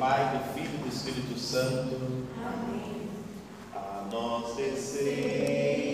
[0.00, 1.94] Pai, do Filho e do Espírito Santo.
[2.42, 3.10] Amém.
[3.74, 5.89] A nós descer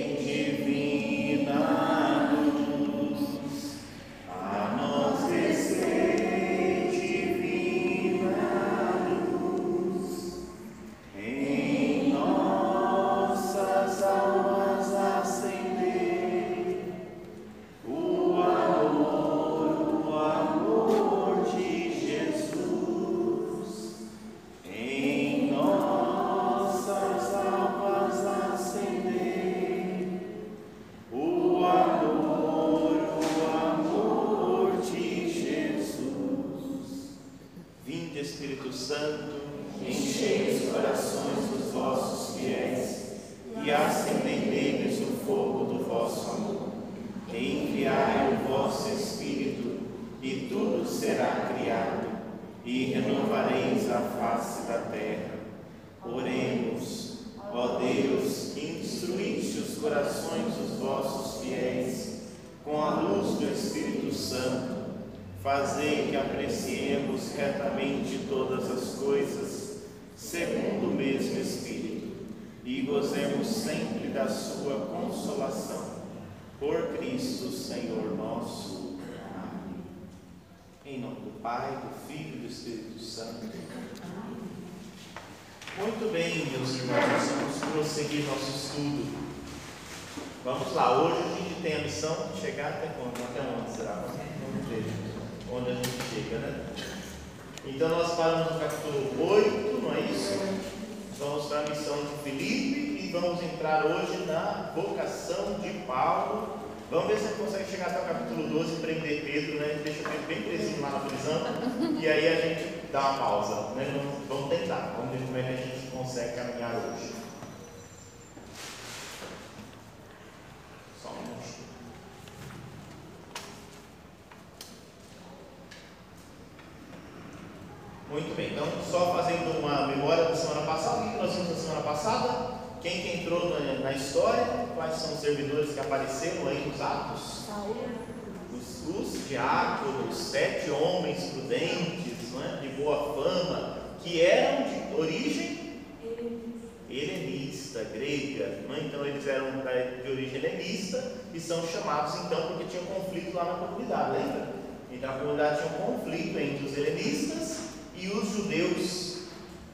[150.37, 154.49] helenista e são chamados então porque tinha um conflito lá na comunidade, lembra?
[154.91, 157.58] Então a comunidade tinha um conflito entre os helenistas
[157.97, 159.17] e os judeus,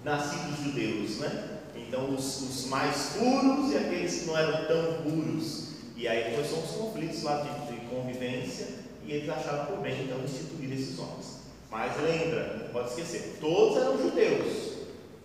[0.04, 1.58] nascidos judeus, né?
[1.76, 5.72] Então os, os mais puros e aqueles que não eram tão puros.
[5.96, 8.66] E aí começou uns conflitos lá de, de convivência
[9.04, 11.42] e eles acharam por bem então instituir esses homens.
[11.70, 14.72] Mas lembra, não pode esquecer, todos eram judeus,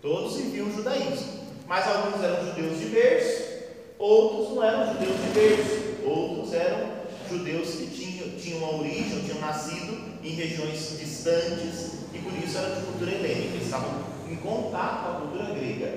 [0.00, 3.47] todos viviam o judaísmo, mas alguns eram judeus de berço,
[3.98, 6.98] outros não eram judeus de berço, outros eram
[7.28, 12.74] judeus que tinham, tinham uma origem, tinham nascido em regiões distantes e por isso era
[12.74, 13.90] de cultura helênica, eles estavam
[14.30, 15.96] em contato com a cultura grega.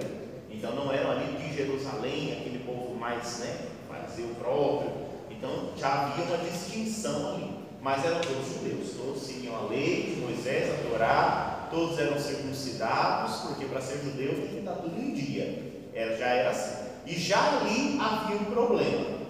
[0.49, 3.57] Então não eram ali de Jerusalém, aquele povo mais, né,
[3.87, 4.91] fariseu próprio.
[5.29, 7.61] Então já havia uma distinção ali.
[7.81, 13.37] Mas eram todos judeus, todos seguiam a lei de Moisés, a Torá, todos eram circuncidados,
[13.37, 15.71] porque para ser judeu tinha que estar tudo em dia.
[15.95, 16.80] Era, já era assim.
[17.05, 19.21] E já ali havia um problema.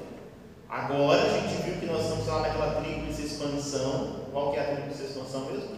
[0.70, 4.22] Agora a gente viu que nós estamos lá naquela tríplice expansão.
[4.32, 5.78] Qual que é a tríplice expansão mesmo?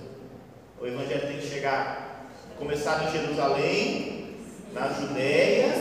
[0.80, 2.28] O evangelho tem que chegar,
[2.59, 4.36] começar em Jerusalém,
[4.74, 5.74] na Judéia,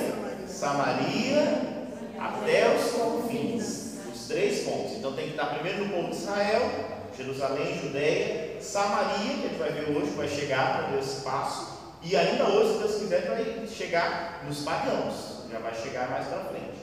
[0.47, 4.93] Samaria, até os confins, os três pontos.
[4.93, 6.71] Então tem que estar primeiro no povo de Israel,
[7.17, 12.17] Jerusalém, Judéia, Samaria, que a gente vai ver hoje, vai chegar para esse passo, e
[12.17, 16.81] ainda hoje, se Deus quiser, vai chegar nos pagãos, já vai chegar mais para frente.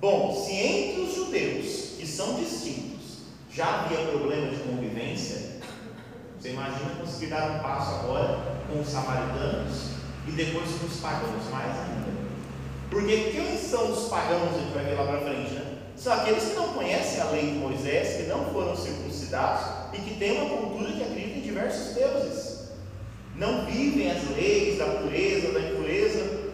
[0.00, 3.18] Bom, se entre os judeus, que são distintos,
[3.50, 5.60] já havia problema de convivência,
[6.38, 9.90] você imagina conseguir dar um passo agora com os samaritanos
[10.26, 12.16] e depois com os pagãos, mais ainda.
[12.90, 15.78] Porque quem são os pagãos, a gente vai ver lá para frente, né?
[15.96, 20.14] São aqueles que não conhecem a lei de Moisés, que não foram circuncidados e que
[20.18, 22.68] têm uma cultura que acredita em diversos deuses.
[23.34, 26.45] Não vivem as leis da pureza, da impureza.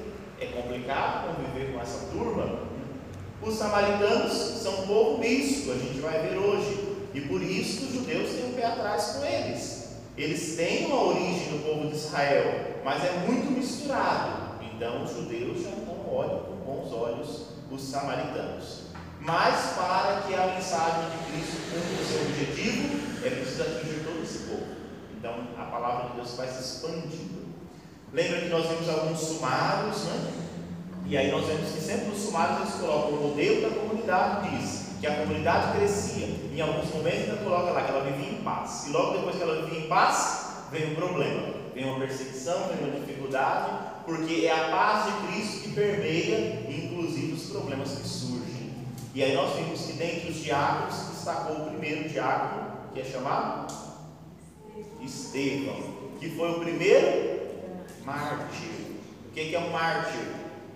[0.43, 2.59] É complicado conviver com essa turma.
[3.41, 6.97] Os samaritanos são um povo misto, a gente vai ver hoje.
[7.15, 9.99] E por isso os judeus têm um pé atrás com eles.
[10.19, 14.59] Eles têm uma origem no povo de Israel, mas é muito misturado.
[14.61, 18.87] Então os judeus já não olham com bons olhos os samaritanos.
[19.21, 24.25] Mas para que a mensagem de Cristo cumpra o seu objetivo, é preciso atingir todo
[24.25, 24.67] esse povo.
[25.17, 27.42] Então a palavra de Deus vai se expandindo.
[28.13, 30.33] Lembra que nós vimos alguns sumários, né?
[31.07, 34.89] E aí nós vemos que sempre nos sumários eles colocam o modelo da comunidade, diz
[35.01, 36.27] que a comunidade crescia.
[36.53, 38.87] Em alguns momentos ainda coloca lá que ela vivia em paz.
[38.87, 42.87] E logo depois que ela vivia em paz, vem um problema, vem uma perseguição, vem
[42.87, 43.71] uma dificuldade,
[44.05, 48.73] porque é a paz de Cristo que permeia, inclusive, os problemas que surgem.
[49.15, 53.73] E aí nós vimos que dentre os diáconos destacou o primeiro diácono, que é chamado
[55.01, 55.83] Estevão,
[56.21, 57.42] que foi o primeiro
[58.05, 58.69] mártir.
[59.27, 60.21] O que é um mártir?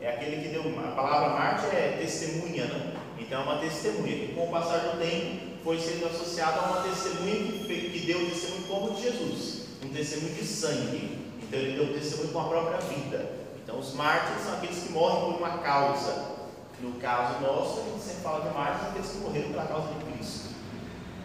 [0.00, 0.62] É aquele que deu.
[0.78, 2.96] A palavra mártir é testemunha, né?
[3.18, 6.82] Então é uma testemunha que, com o passar do tempo, foi sendo associada a uma
[6.82, 7.34] testemunha
[7.64, 11.18] que, deu o testemunho como de Jesus, um testemunho de sangue.
[11.42, 13.30] Então ele deu testemunho com a própria vida.
[13.62, 16.36] Então os mártires são aqueles que morrem por uma causa.
[16.80, 20.12] No caso nosso, a gente sempre fala de mártires, aqueles que morreram pela causa de
[20.12, 20.50] Cristo.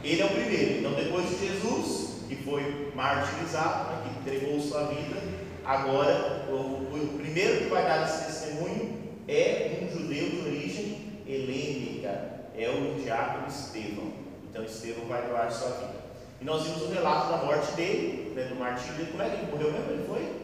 [0.04, 0.80] Ele é o primeiro.
[0.80, 5.22] Então depois de Jesus, que foi martirizado, né, que entregou sua vida,
[5.66, 12.70] agora o, primeiro que vai dar esse testemunho é um judeu de origem helênica, é
[12.70, 14.12] o diácono Estevão.
[14.50, 16.02] Então Estevão vai doar sua vida.
[16.42, 19.12] E nós vimos o relato da morte dele, né, do martírio dele.
[19.12, 19.92] Como é que ele morreu mesmo?
[19.92, 20.42] Ele foi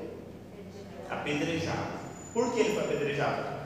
[1.10, 1.98] apedrejado.
[2.34, 3.58] Por que ele foi apedrejado?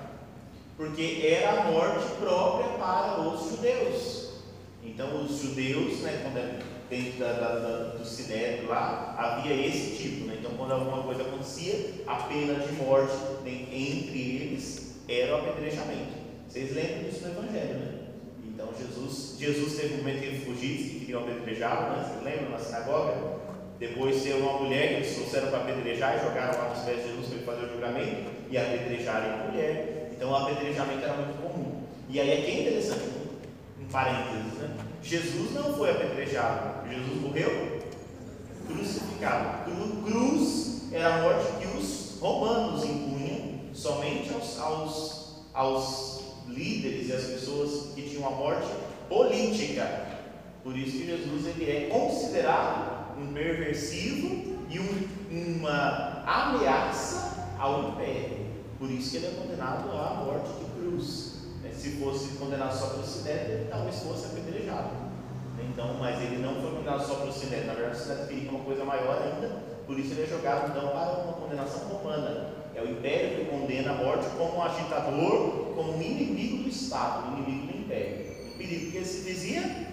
[0.78, 4.32] Porque era a morte própria para os judeus.
[4.84, 6.60] Então os judeus, né, quando é
[6.92, 10.26] dentro da, da, da, do sinédrio lá, havia esse tipo.
[10.26, 10.36] Né?
[10.40, 13.16] Então, quando alguma coisa acontecia, a pena de morte
[13.46, 16.20] entre eles era o apedrejamento.
[16.48, 17.92] Vocês lembram disso no Evangelho, né?
[18.46, 22.06] Então, Jesus, Jesus teve um momento que ele fugiu, que queriam apedrejá-lo, né?
[22.06, 23.42] Vocês lembram na sinagoga?
[23.80, 27.08] Depois teve uma mulher que eles trouxeram para apedrejar e jogaram lá nos pés de
[27.08, 30.12] Jesus para ele fazer o julgamento e apedrejaram a mulher.
[30.12, 31.84] Então, o apedrejamento era muito comum.
[32.10, 33.06] E aí que é interessante,
[33.80, 34.91] um parênteses, né?
[35.02, 37.82] Jesus não foi apedrejado, Jesus morreu
[38.68, 39.72] crucificado.
[40.06, 47.24] Cruz era a morte que os romanos impunham somente aos, aos, aos líderes e às
[47.24, 48.68] pessoas que tinham a morte
[49.10, 50.08] política.
[50.64, 58.42] Por isso que Jesus ele é considerado um perversivo e um, uma ameaça ao império.
[58.78, 60.50] Por isso que ele é condenado à morte
[61.82, 64.92] se fosse condenado só pelo sinédrio, ele talvez fosse apedrejado.
[65.68, 68.64] Então, mas ele não foi condenado só pelo sinédrio, na verdade o sinédrio queria uma
[68.64, 72.62] coisa maior ainda, por isso ele é jogado então para uma condenação romana.
[72.76, 77.80] É o império que condena a morte como agitador, como inimigo do Estado, inimigo do
[77.80, 78.28] império.
[78.54, 79.88] Um perigo, porque ele se dizia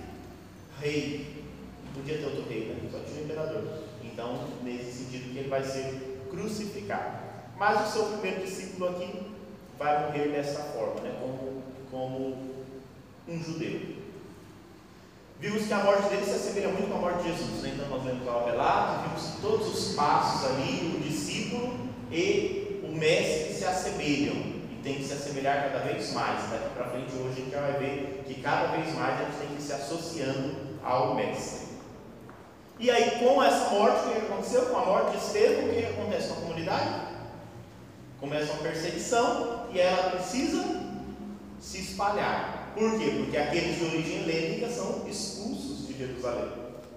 [0.81, 1.45] rei.
[1.87, 2.89] Não podia ter outro rei, né?
[2.93, 3.65] só tinha o imperador.
[4.05, 7.19] Então, nesse sentido que ele vai ser crucificado.
[7.59, 9.33] Mas o seu primeiro discípulo aqui
[9.79, 11.17] vai morrer dessa forma, né?
[11.21, 11.58] como
[11.91, 12.37] como
[13.29, 13.99] um judeu.
[15.41, 17.73] Vimos que a morte dele se assemelha muito a morte de Jesus, né?
[17.75, 21.79] então nós vemos o vimos que todos os passos ali, o discípulo
[22.11, 26.51] e o mestre se assemelham e tem que se assemelhar cada vez mais.
[26.51, 29.37] Daqui para frente, hoje, a gente já vai ver que cada vez mais a gente
[29.39, 31.69] tem que ir se associando ao mestre.
[32.81, 34.67] E aí, com essa morte, o que aconteceu?
[34.67, 36.91] Com a morte de Estevão, o que acontece com a comunidade?
[38.21, 40.88] Começa uma perseguição e ela precisa
[41.61, 42.73] se espalhar.
[42.75, 43.13] Por quê?
[43.19, 46.51] Porque aqueles de origem helênica são expulsos de Jerusalém.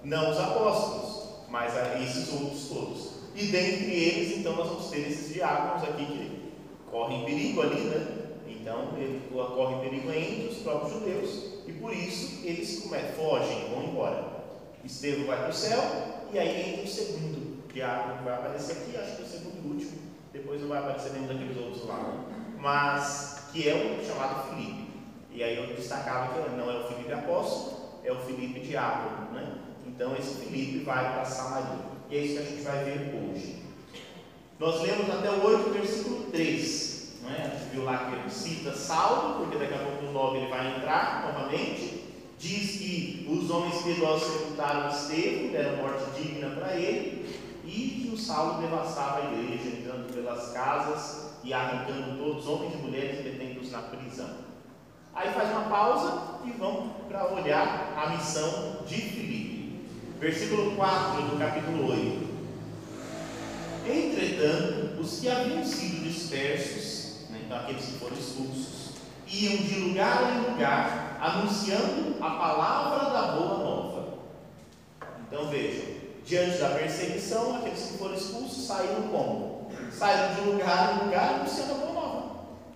[0.04, 3.12] Não os apóstolos, mas esses outros todos.
[3.34, 6.52] E dentre eles, então, nós vamos ter esses diáconos aqui que
[6.90, 8.06] correm perigo ali, né?
[8.46, 11.30] Então, ele corre perigo entre os próprios judeus,
[11.66, 12.84] e por isso eles
[13.16, 14.44] fogem, vão embora.
[14.84, 15.80] Estevão vai para o céu,
[16.32, 19.68] e aí entra o segundo diácono que vai aparecer aqui, acho que o segundo e
[19.68, 19.92] último,
[20.32, 22.24] depois não vai aparecer nenhum daqueles outros lá.
[22.58, 24.88] Mas que é o chamado Filipe.
[25.30, 29.32] E aí eu destacava que não é o Filipe apóstolo, é o Filipe diácono.
[29.32, 29.58] Né?
[29.86, 31.92] Então esse Filipe vai para Samaria.
[32.10, 33.62] E é isso que a gente vai ver hoje.
[34.58, 37.12] Nós lemos até o 8, versículo 3.
[37.22, 37.42] Não é?
[37.42, 40.50] A gente viu lá que ele cita Saulo, porque daqui a pouco no 9 ele
[40.50, 42.02] vai entrar novamente.
[42.38, 48.18] Diz que os homens piedosos sepultaram Estevão, deram morte digna para ele, e que o
[48.18, 53.82] Saulo devastava a igreja, entrando pelas casas e arrancando todos, homens e mulheres, metendo-os na
[53.82, 54.30] prisão.
[55.14, 59.86] Aí faz uma pausa e vamos para olhar a missão de Filipe.
[60.18, 62.32] Versículo 4 do capítulo 8.
[63.86, 68.92] Entretanto, os que haviam sido dispersos, né, então aqueles que foram expulsos,
[69.26, 74.18] iam de lugar em lugar anunciando a palavra da boa nova.
[75.20, 75.86] Então vejam,
[76.24, 79.51] diante da perseguição, aqueles que foram expulsos saíram como?
[79.92, 82.22] Saíram de lugar em lugar anunciando a boa nova.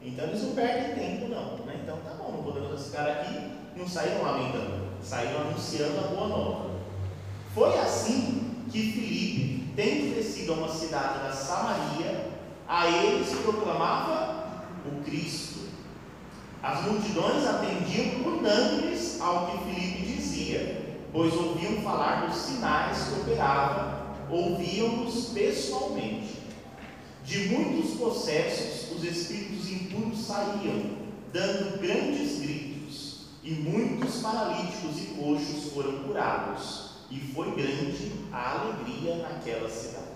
[0.03, 1.67] Então eles não perdem tempo, não.
[1.67, 1.81] Né?
[1.83, 3.53] Então tá bom, não podemos ficar aqui.
[3.77, 6.71] Não saíram lamentando, saíram anunciando a boa nova.
[7.55, 12.27] Foi assim que Filipe, tendo descido a uma cidade da Samaria,
[12.69, 15.69] A ele se proclamava o Cristo.
[16.63, 24.17] As multidões atendiam unânimes ao que Filipe dizia, pois ouviam falar dos sinais que operava,
[24.29, 26.36] ouviam-nos pessoalmente.
[27.27, 30.97] De muitos processos os espíritos impuros saíam,
[31.33, 39.17] dando grandes gritos, e muitos paralíticos e coxos foram curados, e foi grande a alegria
[39.17, 40.07] naquela cidade.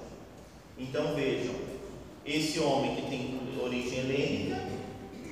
[0.78, 1.54] Então vejam,
[2.24, 4.62] esse homem que tem origem helênica,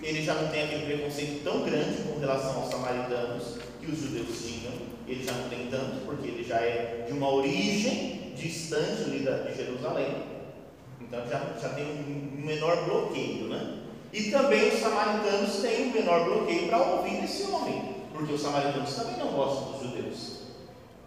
[0.03, 4.37] ele já não tem aquele preconceito tão grande com relação aos samaritanos que os judeus
[4.45, 4.73] tinham,
[5.07, 9.57] ele já não tem tanto, porque ele já é de uma origem distante ali de
[9.57, 10.38] Jerusalém,
[11.09, 13.79] então já, já tem um menor bloqueio, né?
[14.13, 18.95] E também os samaritanos têm um menor bloqueio para ouvir esse homem, porque os samaritanos
[18.95, 20.39] também não gostam dos judeus.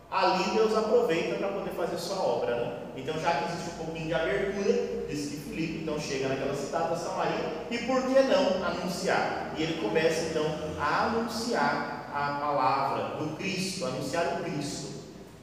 [0.10, 2.78] Ali Deus aproveita para poder fazer sua obra, né?
[2.98, 6.90] Então, já que existe um pouquinho de abertura, diz que Filipe então chega naquela cidade
[6.90, 9.54] da Samaria, e por que não anunciar?
[9.58, 10.46] E ele começa então
[10.80, 14.88] a anunciar a palavra do Cristo, anunciar o Cristo.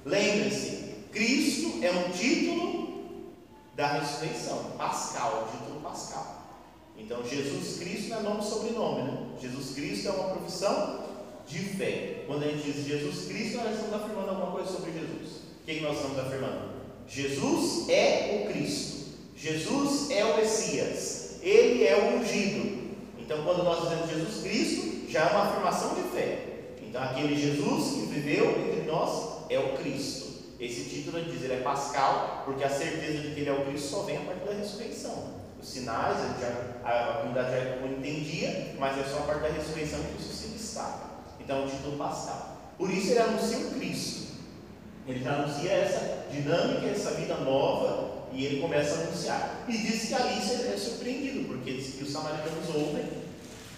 [0.05, 2.78] Lembre-se, Cristo é um título
[3.79, 6.43] da ressurreição, pascal, título pascal.
[6.97, 9.19] Então, Jesus Cristo não é nome e sobrenome, né?
[9.41, 11.05] Jesus Cristo é uma profissão
[11.47, 12.25] de fé.
[12.27, 15.43] Quando a gente diz Jesus Cristo, nós estamos afirmando alguma coisa sobre Jesus.
[15.63, 16.71] O que nós estamos afirmando?
[17.07, 19.13] Jesus é o Cristo.
[19.37, 21.37] Jesus é o Messias.
[21.41, 22.97] Ele é o ungido.
[23.17, 26.73] Então, quando nós dizemos Jesus Cristo, já é uma afirmação de fé.
[26.83, 30.28] Então, aquele Jesus que viveu entre nós é o Cristo.
[30.59, 33.91] Esse título diz ele é pascal, porque a certeza de que ele é o Cristo
[33.91, 35.35] só vem a partir da ressurreição.
[35.61, 39.49] Os sinais, a, a, a comunidade já não entendia, mas é só a partir da
[39.49, 41.07] ressurreição que isso se destaca.
[41.39, 42.59] Então, é o título pascal.
[42.77, 44.29] Por isso, ele anuncia o Cristo.
[45.07, 49.65] Ele já anuncia essa dinâmica, essa vida nova, e ele começa a anunciar.
[49.69, 53.05] E diz que ali ele é surpreendido, porque diz que os samaritanos ouvem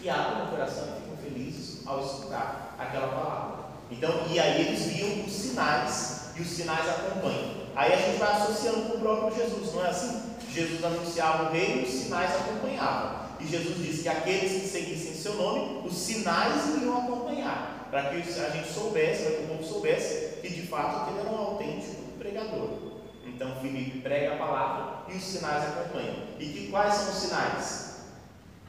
[0.02, 3.64] e abrem o coração e ficam felizes ao escutar aquela palavra.
[3.90, 7.60] Então, e aí eles viam os sinais e os sinais acompanham.
[7.74, 10.22] Aí a gente vai associando com o próprio Jesus, não é assim?
[10.52, 13.20] Jesus anunciava o reino os sinais acompanhavam.
[13.40, 18.16] E Jesus disse que aqueles que seguissem seu nome, os sinais iriam acompanhar, para que
[18.16, 22.02] a gente soubesse, para que o povo soubesse que de fato ele era um autêntico
[22.18, 22.90] pregador.
[23.26, 26.16] Então Filipe prega a palavra e os sinais acompanham.
[26.38, 27.90] E que quais são os sinais?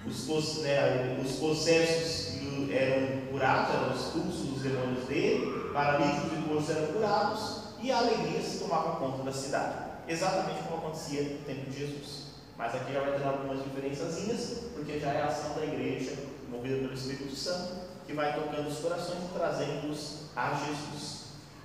[0.06, 7.62] Os, né, os eram curados, eram expulsos dos demônios dele, paralíticos e coxos eram curados,
[7.82, 9.74] e a alegria se tomava conta da cidade,
[10.08, 12.32] exatamente como acontecia no tempo de Jesus.
[12.58, 16.16] Mas aqui já vai ter algumas diferençazinhas, porque já é a ação da igreja,
[16.50, 17.74] movida pelo Espírito Santo,
[18.06, 21.22] que vai tocando os corações e trazendo-os a Jesus.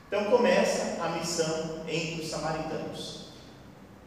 [0.09, 3.27] Então começa a missão entre os samaritanos.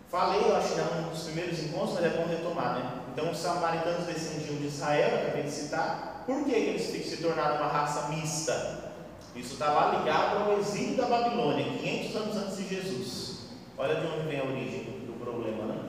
[0.10, 3.02] Falei, eu acho que era um dos primeiros encontros, mas é bom retomar, né?
[3.14, 6.24] Então os samaritanos descendiam de Israel, acabei de citar.
[6.26, 8.89] Por que eles se tornaram uma raça mista?
[9.40, 13.40] Isso está lá ligado ao exílio da Babilônia, 500 anos antes de Jesus.
[13.78, 15.80] Olha de onde vem a origem do, problema, né?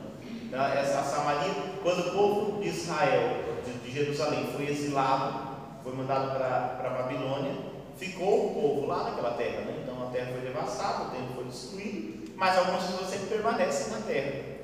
[0.44, 1.52] Então, essa Samaria,
[1.82, 5.48] quando o povo de Israel, de, de Jerusalém, foi exilado,
[5.82, 7.52] foi mandado para a Babilônia,
[7.96, 9.82] ficou o povo lá naquela terra, né?
[9.82, 14.00] Então a terra foi devastada, o templo foi destruído, mas algumas pessoas sempre permanecem na
[14.02, 14.60] terra.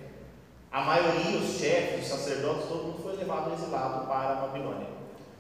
[0.70, 4.86] A maioria, os chefes, os sacerdotes, todo mundo foi levado exilado para a Babilônia.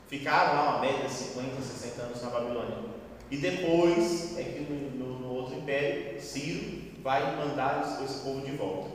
[0.08, 2.95] Ficaram lá uma média de 50, 60 anos na Babilônia.
[3.30, 8.52] E depois é que no, no, no outro império, Ciro vai mandar esse povo de
[8.52, 8.88] volta.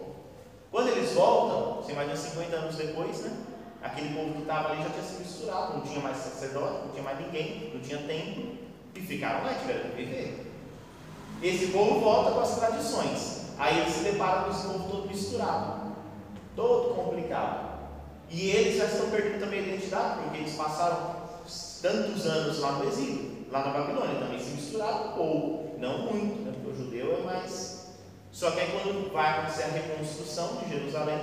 [0.71, 3.37] Quando eles voltam, você imagina 50 anos depois, né?
[3.81, 7.03] Aquele povo que estava ali já tinha se misturado, não tinha mais sacerdote, não tinha
[7.03, 8.55] mais ninguém, não tinha templo,
[8.95, 10.51] e ficaram lá, tiveram que viver.
[11.41, 13.41] Esse povo volta com as tradições.
[13.57, 15.93] Aí eles se deparam com esse povo todo misturado,
[16.55, 17.71] todo complicado.
[18.29, 21.15] E eles já estão perdendo também a identidade, porque eles passaram
[21.81, 26.53] tantos anos lá no exílio lá na Babilônia também se misturaram ou não muito, né?
[26.55, 27.87] porque o judeu é mais.
[28.31, 31.19] Só que aí quando vai acontecer a reconstrução de Jerusalém,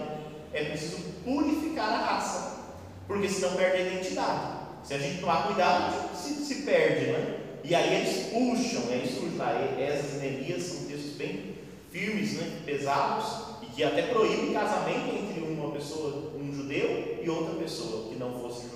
[0.52, 2.64] é preciso purificar a raça,
[3.06, 4.58] porque senão perde a identidade.
[4.85, 7.40] Se a gente tomar cuidado, se, se perde, né?
[7.64, 11.56] E aí eles puxam, aí surge lá, essas Neemias são textos bem
[11.90, 12.61] firmes, né?
[12.64, 18.16] pesados, e que até proíbem casamento entre uma pessoa, um judeu e outra pessoa que
[18.16, 18.67] não fosse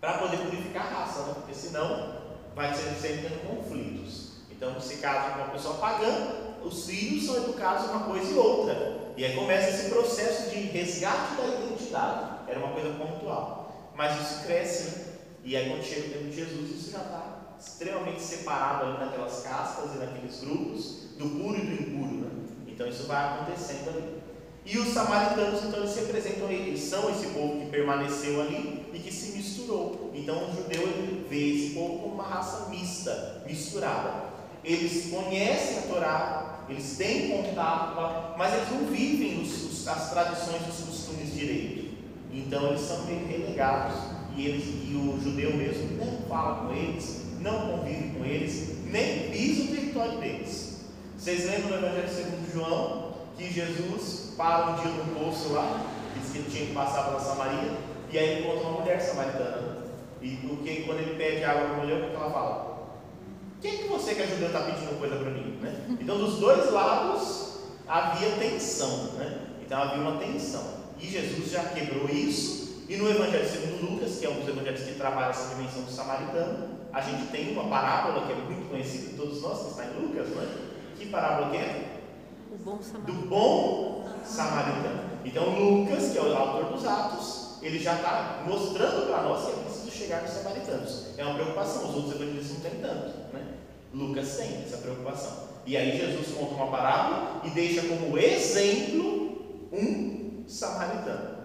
[0.00, 1.34] para poder purificar a raça, né?
[1.34, 2.16] porque senão
[2.54, 4.32] vai ser sempre tendo conflitos.
[4.50, 6.32] Então, se casa uma pessoa pagã,
[6.64, 9.12] os filhos são educados uma coisa e outra.
[9.16, 12.48] E aí começa esse processo de resgate da identidade.
[12.48, 13.92] Era uma coisa pontual.
[13.94, 15.04] Mas isso cresce, né?
[15.44, 19.42] e aí quando chega o tempo de Jesus, isso já está extremamente separado ali naquelas
[19.42, 22.14] castas e naqueles grupos, do puro e do impuro.
[22.16, 22.30] Né?
[22.66, 24.16] Então isso vai acontecendo ali.
[24.66, 29.12] E os samaritanos, então, eles representam, eles são esse povo que permaneceu ali e que
[29.12, 29.25] se
[29.66, 30.12] misturou.
[30.14, 34.26] Então, o judeu ele vê esse povo como uma raça mista, misturada.
[34.64, 40.62] Eles conhecem a Torá, eles têm contato, mas eles não vivem os, os, as tradições,
[40.68, 41.96] os costumes direito.
[42.32, 43.96] Então, eles são meio relegados
[44.36, 49.30] e, eles, e o judeu mesmo não fala com eles, não convive com eles, nem
[49.30, 50.80] pisa o território deles.
[51.16, 53.06] Vocês lembram do Evangelho segundo João?
[53.36, 57.20] que Jesus para um dia no poço lá, disse que ele tinha que passar pela
[57.20, 57.70] Samaria,
[58.10, 59.86] e aí ele encontra uma mulher samaritana.
[60.20, 62.76] E porque quando ele pede água para a mulher, o que ela fala?
[63.60, 65.58] Quem é que você que é judeu está pedindo coisa para mim?
[65.60, 65.98] Né?
[66.00, 69.40] Então dos dois lados havia tensão, né?
[69.64, 70.62] Então havia uma tensão.
[71.00, 74.80] E Jesus já quebrou isso, e no Evangelho segundo Lucas, que é um dos evangelhos
[74.82, 79.10] que trabalha essa dimensão do samaritano, a gente tem uma parábola que é muito conhecida
[79.10, 80.48] de todos nós, que está em Lucas, né?
[80.96, 81.96] Que parábola que é?
[82.66, 85.04] bom do bom samaritano.
[85.24, 89.52] Então, Lucas, que é o autor dos Atos, ele já está mostrando para nós que
[89.52, 91.06] é preciso chegar nos samaritanos.
[91.16, 93.08] É uma preocupação, os outros evangelistas não têm tanto.
[93.32, 93.54] Né?
[93.92, 95.46] Lucas tem essa preocupação.
[95.64, 101.36] E aí, Jesus conta uma parábola e deixa como exemplo um samaritano.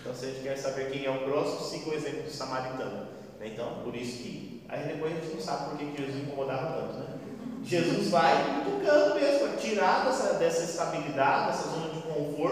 [0.00, 3.08] Então, se a gente quer saber quem é o próximo, siga o exemplo do samaritano.
[3.40, 6.98] Então, por isso que aí depois a gente não sabe por que Jesus incomodava tanto,
[6.98, 7.06] né?
[7.62, 12.45] Jesus vai tocando mesmo, tirar dessa, dessa estabilidade, dessa zona de conforto,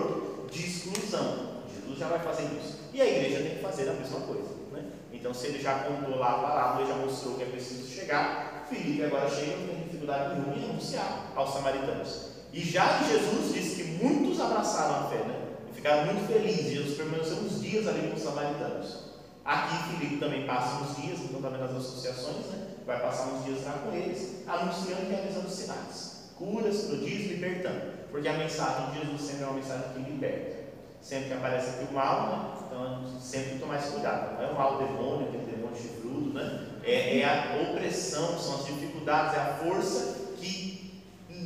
[2.04, 2.78] já vai fazendo isso.
[2.92, 4.48] E a igreja tem que fazer a mesma coisa.
[4.72, 4.84] Né?
[5.12, 9.04] Então, se ele já contou lá a ele já mostrou que é preciso chegar, Felipe
[9.04, 12.34] agora chega, não tem dificuldade nenhuma em anunciar aos samaritanos.
[12.52, 15.40] E já Jesus disse que muitos abraçaram a fé, né?
[15.70, 16.72] E ficaram muito felizes.
[16.72, 19.04] Jesus permaneceu uns dias ali com os samaritanos.
[19.44, 22.68] Aqui, Felipe também passa uns dias, então está vendo as associações, né?
[22.86, 28.28] vai passar uns dias lá com eles, anunciando e realizando sinais, curas, prodígios, libertando, porque
[28.28, 30.63] a mensagem de Jesus sempre é uma mensagem que liberta.
[31.04, 32.64] Sempre que aparece aqui o mal, né?
[32.66, 34.38] então sempre tomar mais cuidado.
[34.38, 36.66] Não é o mal demônio, aquele demônio chifrudo, né?
[36.82, 41.04] É, é a opressão, são as dificuldades, é a força que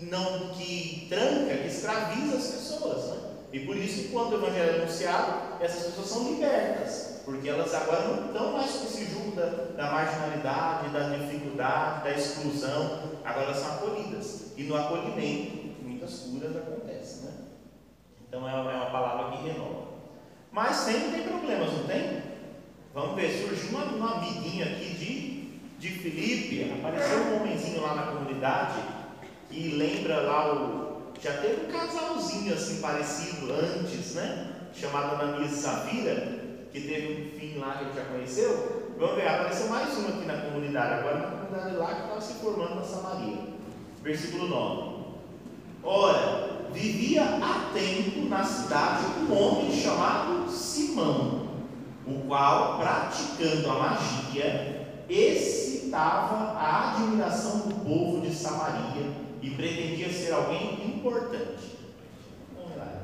[0.09, 3.05] não que tranca, que escraviza as pessoas.
[3.07, 3.17] Né?
[3.53, 8.07] E por isso quando o Evangelho é anunciado, essas pessoas são libertas, porque elas agora
[8.07, 13.59] não estão mais com esse jugo da, da marginalidade, da dificuldade, da exclusão, agora elas
[13.59, 14.53] são acolhidas.
[14.57, 16.78] E no acolhimento, muitas curas acontecem.
[18.29, 19.89] Então é uma, é uma palavra que renova.
[20.53, 22.23] Mas sempre tem problemas, não tem?
[22.95, 24.95] Vamos ver, surgiu uma, uma amiguinha aqui
[25.79, 28.75] de, de Felipe, apareceu um homenzinho lá na comunidade
[29.49, 30.89] que lembra lá o
[31.23, 34.53] já teve um casalzinho assim parecido antes, né?
[34.73, 36.15] Chamado Ananias Safira,
[36.71, 38.95] que teve um fim lá que a gente já conheceu.
[38.97, 42.35] Vamos ver, apareceu mais uma aqui na comunidade, agora na comunidade lá que estava se
[42.35, 43.39] formando na Samaria.
[44.03, 44.99] Versículo 9.
[45.83, 51.49] Ora, vivia há tempo na cidade um homem chamado Simão,
[52.07, 59.11] o qual, praticando a magia, excitava a admiração do povo de Samaria
[59.43, 61.79] e pretendia ser alguém importante.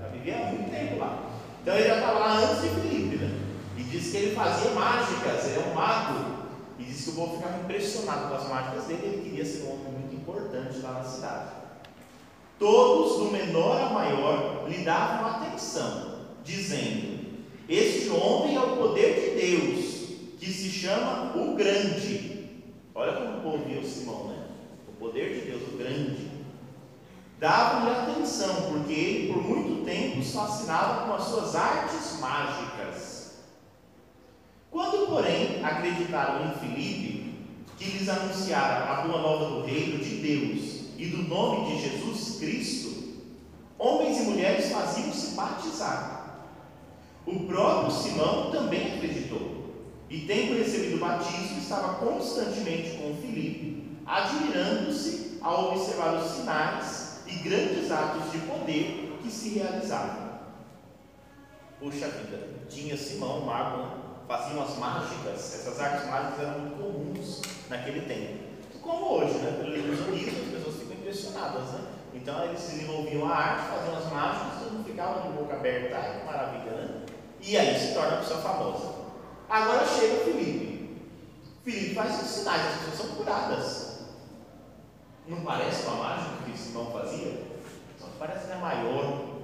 [0.00, 1.30] Já vivia há muito tempo lá.
[1.62, 3.40] Então ele já estava lá antes de Felipe, né?
[3.76, 6.44] E disse que ele fazia mágicas, ele é um mago.
[6.78, 9.72] E disse que o povo ficava impressionado com as mágicas dele, ele queria ser um
[9.72, 11.63] homem muito importante lá na cidade.
[12.64, 17.18] Todos, do menor ao maior, lhe davam atenção, dizendo:
[17.68, 19.84] Este homem é o poder de Deus,
[20.38, 22.62] que se chama o Grande.
[22.94, 24.44] Olha como o povo o Simão, né?
[24.98, 26.30] poder de Deus, o grande,
[27.38, 33.42] dava-lhe atenção, porque ele por muito tempo os fascinava com as suas artes mágicas.
[34.70, 37.34] Quando, porém, acreditaram em Filipe,
[37.76, 42.38] que lhes anunciara a boa nova do reino de Deus e do nome de Jesus
[42.38, 43.14] Cristo,
[43.78, 46.46] homens e mulheres faziam-se batizar.
[47.26, 49.64] O próprio Simão também acreditou,
[50.10, 53.74] e tendo recebido o batismo, estava constantemente com Filipe
[54.06, 60.34] admirando-se ao observar os sinais e grandes atos de poder que se realizavam.
[61.78, 68.02] Puxa vida, tinha Simão, mago, faziam as mágicas, essas artes mágicas eram muito comuns naquele
[68.02, 68.44] tempo.
[68.80, 69.58] Como hoje, né?
[69.62, 70.63] Pelo ilusionismo, as pessoas
[71.04, 71.80] ficam impressionadas, né?
[72.14, 76.20] Então eles desenvolviam a arte, faziam as mágicas, todo mundo ficava de boca aberta, ai
[76.20, 77.06] que maravilha, né?
[77.40, 78.94] E aí se torna a pessoa famosa.
[79.48, 81.02] Agora chega Felipe.
[81.62, 83.94] Felipe faz os sinais, as pessoas são curadas.
[85.26, 87.42] Não parece uma mágica que Simão fazia?
[87.98, 89.34] Só que parece que é maior.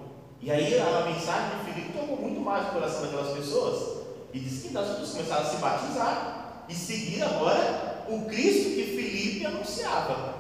[0.41, 4.01] E aí a mensagem de Filipe tocou muito mais o coração daquelas pessoas.
[4.33, 8.85] E diz que as pessoas começaram a se batizar e seguir agora o Cristo que
[8.97, 10.40] Filipe anunciava.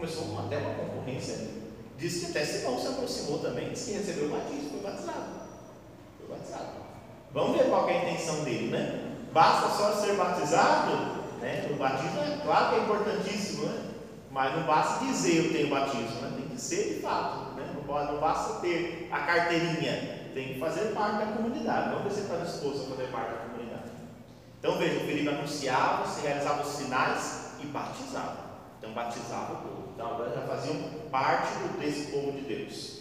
[0.00, 1.48] Começou até uma concorrência.
[1.98, 5.24] Diz que até Simão se aproximou também, disse que recebeu o batismo, foi batizado.
[6.16, 6.68] Foi batizado.
[7.34, 9.16] Vamos ver qual é a intenção dele, né?
[9.30, 10.92] Basta só ser batizado,
[11.42, 11.68] né?
[11.70, 13.90] O batismo é claro que é importantíssimo, né?
[14.30, 16.32] Mas não basta dizer eu tenho batismo, né?
[16.34, 17.70] Tem que ser de fato, né?
[17.74, 21.90] Não, não basta ter a carteirinha, tem que fazer parte da comunidade.
[21.90, 23.90] Vamos ver se está disposto a fazer parte da comunidade.
[24.58, 28.49] Então veja, o Felipe anunciava, se realizava os sinais e batizava.
[28.80, 29.88] Então batizava o povo.
[29.94, 30.76] Então agora já faziam
[31.10, 33.00] parte desse povo de Deus.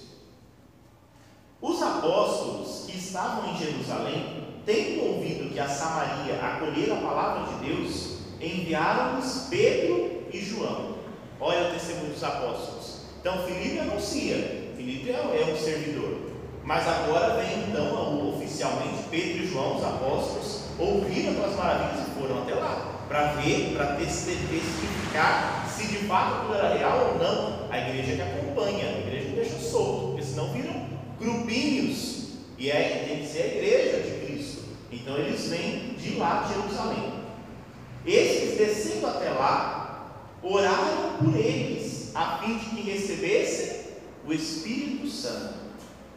[1.62, 7.66] Os apóstolos que estavam em Jerusalém, tendo ouvido que a Samaria acolhera a palavra de
[7.66, 10.96] Deus, enviaram-lhes Pedro e João.
[11.40, 13.00] Olha o testemunho dos apóstolos.
[13.22, 16.30] Então Filipe anuncia, Filipe é, é um servidor.
[16.62, 22.42] Mas agora vem então oficialmente Pedro e João, os apóstolos, ouviram aquelas maravilhas e foram
[22.44, 27.72] até lá para ver, para testificar se de fato aquilo era real ou não.
[27.72, 30.88] A igreja que acompanha, a igreja não deixa solto, porque senão viram
[31.18, 32.30] grupinhos.
[32.58, 34.64] E é, tem que ser a igreja de Cristo.
[34.92, 37.14] Então eles vêm de lá de Jerusalém.
[38.06, 43.82] Esses descendo até lá, oraram por eles, a fim de que recebessem
[44.28, 45.60] o Espírito Santo.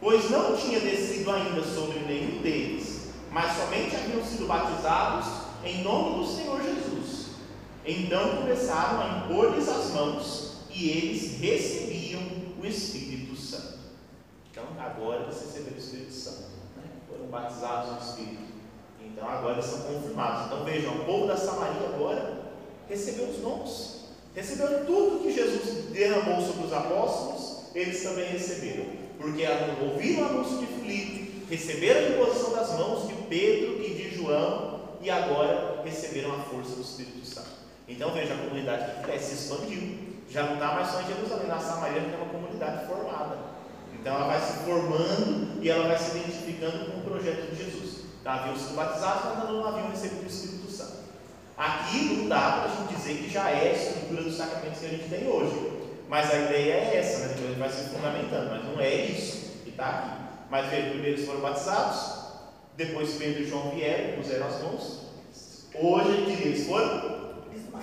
[0.01, 5.25] Pois não tinha descido ainda sobre nenhum deles, mas somente haviam sido batizados
[5.63, 7.02] em nome do Senhor Jesus.
[7.85, 12.21] Então começaram a impor-lhes as mãos e eles recebiam
[12.61, 13.79] o Espírito Santo.
[14.49, 16.83] Então agora eles receberam o Espírito Santo, né?
[17.09, 18.53] foram batizados no Espírito.
[19.01, 20.45] Então agora são confirmados.
[20.45, 22.43] Então vejam, o povo da Samaria agora
[22.87, 28.85] recebeu os dons, recebeu tudo que Jesus derramou sobre os apóstolos, eles também receberam,
[29.17, 29.43] porque
[29.83, 34.79] ouviram o anúncio de Filipe, receberam a imposição das mãos de Pedro e de João
[35.01, 37.52] e agora receberam a força do Espírito Santo.
[37.87, 40.13] Então veja, a comunidade que cresce, se expandiu.
[40.29, 43.37] Já não está mais só em Jerusalém, na Samaria tem uma comunidade formada.
[43.93, 48.03] Então ela vai se formando e ela vai se identificando com o projeto de Jesus.
[48.23, 51.03] Tá, haviam sido batizados, mas não haviam recebido o Espírito Santo.
[51.57, 54.85] Aqui não dá para a gente dizer que já é a estrutura dos sacramentos que
[54.85, 55.83] a gente tem hoje.
[56.09, 57.33] Mas a ideia é essa, né?
[57.33, 60.23] a gente vai se fundamentando, mas não é isso que está aqui.
[60.49, 62.23] Mas veja, primeiro eles foram batizados,
[62.77, 65.03] depois Pedro e João vieram, puseram as mãos.
[65.75, 67.12] Hoje a gente eles foram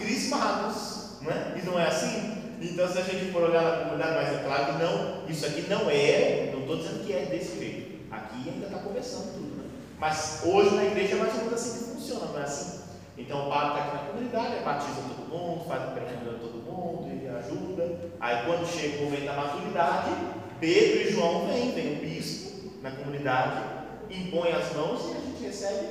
[0.00, 1.20] crismados.
[1.22, 1.60] Né?
[1.62, 2.38] E não é assim?
[2.60, 5.66] Então, se a gente for olhar na comunidade, mas é claro que não, isso aqui
[5.68, 8.00] não é, não estou dizendo que é desse jeito.
[8.10, 9.56] Aqui ainda está começando tudo.
[9.56, 9.70] Né?
[9.98, 12.80] Mas hoje na igreja é mais ou menos assim que funciona, não é assim?
[13.16, 17.08] Então o padre está aqui na comunidade, batiza todo mundo, faz o pré-caminho todo mundo,
[17.10, 17.98] ele ajuda.
[18.18, 20.10] Aí quando chega o momento da maturidade,
[20.58, 25.42] Pedro e João vêm, vem o bispo na comunidade impõe as mãos e a gente
[25.42, 25.86] recebe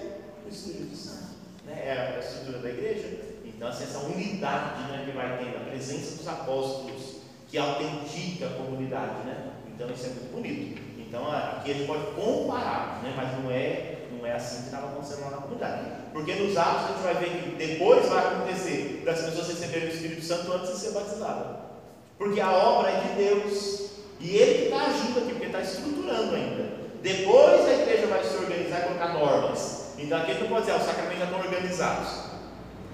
[0.46, 1.36] o Espírito Santo.
[1.66, 1.82] Né?
[1.86, 3.29] É a estrutura da igreja.
[3.60, 7.18] Então, assim, essa unidade né, que vai tendo, a presença dos apóstolos,
[7.50, 9.26] que autentica a comunidade.
[9.26, 9.52] Né?
[9.68, 10.82] Então, isso é muito bonito.
[10.98, 13.14] Então, aqui a gente pode comparar, né?
[13.18, 15.92] mas não é, não é assim que estava acontecendo lá na comunidade.
[16.14, 19.94] Porque nos Atos a gente vai ver que depois vai acontecer das pessoas receberem o
[19.94, 21.60] Espírito Santo antes de ser batizada.
[22.18, 23.90] Porque a obra é de Deus.
[24.22, 26.80] E Ele está agindo aqui, porque está estruturando ainda.
[27.04, 29.96] Depois a igreja vai se organizar e colocar normas.
[29.98, 32.29] Então aqui não pode dizer, ah, os sacramentos já estão organizados.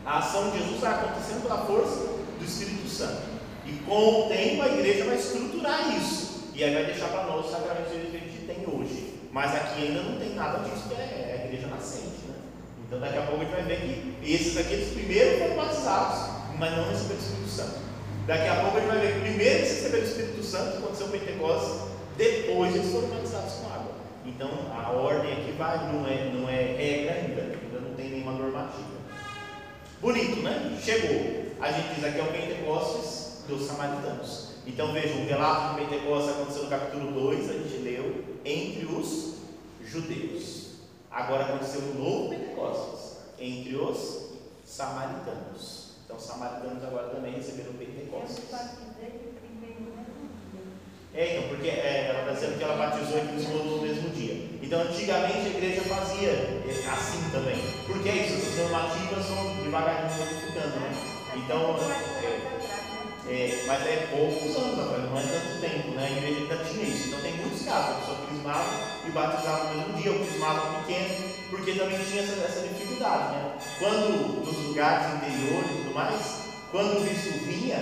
[0.06, 2.00] A ação de Jesus está acontecendo pela força
[2.38, 3.24] do Espírito Santo.
[3.66, 6.52] E com o tempo a igreja vai estruturar isso.
[6.54, 9.16] E aí vai deixar para nós os sacramentos que a gente tem hoje.
[9.32, 12.24] Mas aqui ainda não tem nada disso, que é, é a igreja nascente.
[12.28, 12.36] Né?
[12.86, 16.30] Então daqui a pouco a gente vai ver que esses aqui, eles primeiro foram batizados,
[16.60, 17.80] mas não receberam o Espírito Santo.
[18.28, 21.08] Daqui a pouco a gente vai ver que primeiro eles receberam o Espírito Santo, aconteceu
[21.08, 21.82] o Pentecostes,
[22.16, 23.92] depois eles foram batizados com água.
[24.24, 28.34] Então a ordem aqui vai, não é, não é regra ainda, ainda não tem nenhuma
[28.34, 28.95] normativa.
[30.06, 30.78] Bonito, né?
[30.80, 31.56] Chegou.
[31.60, 34.50] A gente diz aqui é o Pentecostes dos samaritanos.
[34.68, 39.38] Então vejam, o relato do Pentecostes aconteceu no capítulo 2, a gente leu, entre os
[39.84, 40.74] judeus.
[41.10, 44.28] Agora aconteceu um novo Pentecostes, entre os
[44.64, 45.96] samaritanos.
[46.06, 48.44] Então, os samaritanos agora também receberam o Pentecostes.
[51.16, 54.55] É, então, porque é, ela está dizendo que ela batizou e crismou no mesmo dia.
[54.66, 56.32] Então, antigamente a igreja fazia
[56.92, 57.56] assim também.
[57.86, 60.92] Porque é isso, as normativas vão devagarinho modificando, né?
[61.36, 61.78] Então,
[62.18, 66.08] é, é, mas é poucos anos atrás, não é tanto tempo, né?
[66.08, 67.10] A igreja ainda tinha isso.
[67.10, 68.74] Então, tem muitos casos, a pessoa crismava
[69.06, 71.16] e batizava no mesmo dia, ou crismava pequeno,
[71.52, 73.52] porque também tinha essa, essa dificuldade, né?
[73.78, 76.22] Quando nos lugares interiores e tudo mais,
[76.72, 77.78] quando o bispo vinha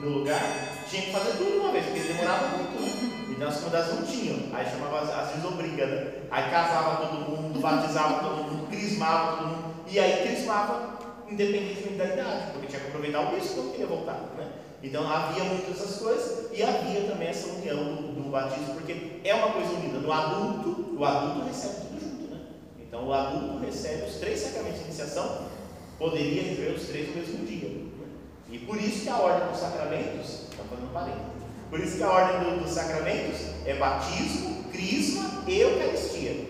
[0.00, 0.40] no lugar,
[0.88, 3.23] tinha que fazer tudo uma vez, porque demorava muito, né?
[3.34, 4.54] Então as comunidades não tinham.
[4.54, 6.12] Aí chamava as vezes obriga, né?
[6.30, 9.74] Aí casava todo mundo, batizava todo mundo, crismava todo mundo.
[9.88, 10.94] E aí crismava
[11.28, 14.20] independentemente da idade, porque tinha que aproveitar o bispo quando queria voltar.
[14.36, 14.50] Né?
[14.82, 19.34] Então havia muitas essas coisas e havia também essa união do, do, batismo, porque é
[19.34, 19.98] uma coisa unida.
[19.98, 22.34] No adulto, o adulto recebe tudo junto.
[22.34, 22.40] Né?
[22.80, 25.48] Então o adulto recebe os três sacramentos de iniciação,
[25.98, 27.68] poderia receber os três no mesmo dia.
[27.68, 27.84] Né?
[28.50, 32.10] E por isso que a ordem dos sacramentos, estamos fazendo parênteses, por isso que a
[32.10, 36.46] ordem do, dos sacramentos é batismo, crisma e eucaristia.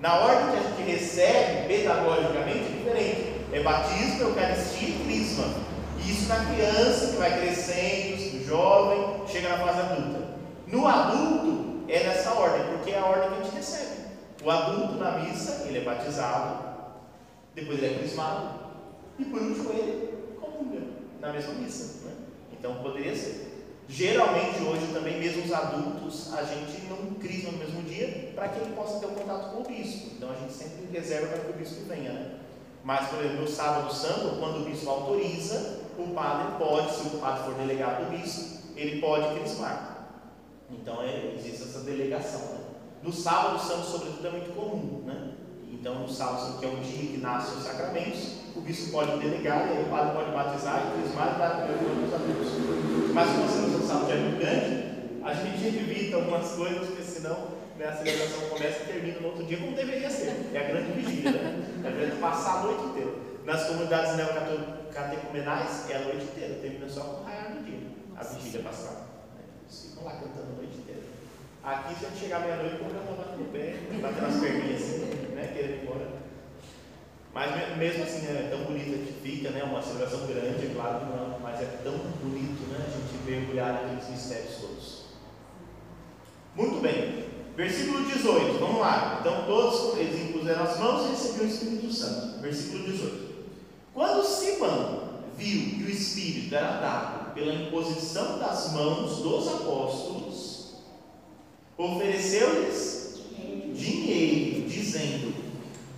[0.00, 3.38] Na ordem que a gente recebe pedagogicamente é diferente.
[3.52, 5.44] É batismo, eucaristia e crisma.
[6.06, 10.28] Isso na criança que vai crescendo, jovem, chega na fase adulta.
[10.66, 13.98] No adulto é nessa ordem, porque é a ordem que a gente recebe.
[14.42, 16.64] O adulto na missa, ele é batizado,
[17.54, 18.50] depois ele é crismado,
[19.18, 20.80] e por último ele comunga
[21.20, 22.06] na mesma missa.
[22.06, 22.12] Né?
[22.52, 23.47] Então poderia ser.
[23.88, 28.60] Geralmente hoje também, mesmo os adultos, a gente não crisma no mesmo dia para que
[28.60, 30.10] ele possa ter um contato com o bispo.
[30.14, 32.12] Então a gente sempre reserva para que o bispo venha.
[32.12, 32.34] Né?
[32.84, 37.18] Mas, por exemplo, no sábado santo, quando o bispo autoriza, o padre pode, se o
[37.18, 40.06] padre for delegado do bispo, ele pode crismar.
[40.70, 42.40] Então é, existe essa delegação.
[42.40, 42.58] Né?
[43.02, 45.02] No sábado santo, sobretudo, é muito comum.
[45.06, 45.32] Né?
[45.72, 49.18] Então, no sábado santo, que é o dia que nascem os sacramentos, o bispo pode
[49.18, 52.87] delegar, e aí o padre pode batizar e crismar e dar primeiro os adultos.
[53.18, 57.48] Mas como a celebração sábado é muito grande, a gente evita algumas coisas, porque senão
[57.76, 60.50] né, a celebração começa e termina no outro dia, como deveria ser.
[60.54, 61.64] É a grande vigília, né?
[61.82, 63.10] É a grande passar a noite inteira.
[63.44, 68.22] Nas comunidades neocatecumenais é a noite inteira, termina só com o raiar do dia, a
[68.22, 68.94] vigília pascal.
[69.34, 69.42] Né?
[69.64, 71.02] Eles ficam lá cantando a noite inteira.
[71.64, 74.80] Aqui, se a gente chegar meia-noite, o povo já batendo o pé, batendo as perninhas
[74.80, 74.98] assim,
[75.34, 75.50] né?
[75.52, 76.18] Querendo ir embora.
[77.34, 79.62] Mas mesmo assim, é tão bonita que fica, né?
[79.62, 82.82] Uma celebração grande, é claro que não, mas é tão bonito, né?
[83.28, 84.98] Mergulhar naqueles mistérios todos.
[86.54, 87.28] Muito bem.
[87.56, 89.18] Versículo 18, vamos lá.
[89.20, 92.40] Então todos eles impuseram as mãos e receberam o Espírito Santo.
[92.40, 93.28] Versículo 18.
[93.92, 100.74] Quando Simão viu que o Espírito era dado pela imposição das mãos dos apóstolos,
[101.76, 103.20] ofereceu-lhes
[103.74, 105.34] dinheiro, dizendo: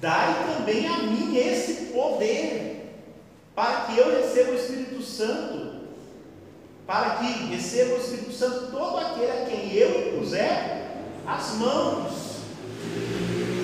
[0.00, 2.94] Dai também a mim esse poder,
[3.54, 5.69] para que eu receba o Espírito Santo,
[6.90, 10.88] para que receba o Espírito Santo todo aquele a quem eu puser
[11.24, 12.40] as mãos.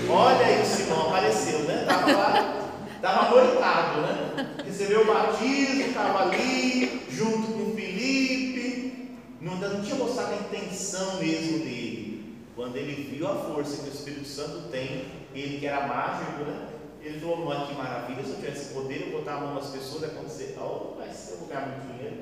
[0.08, 1.80] Olha aí, Simão apareceu, né?
[1.80, 4.54] Estava lá, estava noitado, né?
[4.64, 9.18] Recebeu o batismo, estava ali, junto com Felipe.
[9.40, 12.36] Não, não tinha mostrado a intenção mesmo dele.
[12.54, 16.68] Quando ele viu a força que o Espírito Santo tem, ele que era mágico, né?
[17.06, 20.02] Ele falou, mano, que maravilha, se eu tivesse poder, eu botar a mão nas pessoas
[20.02, 20.56] e acontecer.
[20.58, 22.16] Oh, vai ser lugar muito dinheiro.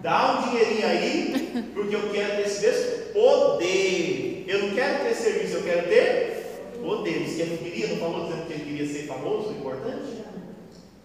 [0.00, 4.44] Dá um dinheirinho aí, porque eu quero ter esse mesmo poder.
[4.48, 7.22] Eu não quero ter serviço, eu quero ter poder.
[7.22, 10.24] Diz que ele não queria, não falou dizendo que ele queria ser famoso, importante?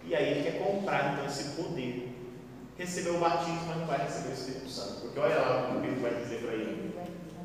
[0.06, 2.08] E aí ele quer comprar então esse poder.
[2.78, 5.00] Recebeu o batismo, mas não vai receber o Espírito Santo.
[5.02, 6.94] Porque olha lá o que o Pedro vai dizer para ele.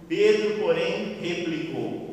[0.07, 2.09] Pedro, porém, replicou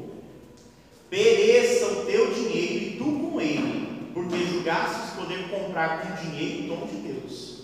[1.11, 6.87] pereça o teu dinheiro tu com ele, porque julgastes poder comprar com dinheiro o dom
[6.87, 7.57] de Deus.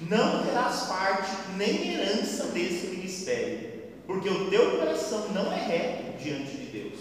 [0.00, 6.56] Não terás parte nem herança desse ministério, porque o teu coração não é reto diante
[6.56, 7.00] de Deus.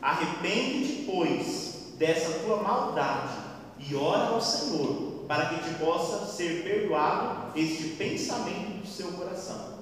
[0.00, 3.34] Arrepende-te, pois, dessa tua maldade
[3.78, 9.78] e ora ao Senhor, para que te possa ser perdoado este pensamento do seu coração.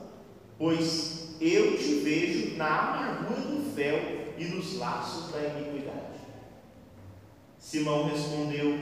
[0.58, 5.85] Pois eu te vejo na amargura do fel e nos laços da iniquidade.
[7.66, 8.78] Simão respondeu: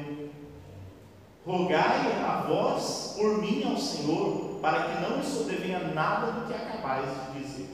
[1.46, 6.52] Rogai a vós por mim ao Senhor, para que não me sobrevenha nada do que
[6.52, 7.68] acabais de dizer.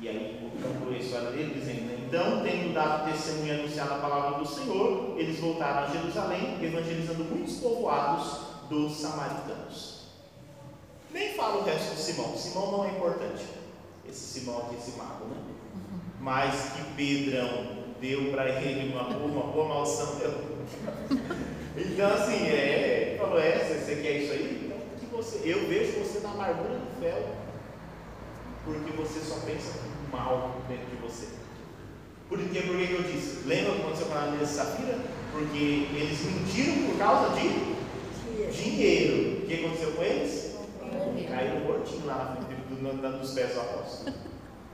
[0.00, 4.38] E aí conclui a história dele, dizendo: Então, tendo dado testemunho e anunciado a palavra
[4.38, 10.04] do Senhor, eles voltaram a Jerusalém, evangelizando muitos povoados dos samaritanos.
[11.10, 13.44] Nem fala o resto de Simão, Simão não é importante.
[14.08, 15.36] Esse Simão aqui, esse mago, né?
[16.20, 19.84] mas que Pedrão deu para ele uma boa, uma boa.
[21.76, 24.62] Então, assim, é, ele falou: é, você quer isso aí?
[24.64, 27.36] Então, que você, eu vejo você na amargura do fel,
[28.64, 29.80] porque você só pensa
[30.10, 31.26] mal dentro de você.
[32.28, 33.46] Por que, por que eu disse?
[33.46, 34.98] Lembra quando aconteceu com a Ananias e Safira?
[35.32, 37.76] Porque eles mentiram por causa de
[38.50, 39.42] dinheiro.
[39.42, 40.56] O que aconteceu com eles?
[41.28, 44.16] Caíram mortinho lá na frente dos pés do apóstolo.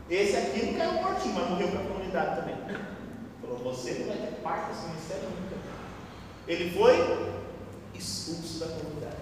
[0.09, 2.57] Esse aqui não caiu mortinho, mas morreu para a comunidade também.
[3.57, 5.57] Você não vai ter parte desse ministério nunca.
[6.49, 7.33] Ele foi
[7.95, 9.17] expulso da comunidade.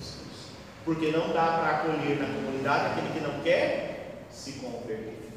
[0.00, 0.52] Expulso.
[0.84, 5.30] Porque não dá para acolher na comunidade aquele que não quer se converter.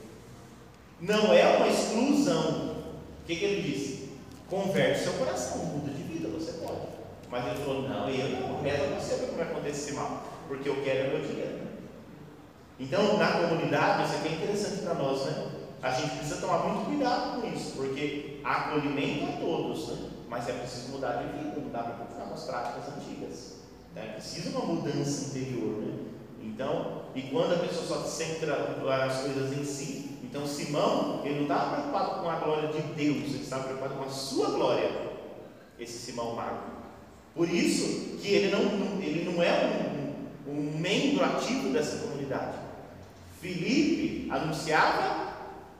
[1.00, 2.78] Não é uma exclusão.
[3.22, 4.10] O que, que ele disse?
[4.50, 6.88] Converte seu coração, muda de vida, você pode.
[7.30, 10.82] Mas ele falou: Não, eu não, reza você para que aconteça esse mal, porque eu
[10.84, 11.68] quero meu dinheiro.
[12.80, 15.48] Então, na comunidade, isso aqui é interessante para nós, né?
[15.82, 20.10] A gente precisa tomar muito cuidado com isso, porque acolhimento a todos, né?
[20.28, 23.58] mas é preciso mudar de vida, não dá para com as práticas antigas.
[23.92, 25.82] Então, é preciso uma mudança interior.
[25.82, 25.98] Né?
[26.42, 28.54] Então, e quando a pessoa só centra
[29.06, 33.34] as coisas em si, então Simão, ele não estava preocupado com a glória de Deus,
[33.34, 34.92] ele estava preocupado com a sua glória,
[35.80, 36.78] esse Simão Mago.
[37.34, 40.16] Por isso que ele não, ele não é
[40.48, 42.58] um, um membro ativo dessa comunidade.
[43.40, 45.17] Filipe anunciava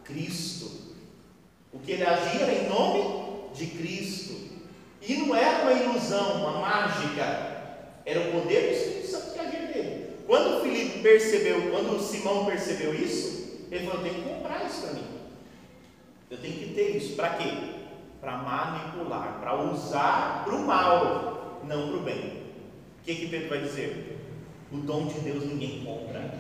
[0.08, 0.72] Cristo.
[1.72, 4.36] O que ele agia era em nome de Cristo.
[5.02, 7.58] E não era uma ilusão, uma mágica.
[8.06, 10.08] Era o poder do Espírito Santo que agia nele.
[10.26, 14.94] Quando Filipe percebeu, quando Simão percebeu isso, ele falou: eu tenho que comprar isso para
[14.94, 15.08] mim.
[16.30, 17.16] Eu tenho que ter isso.
[17.16, 17.52] Para quê?
[18.20, 22.44] Para manipular, para usar para o mal, não para o bem.
[23.00, 24.18] O que, que Pedro vai dizer?
[24.72, 26.34] O dom de Deus ninguém compra.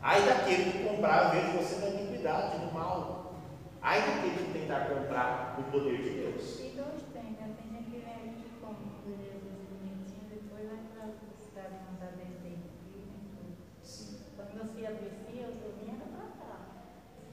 [0.00, 3.34] Ai daquele que comprar, vejo você na iniquidade, no mal.
[3.80, 6.58] Ai daquele que tentar comprar o poder de Deus.
[6.60, 7.54] E dois tem, né?
[7.56, 8.74] Tem gente que vem aqui com
[9.06, 12.58] Jesus bonitinho, depois vai para a cidade mandar descer
[14.36, 16.56] Quando você aprecia, eu estou vindo para cá.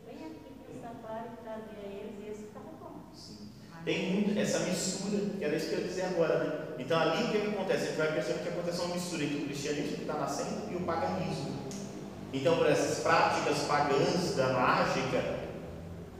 [0.06, 3.10] Vem aqui para o safari e trazia eles e esse estava bom.
[3.14, 3.50] Sim.
[3.84, 6.76] Tem muito essa mistura, que era isso que eu ia dizer agora, né?
[6.78, 7.84] Então ali o que, que acontece?
[7.84, 10.76] A gente vai perceber que acontece uma mistura entre o cristianismo que está nascendo e
[10.76, 11.65] o paganismo.
[12.36, 15.24] Então, para essas práticas pagãs da mágica,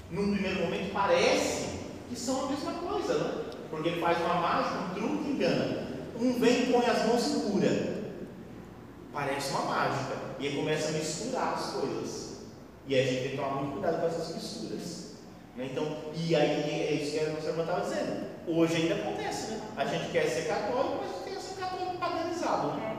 [0.10, 3.44] num primeiro momento parece que são a mesma coisa, né?
[3.70, 5.88] Porque ele faz uma mágica, um truque engana.
[6.18, 7.96] Um vem põe as mãos e cura.
[9.12, 10.16] Parece uma mágica.
[10.40, 12.36] E aí começa a misturar as coisas.
[12.88, 15.16] E a gente tem que tomar muito cuidado com essas misturas.
[15.58, 15.68] Né?
[15.70, 18.26] Então, e aí é isso que a nossa irmã estava dizendo.
[18.48, 19.62] Hoje ainda acontece, né?
[19.76, 22.68] A gente quer ser católico, mas quer ser católico paganizado.
[22.78, 22.95] Né?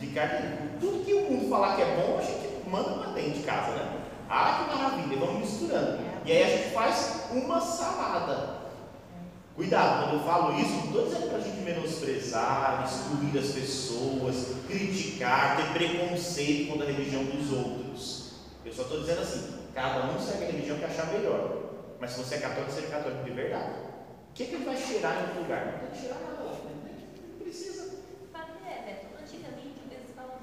[0.00, 0.70] De carteirinha.
[0.80, 3.72] Tudo que o mundo falar que é bom, a gente manda para dentro de casa,
[3.72, 4.00] né?
[4.28, 5.98] Ah, que maravilha, vamos misturando.
[6.24, 8.60] E aí a gente faz uma salada.
[9.54, 14.56] Cuidado, quando eu falo isso, não estou dizendo para a gente menosprezar, excluir as pessoas,
[14.66, 18.32] criticar, ter preconceito contra a religião dos outros.
[18.64, 21.58] Eu só estou dizendo assim: cada um segue a religião que achar melhor.
[22.00, 23.72] Mas se você é católico, seja católico de verdade.
[24.30, 25.66] O que, é que ele vai cheirar em outro lugar?
[25.66, 26.44] Não tem que cheirar nada.
[26.44, 27.80] Não precisa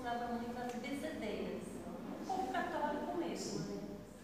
[0.08, 1.68] usava muito as bezedeiras.
[2.22, 3.76] Um povo católico mesmo, né?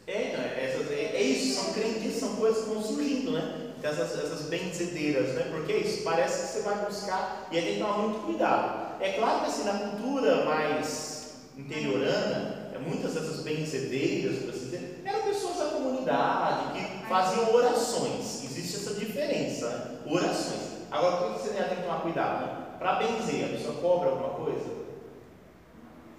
[0.07, 3.73] É, então, essas, é, é, isso, são crendices, são coisas que vão surgindo, né?
[3.83, 5.49] Essas, essas benzedeiras, né?
[5.51, 9.03] Porque é isso parece que você vai buscar e aí tem que tomar muito cuidado.
[9.03, 14.63] É claro que assim, na cultura mais interiorana, é, muitas dessas benzedeiras, assim
[15.03, 18.43] eram pessoas da comunidade que faziam orações.
[18.45, 19.97] Existe essa diferença, né?
[20.05, 20.61] orações.
[20.89, 22.45] Agora, o que você tem que tomar cuidado?
[22.45, 22.65] Né?
[22.79, 24.82] Para benzer, a pessoa cobra alguma coisa?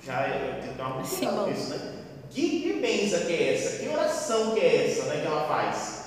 [0.04, 1.94] Já é, tem que muito cuidado né?
[2.30, 3.78] Que, que benção que é essa?
[3.78, 6.04] Que oração que é essa né, que ela faz?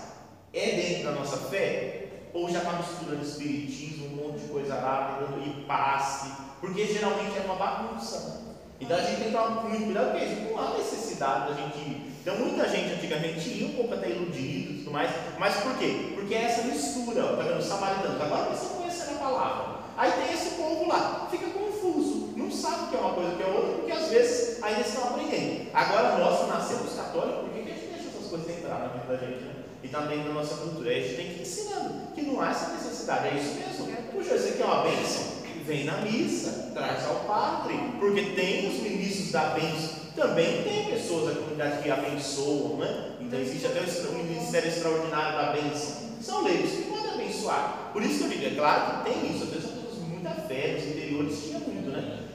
[0.53, 2.07] É dentro da nossa fé?
[2.33, 6.31] Ou já está misturando espiritismo, um monte de coisa tentando ir passe?
[6.59, 8.19] Porque geralmente é uma bagunça.
[8.19, 8.53] Né?
[8.79, 10.41] Então a gente tem que tomar muito cuidado com isso.
[10.41, 12.13] Não há necessidade da gente ir.
[12.21, 15.09] Então muita gente antigamente ia um pouco até iludido e tudo mais.
[15.39, 16.11] Mas por quê?
[16.13, 17.57] Porque é essa mistura, ó, tá vendo?
[17.57, 18.21] Os samaritanos.
[18.21, 19.77] Agora eles estão conhecendo a palavra.
[19.97, 23.35] Aí tem esse povo lá, fica confuso, não sabe o que é uma coisa o
[23.35, 25.67] que é outra, às vezes ainda estão aprendendo.
[25.73, 29.17] Agora nós nascemos católicos, por que, a gente deixa essas coisas entrar na vida da
[29.17, 29.43] gente?
[29.43, 29.53] Né?
[29.83, 30.91] E também na nossa cultura.
[30.91, 33.97] A gente tem que ir ensinando que não há essa necessidade, é isso mesmo.
[34.11, 35.37] Puxa, isso aqui é uma bênção.
[35.65, 40.07] Vem na missa, traz ao padre, porque tem os ministros da bênção.
[40.15, 43.11] Também tem pessoas da comunidade que abençoam, né?
[43.19, 46.07] Então existe até o ministério extraordinário da bênção.
[46.21, 47.89] São leigos que podem abençoar.
[47.91, 49.69] Por isso que eu digo, é claro que tem isso, às vezes
[50.07, 51.76] muita fé, nos interiores tinha muito?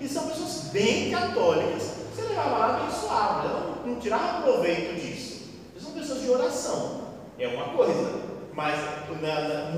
[0.02, 1.92] E são pessoas bem católicas.
[2.12, 5.42] Você levava lá mas não, não tirava proveito disso.
[5.80, 7.02] São pessoas de oração.
[7.38, 8.20] É uma coisa,
[8.52, 8.78] mas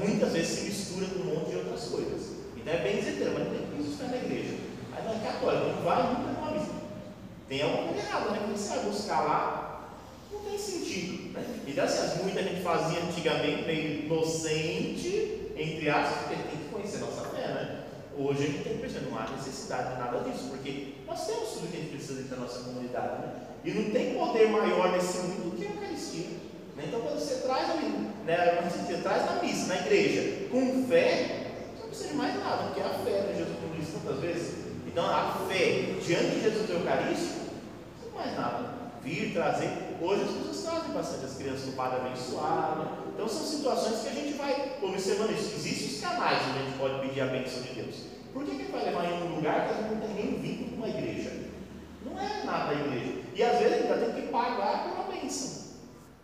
[0.02, 2.32] muitas vezes se mistura com um monte de outras coisas.
[2.56, 4.54] Então é bem dizer, mas não tem que isso na igreja.
[4.96, 6.72] Aí não é católico, não vai nunca numa missa.
[7.46, 8.38] Tem alguma coisa errada, né?
[8.40, 9.90] Quando você vai buscar lá,
[10.32, 11.32] não tem sentido.
[11.34, 11.44] Né?
[11.66, 17.00] Então, assim, muita gente fazia antigamente meio inocente, entre aspas, porque tem que conhecer a
[17.00, 17.84] nossa fé, né?
[18.16, 21.48] Hoje a gente tem que perceber, não há necessidade de nada disso, porque nós temos
[21.50, 23.32] tudo que a gente precisa dentro da nossa comunidade, né?
[23.64, 26.26] E não tem poder maior nesse mundo do que a Eucaristia.
[26.76, 26.84] Né?
[26.86, 27.88] Então quando você traz ali,
[28.24, 31.50] né, você traz na missa, na igreja, com fé,
[31.80, 33.34] não precisa de mais nada, porque a fé, né?
[33.36, 34.54] Jesus disse tantas vezes.
[34.86, 38.74] Então a fé diante de Jesus Eucarístico, não tem mais nada.
[39.02, 39.70] Vir, trazer.
[40.00, 43.03] Hoje as pessoas trazem bastante as crianças no Padre abençoado, né?
[43.14, 45.54] Então são situações que a gente vai observando isso.
[45.54, 47.94] Existem os canais onde a gente pode pedir a bênção de Deus.
[48.32, 50.70] Por que, que vai levar em um lugar que a gente não tem nem vínculo
[50.70, 51.30] com uma igreja?
[52.04, 53.22] Não é nada da igreja.
[53.32, 55.64] E às vezes ainda tem que pagar pela bênção.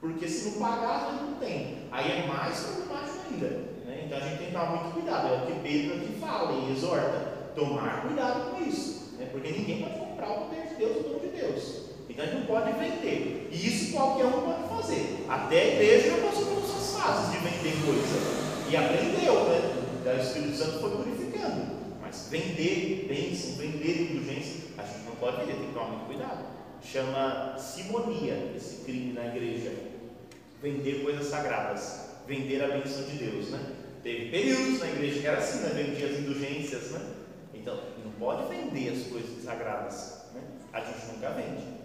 [0.00, 1.78] Porque se não pagar, a gente não tem.
[1.92, 3.46] Aí é mais problemático ainda.
[3.86, 4.02] Né?
[4.06, 5.28] Então a gente tem que tomar muito cuidado.
[5.28, 7.18] É o que Pedro aqui fala e exorta.
[7.54, 9.14] Tomar cuidado com isso.
[9.16, 9.28] Né?
[9.30, 11.79] Porque ninguém pode comprar o poder de Deus, o dom de Deus.
[12.20, 13.48] Então a gente não pode vender.
[13.50, 15.24] E isso qualquer um pode fazer.
[15.26, 18.70] Até a igreja já passou pelas suas fases de vender coisa.
[18.70, 19.76] E aprendeu, né?
[20.04, 21.80] O Espírito Santo foi purificando.
[22.02, 26.44] Mas vender bênção, vender indulgência, a gente não pode vender, tem que tomar muito cuidado.
[26.82, 29.72] Chama simonia esse crime na igreja.
[30.62, 32.10] Vender coisas sagradas.
[32.26, 33.60] Vender a bênção de Deus, né?
[34.02, 35.70] Teve períodos na igreja que era assim, né?
[35.70, 37.00] Vendia as indulgências, né?
[37.54, 40.26] Então, não pode vender as coisas sagradas.
[40.34, 40.42] Né?
[40.72, 41.79] A gente nunca vende.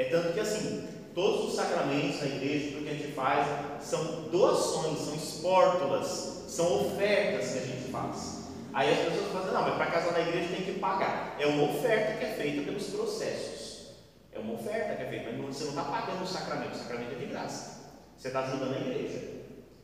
[0.00, 3.46] É tanto que assim, todos os sacramentos na igreja, tudo que a gente faz,
[3.82, 6.06] são doações, são espórtulas,
[6.48, 8.48] são ofertas que a gente faz.
[8.72, 11.36] Aí as pessoas falam, não, mas para casar na igreja tem que pagar.
[11.38, 13.90] É uma oferta que é feita pelos processos.
[14.32, 17.12] É uma oferta que é feita, mas você não está pagando o sacramento, o sacramento
[17.12, 17.92] é de graça.
[18.16, 19.20] Você está ajudando a igreja.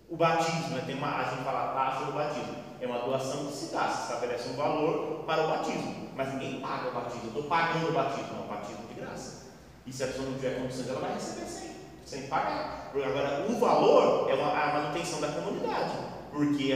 [0.08, 3.52] O batismo, né, tem uma, a gente fala taxa do batismo, é uma doação que
[3.52, 7.28] se dá, se estabelece um valor para o batismo, mas ninguém paga o batismo, eu
[7.28, 9.45] estou pagando o batismo, não, o batismo é de graça.
[9.86, 11.70] E se a pessoa não tiver condições, ela vai receber sem,
[12.04, 12.90] sem pagar.
[12.92, 15.92] Agora, o valor é uma, a manutenção da comunidade,
[16.32, 16.72] porque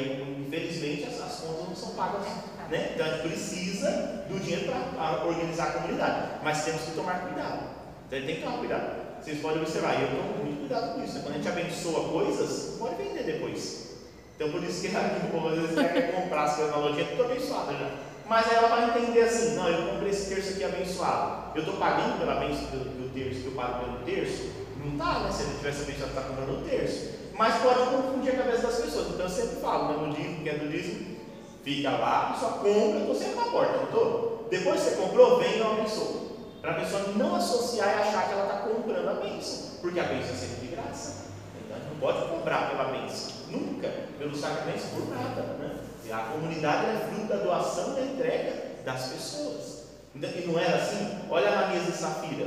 [0.46, 2.26] infelizmente as, as contas não são pagas.
[2.70, 2.92] Né?
[2.94, 3.90] Então a gente precisa
[4.28, 7.64] do dinheiro para organizar a comunidade, mas temos que tomar cuidado.
[8.06, 9.00] Então a gente tem que tomar cuidado.
[9.20, 11.14] Vocês podem observar, eu tomo muito cuidado com isso.
[11.14, 11.20] Né?
[11.22, 13.90] Quando a gente abençoa coisas, pode vender depois.
[14.36, 17.24] Então por isso que o povo às vezes quer comprar as coisas na lojinha, tudo
[17.24, 17.90] abençoado já.
[18.30, 21.50] Mas aí ela vai entender assim, não, eu comprei esse terço aqui abençoado.
[21.52, 24.52] Eu estou pagando pela bênção do, terço que eu pago pelo terço?
[24.76, 25.32] Não está, né?
[25.32, 27.10] Se ele tivesse abençoado, está comprando o terço.
[27.34, 29.08] Mas pode confundir a cabeça das pessoas.
[29.08, 31.16] Então eu sempre falo, né, no dízimo, que é do dízimo,
[31.64, 34.46] fica lá, só compra, estou sempre na porta, não estou?
[34.48, 36.30] Depois que você comprou, vem e eu abençoo.
[36.62, 39.80] Para a pessoa não associar e achar que ela está comprando a bênção.
[39.80, 41.24] Porque a bênção é sempre de graça.
[41.64, 43.32] Então não pode comprar pela bênção.
[43.48, 43.88] Nunca,
[44.20, 45.42] pelos sacramentos, por nada.
[45.58, 45.79] Né?
[46.12, 48.52] A comunidade é fruto da doação da entrega
[48.84, 49.84] das pessoas.
[50.14, 51.20] E não era assim?
[51.30, 52.46] Olha a Ananias e Safira.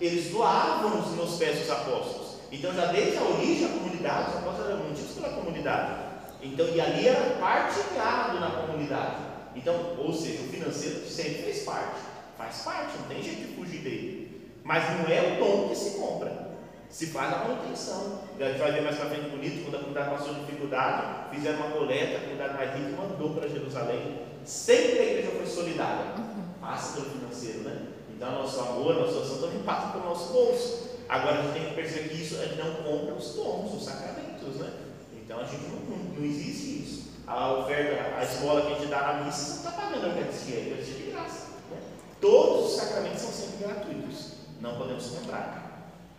[0.00, 2.36] Eles doavam nos pés dos apóstolos.
[2.50, 5.94] Então, já desde a origem, a comunidade, os apóstolos eram mantidos pela comunidade.
[6.42, 9.16] Então, e ali era partilhado na comunidade.
[9.56, 12.00] Então, ou seja, o financeiro sempre fez parte.
[12.38, 14.52] Faz parte, não tem jeito de fugir dele.
[14.62, 16.51] Mas não é o dom que se compra
[16.92, 18.20] se faz a manutenção.
[18.38, 21.70] A gente vai ver mais para frente bonito, quando a comunidade passou dificuldade, fizeram uma
[21.70, 24.18] coleta, a comunidade mais rica mandou para Jerusalém.
[24.44, 26.12] Sempre a igreja foi solidária.
[26.60, 27.86] Passa pelo financeiro, né?
[28.14, 30.90] Então, nosso amor, nossa ação também passa pelo nosso bolso.
[31.08, 33.84] Agora a gente tem que perceber que isso a gente não compra os dons, os
[33.84, 34.70] sacramentos, né?
[35.14, 37.10] Então a gente não, não, existe isso.
[37.26, 40.08] A oferta, a esmola que a gente dá na missa, você não está pagando a
[40.08, 41.46] Eucaristia, a Eucaristia é de graça.
[41.70, 41.80] Né?
[42.20, 44.32] Todos os sacramentos são sempre gratuitos.
[44.60, 45.61] Não podemos comprar.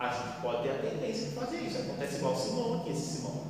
[0.04, 1.78] A gente pode ter a tendência de fazer isso.
[1.78, 3.42] Acontece igual o Simão aqui, esse Simão.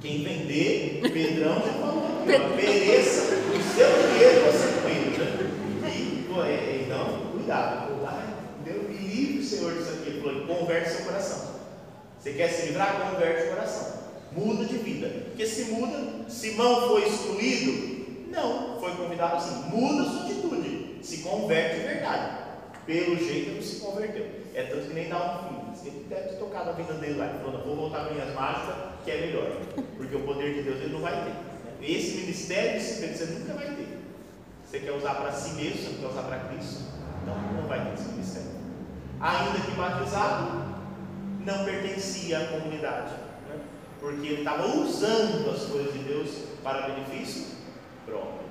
[0.00, 5.24] Quem vender, Pedrão já falou aqui, pereça o seu dinheiro você cuida.
[5.82, 5.92] Né?
[5.94, 8.04] E, é, então, cuidado.
[8.06, 10.08] Ai, Deus me livre, Senhor, disso aqui.
[10.08, 11.56] Ele falou, converte seu coração.
[12.18, 13.12] Você quer se livrar?
[13.12, 13.96] Converte o coração.
[14.32, 15.08] Muda de vida.
[15.26, 18.30] Porque se muda, Simão foi excluído?
[18.30, 19.68] Não, foi convidado assim.
[19.70, 20.98] Muda sua atitude.
[21.02, 22.38] Se converte de verdade.
[22.86, 24.26] Pelo jeito ele se converteu.
[24.54, 25.55] É tanto que nem dá um filho.
[25.86, 27.26] Ele deve ter tocado a vida dele lá.
[27.64, 28.74] Vou voltar minhas mágicas,
[29.04, 29.50] que é melhor.
[29.96, 31.56] Porque o poder de Deus ele não vai ter.
[31.86, 33.98] Esse ministério você nunca vai ter.
[34.64, 36.82] Você quer usar para si mesmo, você não quer usar para Cristo,
[37.22, 38.50] então não vai ter esse ministério.
[39.20, 40.66] Ainda que batizado,
[41.44, 43.12] não pertencia à comunidade.
[43.48, 43.60] Né?
[44.00, 46.30] Porque ele estava usando as coisas de Deus
[46.64, 47.46] para benefício
[48.04, 48.46] próprio.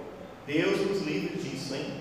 [0.48, 2.00] Deus nos livre disso, hein?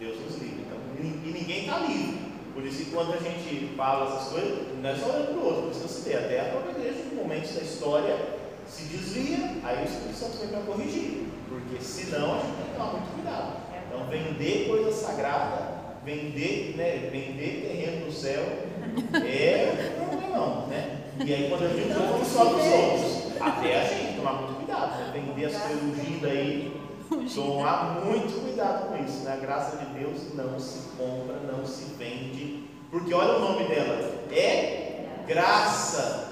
[0.00, 0.64] Deus nos livre.
[0.66, 2.25] Então, e ninguém está livre.
[2.56, 5.44] Por isso que quando a gente fala essas coisas, não é só olhando para o
[5.44, 6.16] outro, precisa se ter.
[6.16, 8.16] Até a própria igreja, em momentos da história,
[8.66, 11.26] se desvia, aí o Espírito Santo vem para corrigir.
[11.50, 13.56] Porque senão a gente tem que tomar muito cuidado.
[13.86, 21.02] Então vender coisa sagrada, vender, né, vender terreno no céu é um problemão, né?
[21.26, 24.98] E aí quando a gente não só dos outros, até a gente tomar muito cuidado,
[24.98, 25.12] né?
[25.12, 26.75] Vender as coisas ungidas aí
[27.34, 29.24] Tomar muito cuidado com isso.
[29.24, 29.34] Né?
[29.34, 32.68] A graça de Deus não se compra, não se vende.
[32.90, 36.24] Porque olha o nome dela: é graça.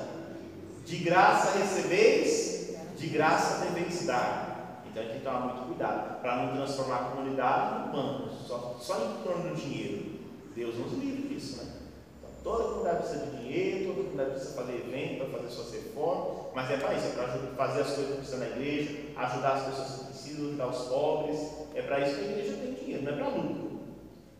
[0.84, 4.82] De graça recebeis, de graça deveis dar.
[4.86, 8.96] Então tem que tomar muito cuidado para não transformar a comunidade num banco, só, só
[8.98, 10.14] em torno do dinheiro.
[10.54, 11.72] Deus nos livre disso, né?
[12.20, 16.46] Então, Toda comunidade precisa de dinheiro, toda comunidade precisa fazer evento para fazer suas reformas,
[16.54, 19.64] mas é para isso, é para fazer as coisas que precisa na igreja, ajudar as
[19.64, 20.04] pessoas que
[20.34, 21.50] precisam, ajudar os pobres.
[21.74, 23.74] É para isso que a igreja tem dinheiro, não é para lucro.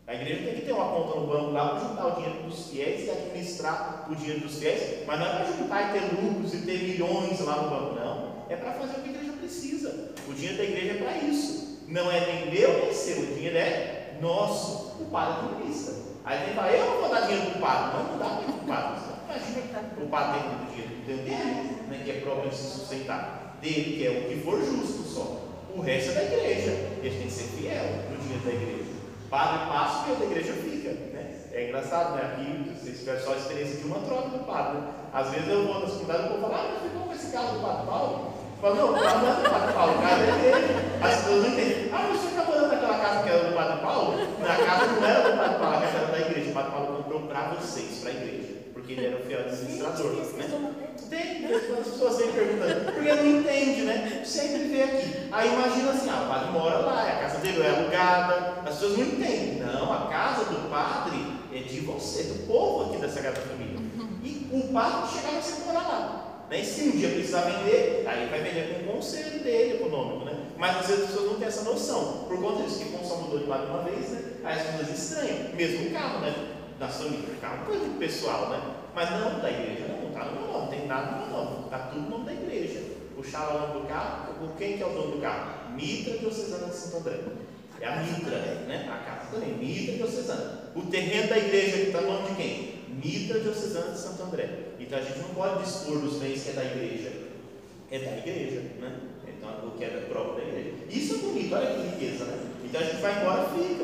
[0.07, 2.67] A igreja tem que ter uma conta no banco lá para juntar o dinheiro dos
[2.69, 6.53] fiéis e administrar o dinheiro dos fiéis, mas não é para juntar e ter lucros
[6.53, 8.45] e ter milhões lá no banco, não.
[8.47, 10.13] É para fazer o que a igreja precisa.
[10.27, 11.83] O dinheiro da igreja é para isso.
[11.87, 14.95] Não é nem meu nem seu, o dinheiro é nosso.
[15.01, 15.95] O padre administra.
[16.23, 17.97] Aí tem que falar, eu não vou dar dinheiro para o padre.
[17.97, 19.15] Não, não dá dinheiro para o padre.
[19.25, 23.57] Imagina, o padre tem muito dinheiro dele, né, que é próprio de se sustentar.
[23.59, 25.44] Dele, que é o que for justo só.
[25.75, 26.71] O resto é da igreja.
[27.03, 28.91] Ele tem que ser fiel no dinheiro da igreja.
[29.29, 30.89] Padre passa e o da igreja fica.
[30.89, 31.41] Né?
[31.51, 32.21] É engraçado, né?
[32.23, 34.79] Aqui, vocês tiveram só a experiência de uma troca do padre.
[34.79, 34.87] Né?
[35.11, 37.53] Às vezes eu vou nas comunidades e vou falar, ah, mas ficou com esse caso
[37.55, 38.33] do padre Paulo?
[38.61, 40.97] Fala, não, o carro não é do Padre Paulo, o carro é dele.
[41.01, 41.89] As pessoas não entendem.
[41.91, 44.17] Ah, mas você está morando naquela casa que era do Padre Paulo?
[44.39, 46.49] Na casa não era do Padre Paulo, a casa era da igreja.
[46.49, 48.53] O Padre Paulo comprou para vocês, para a igreja.
[48.73, 50.11] Porque ele era o fiel administrador.
[50.13, 50.84] Né?
[51.09, 54.21] Tem, as pessoas sempre perguntando, porque não entende, né?
[54.25, 55.29] Sempre vê aqui.
[55.31, 58.61] Aí imagina assim, ah, o padre mora lá, a casa dele é alugada.
[58.65, 59.59] As pessoas não entendem.
[59.59, 61.17] Não, a casa do padre
[61.53, 63.79] é de você, do povo aqui da Sagrada Família.
[64.23, 66.25] E o padre chegava sempre morar lá.
[66.49, 66.61] Né?
[66.61, 70.33] E se um dia precisar vender, aí vai vender com o conselho dele econômico, né?
[70.57, 72.25] Mas às vezes as pessoas não têm essa noção.
[72.27, 74.21] Por conta disso, que como só mudou de lado uma vez, né?
[74.43, 75.55] Aí as pessoas estranham.
[75.55, 76.33] Mesmo o carro, né?
[76.79, 78.61] Da família, o carro é coisa pessoal, né?
[78.93, 81.77] Mas não da igreja, não, está no meu nome, tem nada no meu nome, está
[81.79, 82.79] tudo no nome da igreja.
[83.17, 85.73] O nome do carro, quem que é o dono do carro?
[85.75, 87.19] Mitra Diocesana de Santo André.
[87.81, 88.37] É a Mitra,
[88.67, 88.89] né?
[88.89, 90.71] A casa também, Mitra Diocesana.
[90.73, 92.75] O terreno da igreja está no nome de quem?
[93.03, 94.49] Mitra Diocesana de Santo André.
[94.79, 97.11] Então a gente não pode dispor dos bens que é da igreja.
[97.91, 98.99] É da igreja, né?
[99.27, 100.75] Então o que é próprio da igreja.
[100.89, 102.39] Isso é bonito, olha que riqueza, né?
[102.63, 103.83] Então a gente vai embora, fica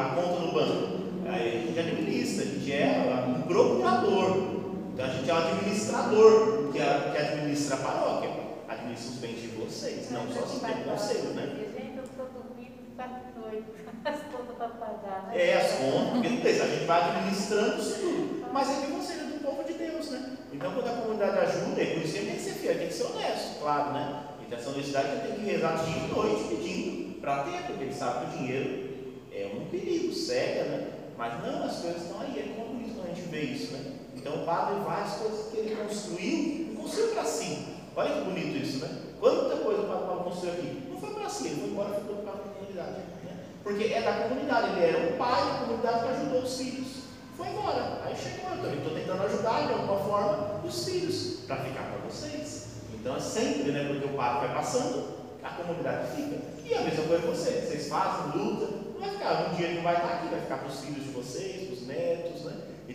[0.00, 1.06] a conta no banco.
[1.28, 4.55] Aí a gente administra, a gente é um procurador.
[4.96, 8.30] Então a gente é um administrador que, é, que administra a paróquia.
[8.66, 11.52] Administra os bens de vocês, não só se tem conselho, né?
[11.76, 13.68] Gente, eu estou dormindo quatro noites,
[14.02, 15.28] as contas para pagar.
[15.28, 15.48] Né?
[15.50, 18.46] É, as contas, porque não tem, a gente vai administrando isso tudo.
[18.50, 20.36] Mas é que você é do povo de Deus, né?
[20.50, 23.04] Então quando a comunidade ajuda, é por isso tem que ser fiel, tem que ser
[23.04, 24.24] honesto, claro, né?
[24.46, 28.24] Então essa honestidade tem que rezar dia e noite pedindo para ter, porque ele sabe
[28.24, 28.88] que o dinheiro
[29.30, 30.86] é um perigo, cega, né?
[31.18, 33.85] Mas não, as coisas estão aí, é como isso quando a gente vê isso, né?
[34.26, 37.64] Então o padre várias coisas que ele construiu, construiu para si.
[37.94, 38.90] Olha que bonito isso, né?
[39.20, 40.88] Quanta coisa o padre Paulo construiu aqui?
[40.90, 42.90] Não foi para si, ele foi embora ficou para a comunidade.
[43.22, 43.36] Né?
[43.62, 46.88] Porque é da comunidade, ele era um pai da comunidade que ajudou os filhos.
[47.36, 48.02] Foi embora.
[48.04, 52.66] Aí chegou, eu estou tentando ajudar de alguma forma os filhos, para ficar para vocês.
[52.94, 53.86] Então é sempre, né?
[53.86, 56.36] Porque o padre vai passando, a comunidade fica.
[56.64, 59.84] E a mesma coisa você, vocês fazem, lutam, não vai ficar, um dia ele não
[59.84, 62.35] vai estar aqui, vai ficar para os filhos de vocês, para os netos,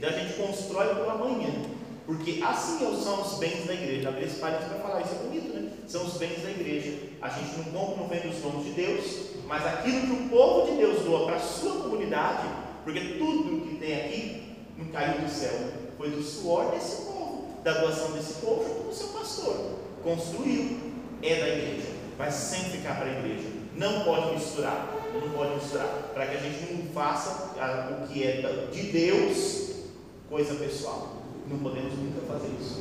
[0.01, 0.07] né?
[0.07, 1.49] Então a gente constrói para o amanhã.
[2.05, 4.09] Porque assim são os bens da igreja.
[4.09, 5.71] A Grace Parente vai falar, isso é bonito, né?
[5.87, 6.97] São os bens da igreja.
[7.21, 9.03] A gente não compra, não vende os nomes de Deus,
[9.47, 12.47] mas aquilo que o povo de Deus doa para a sua comunidade,
[12.83, 15.53] porque tudo que tem aqui não caiu do céu,
[15.97, 19.55] foi do suor desse povo, da doação desse povo junto com o seu pastor.
[20.03, 20.77] Construiu,
[21.21, 21.87] é da igreja,
[22.17, 23.47] vai sempre ficar para a igreja.
[23.75, 27.51] Não pode misturar não pode misturar, para que a gente não faça
[27.91, 29.70] o que é de Deus
[30.31, 31.17] coisa pessoal.
[31.45, 32.79] Não podemos nunca fazer isso.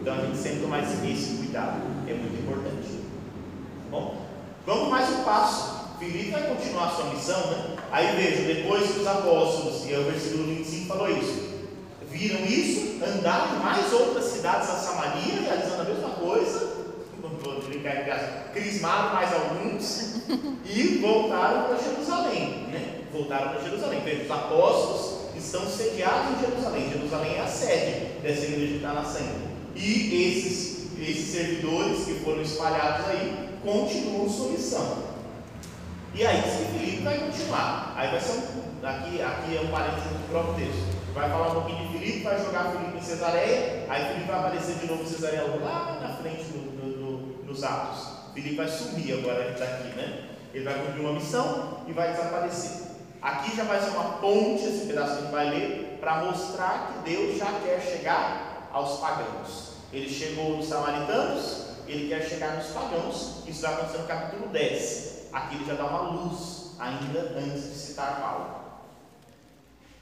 [0.00, 2.88] Então a gente sempre tomar esse, cuidado, é muito importante.
[2.90, 4.20] Tá bom,
[4.66, 5.82] vamos mais um passo.
[5.98, 7.76] Filipe vai continuar a sua missão, né?
[7.90, 11.52] Aí vejo, depois que os apóstolos, e é o versículo 25 falou isso,
[12.10, 16.76] viram isso, andaram em mais outras cidades a Samaria, realizando a mesma coisa,
[17.68, 20.16] brincar em casa, crismaram mais alguns
[20.66, 22.66] e voltaram para Jerusalém.
[22.72, 23.02] Né?
[23.12, 24.00] Voltaram para Jerusalém.
[24.04, 26.90] Veja, os apóstolos estão sediados em Jerusalém.
[26.90, 29.52] Jerusalém é a sede dessa igreja que está nascendo.
[29.74, 35.12] E esses, esses servidores que foram espalhados aí continuam sua missão.
[36.14, 37.94] E aí, se Filipe vai continuar.
[37.96, 40.92] Aí vai ser um, aqui, aqui é um parênteses do próprio texto.
[41.14, 44.76] Vai falar um pouquinho de Filipe, vai jogar Filipe em Cesareia, aí Filipe vai aparecer
[44.76, 46.72] de novo em Cesareia lá na frente do,
[47.52, 48.08] nos Atos.
[48.34, 50.30] Filipe vai sumir agora daqui, né?
[50.54, 52.91] Ele vai cumprir uma missão e vai desaparecer.
[53.22, 56.88] Aqui já vai ser uma ponte, esse pedaço que a gente vai ler, para mostrar
[56.88, 59.74] que Deus já quer chegar aos pagãos.
[59.92, 63.44] Ele chegou nos samaritanos, ele quer chegar nos pagãos.
[63.46, 65.28] Isso vai acontecer no capítulo 10.
[65.32, 68.62] Aqui ele já dá uma luz, ainda antes de citar Paulo.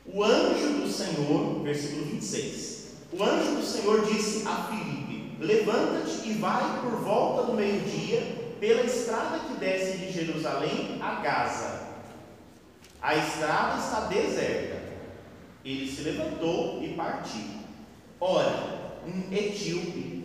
[0.06, 2.86] O anjo do Senhor, versículo 26.
[3.12, 8.82] O anjo do Senhor disse a Filipe: Levanta-te e vai por volta do meio-dia pela
[8.82, 11.79] estrada que desce de Jerusalém a Gaza.
[13.02, 14.80] A estrada está deserta.
[15.64, 17.44] Ele se levantou e partiu.
[18.20, 20.22] Ora, um etíope,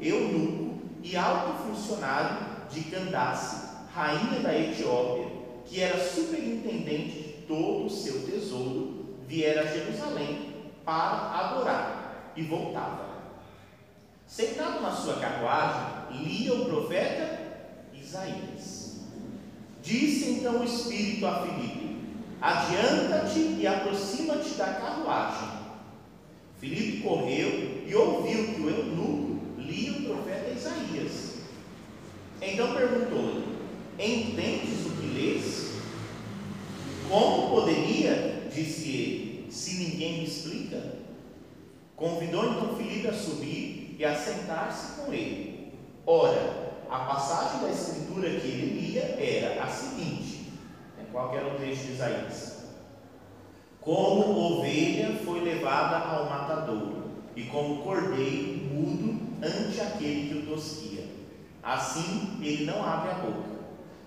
[0.00, 5.26] eunuco e alto funcionário de Candace, rainha da Etiópia,
[5.64, 10.54] que era superintendente de todo o seu tesouro, viera a Jerusalém
[10.84, 13.06] para adorar e voltava.
[14.26, 17.40] Sentado na sua carruagem, lia o profeta
[17.92, 19.00] Isaías.
[19.82, 21.95] Disse então o Espírito a Filipe:
[22.46, 25.48] Adianta-te e aproxima-te da carruagem.
[26.60, 31.38] Filipe correu e ouviu que o eunuco lia o profeta Isaías.
[32.40, 33.46] Então perguntou-lhe:
[33.98, 35.72] Entendes o que lês?
[37.08, 40.98] Como poderia, disse ele, se ninguém me explica?
[41.96, 45.72] Convidou então Filipe a subir e a sentar-se com ele.
[46.06, 50.25] Ora, a passagem da escritura que ele lia era a seguinte:
[51.16, 52.56] qual era o trecho de Isaías?
[53.80, 57.04] Como ovelha foi levada ao matadouro,
[57.34, 61.06] e como cordeiro mudo ante aquele que o tosquia.
[61.62, 63.48] Assim ele não abre a boca.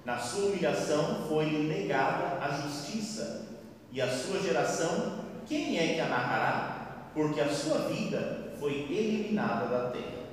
[0.05, 3.47] Na sua humilhação foi-lhe negada a justiça,
[3.91, 7.09] e a sua geração, quem é que a narrará?
[7.15, 10.27] Porque a sua vida foi eliminada da terra.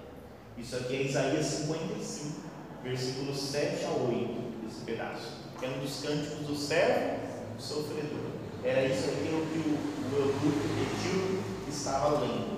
[0.58, 2.40] Isso aqui é Isaías 55,
[2.82, 5.45] versículos 7 a 8, esse pedaço.
[5.62, 7.18] É um dos cânticos do servo
[7.58, 8.30] sofredor.
[8.62, 10.46] Era isso aqui que o eunuco
[10.82, 12.56] Etil estava lendo.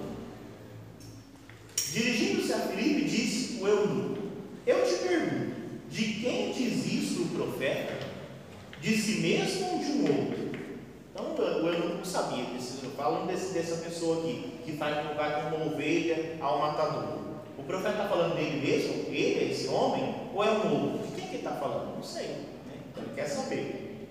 [1.92, 4.22] Dirigindo-se a Filipe, disse o eunuco:
[4.66, 5.54] Eu te pergunto,
[5.88, 7.98] de quem diz isso o profeta?
[8.80, 10.48] De si mesmo ou de um outro?
[11.12, 12.44] Então o eunuco sabia,
[12.96, 17.18] falando desse, dessa pessoa aqui, que vai, vai como ovelha ao matador.
[17.56, 19.06] O profeta está falando dele mesmo?
[19.08, 20.14] Ele é esse homem?
[20.34, 21.06] Ou é um outro?
[21.06, 21.96] De quem que ele está falando?
[21.96, 22.57] Não sei.
[22.98, 24.08] Ele quer saber.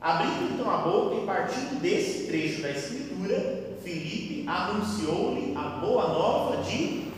[0.00, 6.62] Abrindo então a boca e partindo desse trecho da Escritura, Filipe anunciou-lhe a boa nova
[6.62, 7.10] de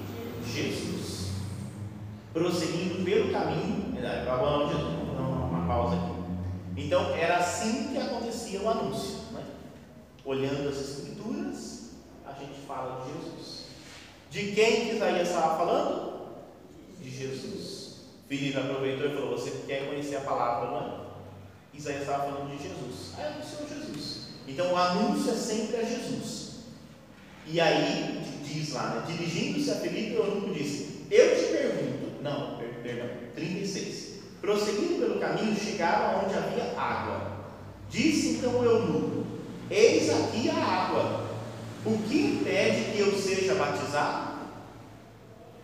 [0.46, 1.30] Jesus.
[2.32, 3.94] Prosseguindo pelo caminho,
[4.68, 4.88] Jesus,
[5.50, 6.18] uma pausa aqui.
[6.76, 9.18] Então era assim que acontecia o anúncio.
[9.32, 9.44] Né?
[10.24, 11.90] Olhando as Escrituras,
[12.24, 13.64] a gente fala de Jesus.
[14.30, 16.28] De quem que Isaías estava falando?
[17.00, 17.77] De Jesus.
[18.28, 21.08] Filipe aproveitou e falou: Você quer conhecer a palavra, não é?
[21.74, 23.14] Isaías estava falando de Jesus.
[23.18, 24.28] Ah, anunciou Jesus.
[24.46, 26.48] Então o anúncio é sempre a Jesus.
[27.46, 29.04] E aí, diz lá, né?
[29.06, 34.18] dirigindo-se a Filipe, o eunuco disse: Eu te pergunto, não, perdão, 36.
[34.40, 37.38] Prosseguindo pelo caminho, chegaram onde havia água.
[37.88, 39.26] Disse então o eunuco:
[39.70, 41.28] Eis aqui a água
[41.84, 44.38] o que impede que eu seja batizado?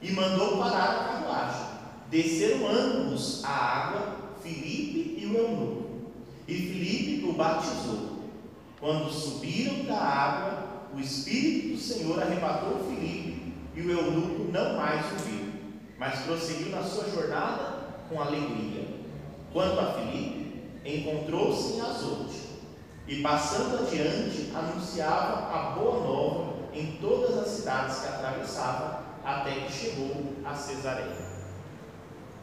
[0.01, 1.74] E mandou parar a carruagem.
[2.11, 5.85] Desceram ambos a água, Filipe e o eunuco.
[6.47, 8.25] E Filipe o batizou.
[8.79, 15.05] Quando subiram da água, o Espírito do Senhor arrebatou Filipe e o eunuco não mais
[15.13, 15.53] o viu,
[15.99, 18.87] mas prosseguiu na sua jornada com alegria.
[19.53, 22.45] Quanto a Filipe, encontrou-se em Azote
[23.09, 29.73] e passando adiante, anunciava a boa nova em todas as cidades que atravessava, até que
[29.73, 31.34] chegou a Cesareia.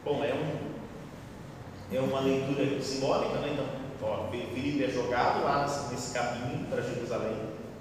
[0.04, 3.50] Bom, é, um, é uma leitura simbólica, né?
[3.52, 3.66] Então,
[4.02, 7.36] ó, Filipe é jogado lá nesse caminho para Jerusalém,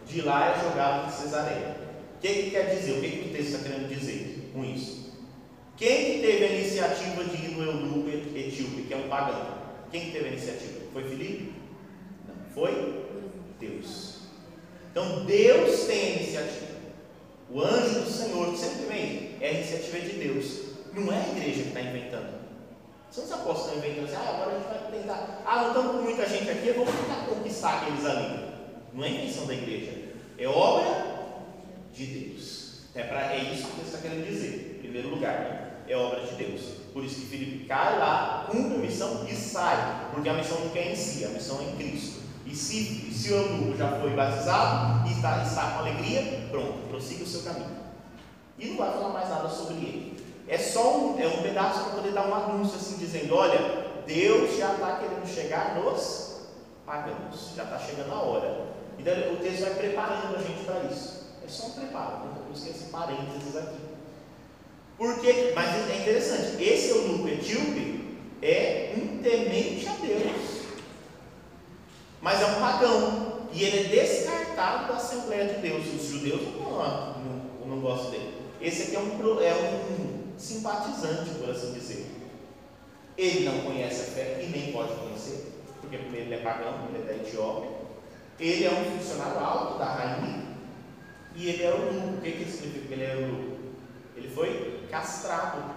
[0.06, 1.78] de lá é jogado em Cesareia.
[2.18, 2.92] O que, que quer dizer?
[2.92, 5.02] O que, que o texto está querendo dizer com isso?
[5.76, 9.58] Quem que teve a iniciativa de ir no eunuco etíope, que é um pagão?
[9.90, 10.82] Quem que teve a iniciativa?
[10.94, 11.54] Foi Filipe?
[12.54, 13.04] Foi
[13.60, 14.20] Deus.
[14.92, 16.72] Então Deus tem a iniciativa.
[17.50, 20.71] O anjo do Senhor sempre vem, é a iniciativa de Deus.
[20.94, 22.42] Não é a igreja que está inventando.
[23.10, 25.42] São os apóstolos estão inventando assim, ah, agora a gente vai tentar.
[25.46, 28.52] Ah, não estamos com muita gente aqui, vamos tentar conquistar aqueles ali.
[28.94, 31.12] Não é invenção da igreja, é obra
[31.94, 32.62] de Deus.
[32.94, 35.40] É, pra, é isso que ele está querendo dizer, em primeiro lugar.
[35.40, 35.72] Né?
[35.88, 36.62] É obra de Deus.
[36.94, 40.10] Por isso que Filipe cai lá, cumpre a missão e sai.
[40.14, 42.22] Porque a missão não é em si, a missão é em Cristo.
[42.46, 47.24] E se, se o eunuco já foi batizado e está, está com alegria, pronto, prossiga
[47.24, 47.78] o seu caminho.
[48.58, 50.21] E não vai falar mais nada sobre ele.
[50.52, 54.58] É só um, é um pedaço para poder dar um anúncio assim, dizendo: olha, Deus
[54.58, 56.42] já está querendo chegar nos
[56.86, 58.66] pagãos, já está chegando a hora.
[59.00, 61.22] Então o texto vai preparando a gente para isso.
[61.44, 62.34] É só um preparo, né?
[62.46, 63.80] por isso que esse parênteses aqui.
[64.98, 70.52] Porque, mas é interessante, esse eunuco etíope é um temente a Deus
[72.22, 73.42] mas é um pagão.
[73.54, 75.86] E ele é descartado da Assembleia de Deus.
[75.94, 78.34] Os judeus não, não, não gostam dele.
[78.62, 80.11] Esse aqui é um, é um
[80.42, 82.08] simpatizante, por assim dizer.
[83.18, 87.04] Ele não conhece a fé e nem pode conhecer, porque primeiro ele é pagão, ele
[87.04, 87.70] é da Etiópia.
[88.40, 90.44] Ele é um funcionário alto da rainha
[91.36, 92.18] e ele é eunuco.
[92.18, 93.30] O que, que significa que ele é?
[94.16, 95.76] Ele foi castrado.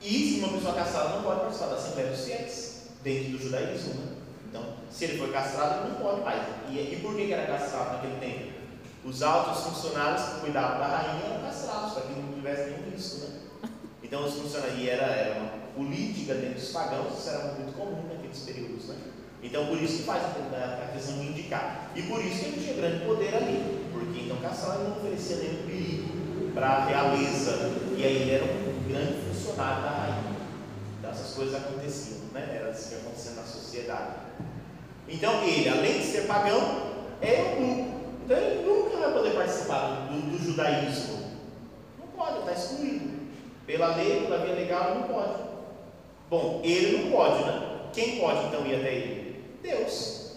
[0.00, 3.94] E se uma pessoa castrada não pode participar da Assembleia dos Fiéis, dentro do judaísmo.
[3.94, 4.16] Né?
[4.48, 6.42] Então, se ele foi castrado, ele não pode mais.
[6.68, 8.56] E, e por que, que era castrado naquele tempo?
[9.04, 13.26] Os altos funcionários que cuidavam da rainha eram castrados, para que não tivesse nenhum risco.
[13.26, 13.45] Né?
[14.06, 18.04] Então, os funcionários, e era, era uma política dentro dos pagãos, isso era muito comum
[18.08, 18.86] naqueles períodos.
[18.86, 18.94] Né?
[19.42, 21.90] Então, por isso que faz a, questão de indicar.
[21.96, 25.66] E por isso que ele tinha grande poder ali, porque então castrado não oferecia nenhum
[25.66, 30.36] perigo para a realeza, e aí ele era um grande funcionário da rainha.
[31.00, 32.58] Então, essas coisas aconteciam, né?
[32.60, 34.14] era assim que acontecia na sociedade.
[35.08, 40.30] Então, ele, além de ser pagão, é um então ele nunca vai poder participar do,
[40.30, 41.18] do judaísmo.
[41.96, 43.15] Não pode, está excluído.
[43.66, 45.42] Pela lei, pela via legal, não pode.
[46.30, 47.80] Bom, ele não pode, né?
[47.92, 49.44] Quem pode então ir até ele?
[49.62, 50.32] Deus.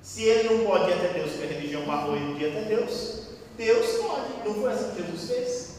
[0.00, 2.62] Se ele não pode ir até Deus porque a religião barrou ele de ir até
[2.62, 3.22] Deus,
[3.56, 4.48] Deus pode.
[4.48, 5.74] Não foi assim que Jesus fez?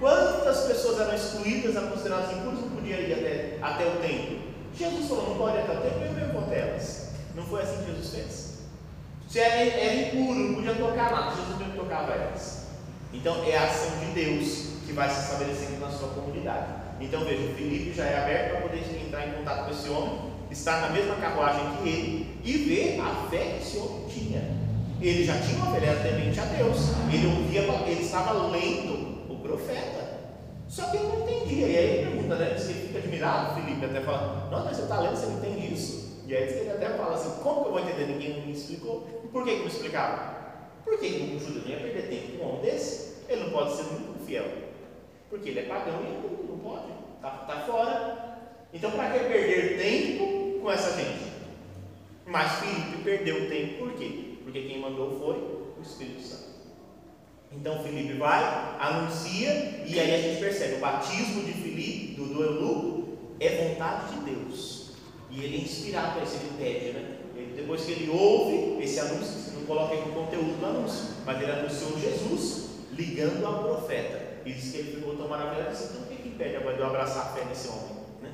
[0.00, 4.38] Quantas pessoas eram excluídas, eram consideradas impuras, não podiam ir até, até o templo?
[4.74, 7.08] Jesus falou, não pode ir até o templo, eu mesmo até elas.
[7.34, 8.58] Não foi assim que Jesus fez?
[9.28, 12.66] Se era, era impuro, não podia tocar nada, Jesus não tocava elas.
[13.12, 16.66] Então é a ação de Deus que vai se estabelecendo na sua comunidade.
[16.98, 20.18] Então veja, o Felipe já é aberto para poder entrar em contato com esse homem,
[20.50, 24.42] estar na mesma carruagem que ele e ver a fé que esse homem tinha.
[25.00, 26.78] Ele já tinha uma fé, temente a Deus,
[27.12, 30.18] ele ouvia, ele estava lendo o profeta.
[30.66, 31.66] Só que ele não entendia.
[31.66, 32.54] E aí ele pergunta, né?
[32.54, 35.38] Diz que ele fica admirado, Felipe, até fala, não, mas você está lendo, você não
[35.38, 36.22] entende isso.
[36.26, 38.06] E aí ele até fala assim, como que eu vou entender?
[38.06, 39.06] Ninguém me explicou.
[39.30, 40.38] Por que, que não explicava?
[40.82, 43.18] Por que, que o judeu ia perder tempo com um homem desse?
[43.28, 44.67] Ele não pode ser muito fiel.
[45.30, 46.92] Porque ele é pagão e não pode.
[47.16, 48.38] Está tá fora.
[48.72, 51.28] Então para que perder tempo com essa gente?
[52.26, 54.34] Mas Filipe perdeu tempo por quê?
[54.44, 55.36] Porque quem mandou foi
[55.78, 56.48] o Espírito Santo.
[57.50, 58.42] Então Filipe vai,
[58.78, 63.08] anuncia, e aí a gente percebe, o batismo de Filipe, do, do eunuco,
[63.40, 64.92] é vontade de Deus.
[65.30, 67.18] E ele é inspirado para isso, ele pede, né?
[67.34, 71.14] Ele, depois que ele ouve esse anúncio, você não coloca aí no conteúdo do anúncio,
[71.24, 74.27] mas ele anunciou Jesus ligando ao profeta.
[74.48, 76.80] E disse que ele ficou tão maravilhado, disse, então o que, que impede agora de
[76.80, 77.96] eu abraçar a fé nesse homem?
[78.22, 78.32] Né?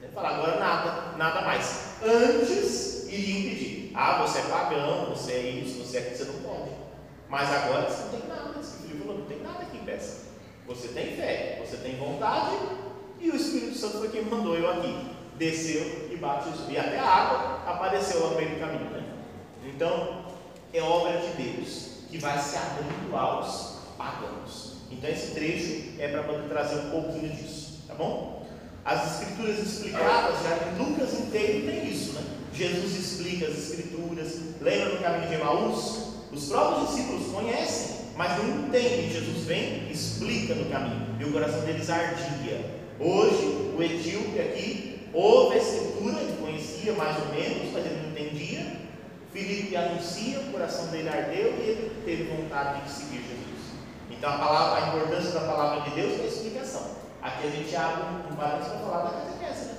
[0.00, 1.96] Ele fala, agora nada, nada mais.
[2.00, 3.92] Antes iria impedir.
[3.94, 6.70] Ah, você é pagão, você é isso, você é aquilo, você não pode.
[7.28, 8.60] Mas agora você não tem nada.
[8.60, 10.28] Esse filho falou, não tem nada que impeça.
[10.68, 12.56] Você tem fé, você tem vontade,
[13.18, 16.68] e o Espírito Santo foi quem mandou eu aqui desceu e batizou.
[16.68, 18.90] E até a água apareceu lá no meio do caminho.
[18.90, 19.04] Né?
[19.64, 20.24] Então,
[20.72, 24.67] é obra de Deus que vai se abrindo aos pagãos.
[24.98, 28.46] Então, esse trecho é para poder trazer um pouquinho disso, tá bom?
[28.84, 32.22] As escrituras explicadas, já em Lucas inteiro tem isso, né?
[32.52, 34.38] Jesus explica as escrituras.
[34.60, 36.08] Lembra no caminho de Emaús?
[36.32, 39.10] Os próprios discípulos conhecem, mas não entendem.
[39.10, 42.78] Jesus vem, explica no caminho, e o coração deles ardia.
[42.98, 48.10] Hoje, o etíope aqui Houve a escritura, ele conhecia mais ou menos, mas ele não
[48.10, 48.76] entendia.
[49.32, 53.57] Filipe anuncia, o coração dele ardeu e ele teve vontade de seguir Jesus.
[54.18, 56.90] Então a, palavra, a importância da palavra de Deus é a explicação.
[57.22, 59.64] Aqui a gente abre um, um parênteses para falar da catequese.
[59.66, 59.74] Né?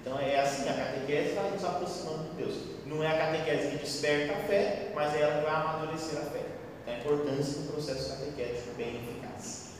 [0.00, 2.54] Então é assim, a catequese vai nos aproximando de Deus.
[2.86, 6.26] Não é a catequese que desperta a fé, mas é ela que vai amadurecer a
[6.30, 6.46] fé.
[6.82, 9.72] Então a importância do processo catequético bem eficaz.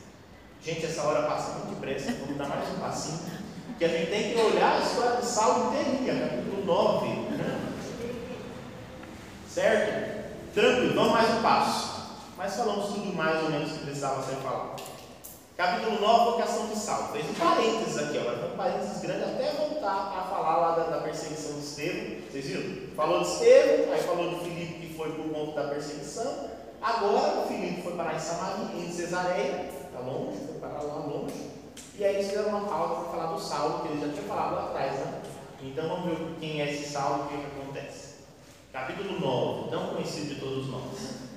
[0.61, 3.43] Gente, essa hora passa muito depressa, vamos dar mais um passinho
[3.77, 7.07] que a gente tem que olhar a história de Saulo inteirinha, capítulo 9.
[7.07, 7.59] Né?
[9.49, 10.53] Certo?
[10.53, 11.92] Tranquilo, vamos mais um passo.
[12.43, 14.81] Mas falamos tudo mais ou menos que precisava ser falado.
[15.55, 17.13] Capítulo 9, vocação de Saulo.
[17.13, 20.97] Fez um parênteses aqui, foi um parênteses grande até voltar a falar lá da, da,
[21.03, 22.17] perseguição de Estevão.
[22.29, 22.95] Vocês viram?
[22.97, 26.49] Falou de Estevão, aí falou de Filipe que foi por conta da perseguição.
[26.81, 31.49] Agora o Filipe foi parar em Samaria, em Cesareia, está longe, foi parar lá longe.
[31.97, 34.55] E aí eles fizeram uma pausa para falar do Saulo, que eles já tinham falado
[34.55, 35.21] lá atrás, né?
[35.61, 38.15] Então vamos ver quem é esse Saulo e o que, que acontece.
[38.73, 41.31] Capítulo 9, tão conhecido de todos nós.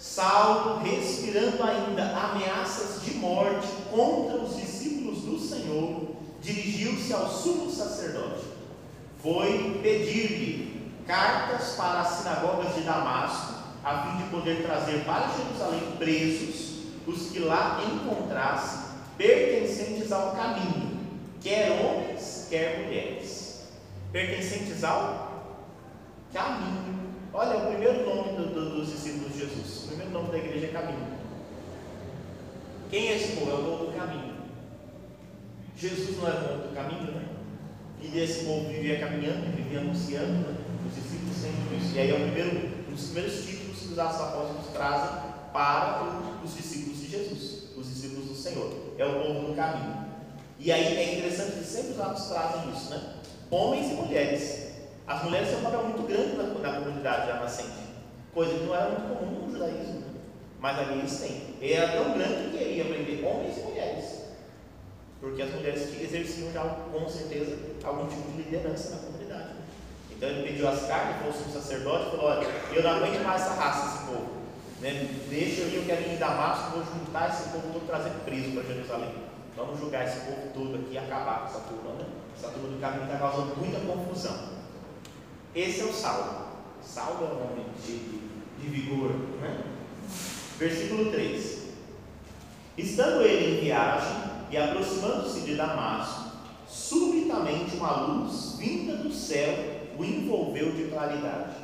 [0.00, 8.46] Saulo, respirando ainda ameaças de morte contra os discípulos do Senhor, dirigiu-se ao sumo sacerdote.
[9.22, 15.96] Foi pedir-lhe cartas para as sinagogas de Damasco, a fim de poder trazer para Jerusalém
[15.98, 18.78] presos os que lá encontrasse
[19.18, 20.98] pertencentes ao caminho,
[21.42, 23.64] quer homens, quer mulheres.
[24.10, 25.44] Pertencentes ao
[26.32, 27.09] caminho.
[27.32, 29.84] Olha, o primeiro nome do, do, dos discípulos de Jesus.
[29.84, 31.06] O primeiro nome da igreja é caminho.
[32.90, 33.50] Quem é esse povo?
[33.50, 34.34] É o povo do caminho.
[35.76, 37.24] Jesus não é o povo do caminho, né?
[38.02, 40.56] E esse povo vivia caminhando, vivia anunciando, né?
[40.88, 41.94] os discípulos sempre isso.
[41.94, 42.50] E aí é o primeiro,
[42.88, 46.02] um dos primeiros títulos que os apóstolos trazem para
[46.44, 48.72] os discípulos de Jesus, os discípulos do Senhor.
[48.98, 50.04] É o povo do caminho.
[50.58, 53.14] E aí é interessante que sempre os atos trazem isso, né?
[53.50, 54.69] Homens e mulheres.
[55.10, 57.82] As mulheres têm um papel muito grande na, na comunidade já nascente,
[58.32, 60.06] coisa que não era muito comum no judaísmo, né?
[60.60, 61.56] mas ali eles têm.
[61.60, 64.20] E era tão grande que ia aprender homens e mulheres.
[65.20, 69.48] Porque as mulheres que exerciam já com certeza algum tipo de liderança na comunidade.
[70.12, 73.42] Então ele pediu as cartas, falou um sacerdote e falou: Olha, eu não aguento mais
[73.42, 74.30] essa raça, esse povo.
[74.80, 75.08] Né?
[75.28, 78.52] Deixa eu ir, eu quero ir em Damasco, vou juntar esse povo todo trazer preso
[78.52, 79.12] para Jerusalém.
[79.56, 81.94] Vamos julgar esse povo todo aqui e acabar com essa turma.
[81.98, 82.06] Né?
[82.38, 84.59] Essa turma do caminho está causando muita confusão.
[85.54, 86.46] Esse é o Saulo.
[86.82, 87.98] Saulo é um homem de,
[88.60, 89.10] de vigor.
[89.40, 89.64] Né?
[90.58, 91.60] Versículo 3.
[92.78, 96.30] Estando ele em viagem e aproximando-se de Damasco,
[96.68, 101.56] subitamente uma luz vinda do céu o envolveu de claridade.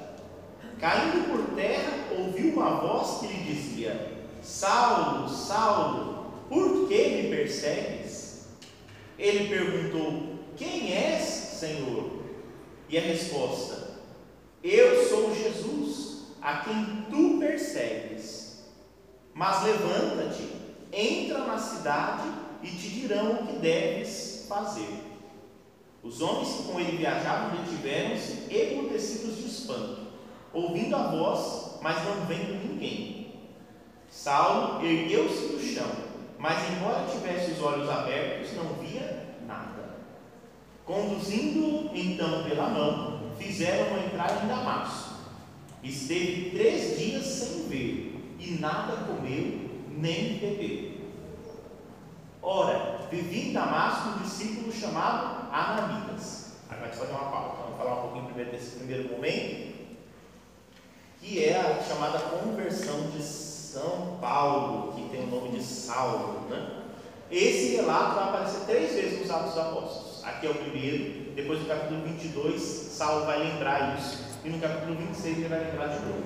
[0.79, 8.49] Caindo por terra, ouviu uma voz que lhe dizia: Saulo, Saulo, por que me persegues?
[9.19, 12.16] Ele perguntou: Quem és, Senhor?
[12.89, 14.01] E a resposta:
[14.63, 18.65] Eu sou Jesus, a quem tu persegues.
[19.35, 20.49] Mas levanta-te,
[20.93, 22.29] entra na cidade
[22.63, 25.07] e te dirão o que deves fazer.
[26.03, 30.07] Os homens que com ele viajavam detiveram-se, emudecidos de espanto,
[30.53, 33.35] ouvindo a voz, mas não vendo ninguém.
[34.09, 35.91] Saulo ergueu-se do chão,
[36.39, 39.16] mas embora tivesse os olhos abertos, não via.
[40.87, 45.17] Conduzindo-o então pela mão, fizeram-no entrar em Damasco.
[45.83, 50.97] Esteve três dias sem ver e nada comeu nem bebeu.
[52.41, 56.53] Ora, vivia em Damasco um discípulo chamado Ananias.
[56.69, 57.63] Agora vai fazer uma pausa.
[57.63, 59.75] Vamos falar um pouquinho primeiro desse primeiro momento,
[61.21, 66.49] que é a chamada conversão de São Paulo, que tem o nome de Saulo.
[66.49, 66.85] Né?
[67.29, 70.16] Esse relato vai aparecer três vezes nos Atos dos Apóstolos.
[70.27, 74.97] Aqui é o primeiro, depois no capítulo 22, Saulo vai lembrar isso, e no capítulo
[74.97, 76.25] 26 ele vai lembrar de novo.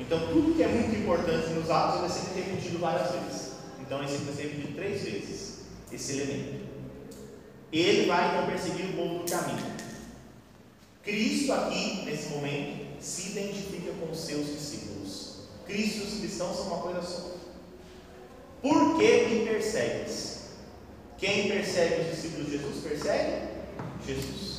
[0.00, 3.52] Então, tudo que é muito importante nos atos vai ser repetido várias vezes.
[3.80, 5.60] Então, esse vai ser repetido três vezes,
[5.92, 6.66] esse elemento.
[7.72, 9.76] Ele vai então perseguir o povo do caminho.
[11.04, 15.46] Cristo, aqui, nesse momento, se identifica com os seus discípulos.
[15.64, 17.30] Cristo e os cristãos são uma coisa só.
[18.60, 20.35] Por que me persegues?
[21.18, 23.48] Quem persegue os discípulos de Jesus persegue?
[24.06, 24.56] Jesus.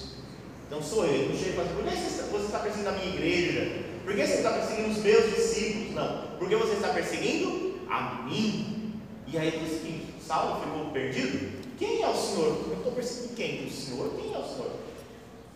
[0.65, 1.29] Então sou eu.
[1.29, 3.83] Não chega e por que você está perseguindo a minha igreja?
[4.03, 5.91] Por que você está perseguindo os meus discípulos?
[5.93, 6.27] Não.
[6.39, 9.01] Porque você está perseguindo a mim.
[9.27, 11.57] E aí diz que Saulo ficou perdido.
[11.77, 12.65] Quem é o Senhor?
[12.67, 13.65] Eu estou perseguindo quem?
[13.67, 14.13] O Senhor?
[14.15, 14.71] Quem é o Senhor?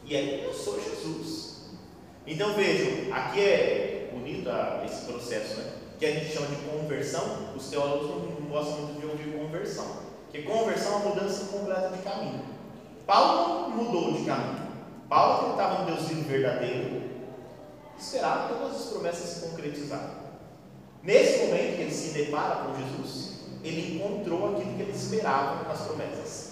[0.06, 1.62] E aí, eu sou Jesus.
[2.28, 4.50] Então vejam, aqui é bonito
[4.86, 5.72] esse processo, né?
[5.98, 7.54] Que a gente chama de conversão.
[7.56, 10.11] Os teólogos não gostam muito de ouvir conversão.
[10.32, 12.46] Porque conversão é uma mudança completa de caminho.
[13.06, 14.62] Paulo não mudou de caminho.
[15.10, 17.02] Paulo, estava no Deus vivo verdadeiro,
[18.00, 20.22] esperava todas as promessas se concretizarem.
[21.04, 25.82] Nesse momento que ele se depara com Jesus, ele encontrou aquilo que ele esperava nas
[25.82, 26.52] promessas.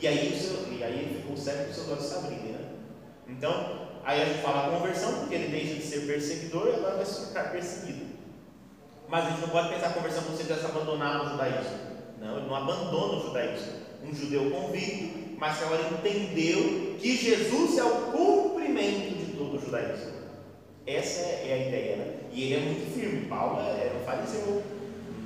[0.00, 0.32] E aí,
[0.70, 2.52] e aí ele ficou que os seus olhos se abrirem.
[2.52, 2.70] Né?
[3.28, 7.04] Então, aí a gente fala conversão, porque ele deixa de ser perseguidor e agora vai
[7.04, 8.06] se ficar perseguido.
[9.08, 11.87] Mas a gente não pode pensar conversão como se ele tivesse abandonado o judaísmo.
[12.20, 13.72] Não, ele não abandona o judaísmo.
[14.04, 20.18] Um judeu convicto, mas agora entendeu que Jesus é o cumprimento de todo o judaísmo.
[20.86, 22.14] Essa é a ideia, né?
[22.32, 23.26] E ele é muito firme.
[23.26, 24.62] Paulo era um fariseu,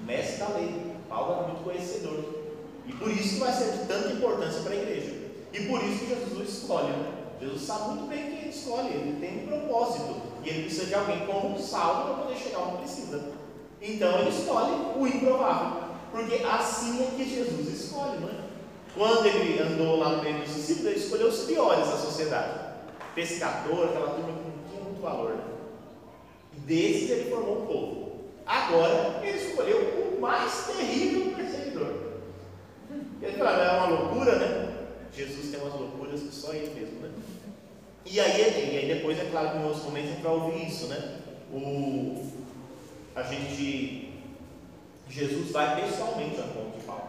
[0.05, 0.71] mestre da lei.
[1.09, 2.25] Paulo era muito conhecedor.
[2.87, 5.15] E por isso vai ser de tanta importância para a igreja.
[5.53, 6.89] E por isso Jesus escolhe.
[6.89, 7.13] Né?
[7.41, 8.89] Jesus sabe muito bem quem ele escolhe.
[8.89, 10.17] Ele tem um propósito.
[10.45, 13.33] E ele precisa de alguém como Saulo para poder chegar onde precisa.
[13.81, 15.82] Então ele escolhe o improvável.
[16.13, 18.43] Porque assim é que Jesus escolhe, não é?
[18.95, 22.61] Quando ele andou lá no meio dos discípulos, ele escolheu os piores da sociedade.
[23.15, 24.39] Pescador, aquela turma
[24.71, 25.35] tinha muito valor.
[26.53, 28.13] Desses ele formou um povo.
[28.47, 31.95] Agora ele escolheu o mais terrível perseguidor.
[33.23, 34.73] Ele falou, é uma loucura, né?
[35.15, 37.11] Jesus tem umas loucuras que só ele mesmo, né?
[38.05, 40.67] E aí, e aí depois, é claro que em outros momentos a gente vai ouvir
[40.67, 41.19] isso, né?
[41.53, 42.27] O,
[43.15, 44.02] a gente,
[45.13, 47.03] Jesus vai pessoalmente ao encontro de Paulo.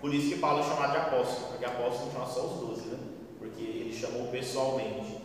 [0.00, 2.98] Por isso que Paulo é chamado de apóstolo, porque apóstolo chama só os doze, né?
[3.38, 5.18] Porque ele chamou pessoalmente.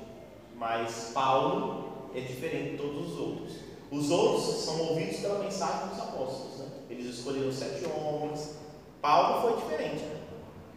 [0.58, 3.56] Mas Paulo é diferente de todos os outros.
[3.90, 6.58] Os outros são ouvidos pela mensagem dos apóstolos.
[6.58, 6.66] Né?
[6.90, 8.56] Eles escolheram sete homens.
[9.02, 10.04] Paulo foi diferente.
[10.04, 10.20] Né?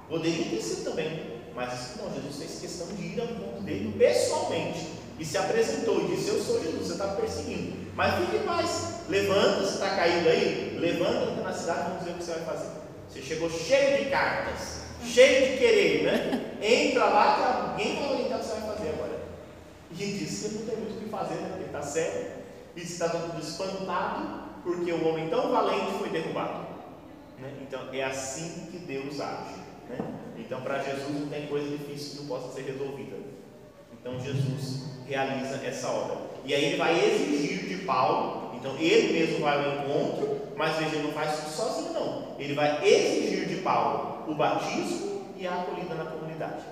[0.08, 4.97] Poderia ter sido também, Mas não, Jesus fez questão de ir ao encontro dele pessoalmente
[5.18, 7.88] e se apresentou e disse: Eu sou Jesus, você está perseguindo.
[7.94, 12.10] Mas fique em paz, levanta, você está caído aí, levanta, entra na cidade, vamos ver
[12.10, 12.70] o que você vai fazer.
[13.08, 16.56] Você chegou cheio de cartas, cheio de querer, né?
[16.62, 19.20] Entra lá que alguém vai orientar o que você vai fazer agora.
[19.90, 21.48] E disse: Você não tem muito o que fazer, né?
[21.50, 22.30] Porque está cego,
[22.76, 26.68] e está todo espantado, porque o homem tão valente foi derrubado.
[27.38, 27.52] Né?
[27.62, 29.54] Então é assim que Deus age.
[29.88, 29.98] Né?
[30.36, 33.16] Então, para Jesus não tem coisa difícil que não possa ser resolvida.
[34.08, 36.16] Então, Jesus realiza essa obra.
[36.44, 40.96] E aí ele vai exigir de Paulo, então ele mesmo vai ao encontro, mas veja,
[40.96, 42.28] ele não faz isso sozinho, não.
[42.38, 46.62] Ele vai exigir de Paulo o batismo e a acolhida na comunidade.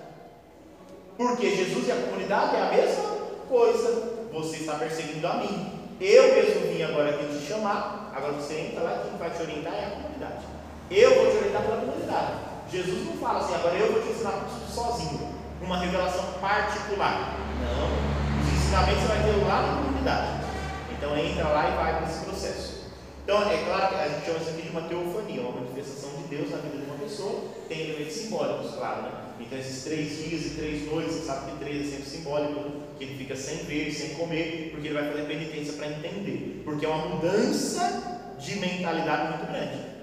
[1.15, 3.17] Porque Jesus e a comunidade é a mesma
[3.47, 4.17] coisa.
[4.33, 5.71] Você está perseguindo a mim.
[5.99, 8.11] Eu mesmo vim agora aqui te chamar.
[8.15, 10.45] Agora você entra lá, quem vai te orientar é a comunidade.
[10.91, 12.33] Eu vou te orientar pela comunidade.
[12.71, 17.37] Jesus não fala assim, agora eu vou te ensinar tudo sozinho, uma revelação particular.
[17.61, 18.41] Não.
[18.41, 20.27] Os ensinamentos você vai ter lá na comunidade.
[20.91, 22.77] Então entra lá e vai nesse processo.
[23.23, 26.35] Então é claro que a gente chama isso aqui de uma teofania, uma manifestação de
[26.35, 29.11] Deus na vida de uma pessoa, tem elementos simbólicos, claro, né?
[29.39, 33.03] Então esses três dias e três noites, você sabe que três é sempre simbólico, que
[33.03, 36.61] ele fica sem ver, sem comer, porque ele vai fazer penitência para entender.
[36.63, 39.96] Porque é uma mudança de mentalidade muito grande.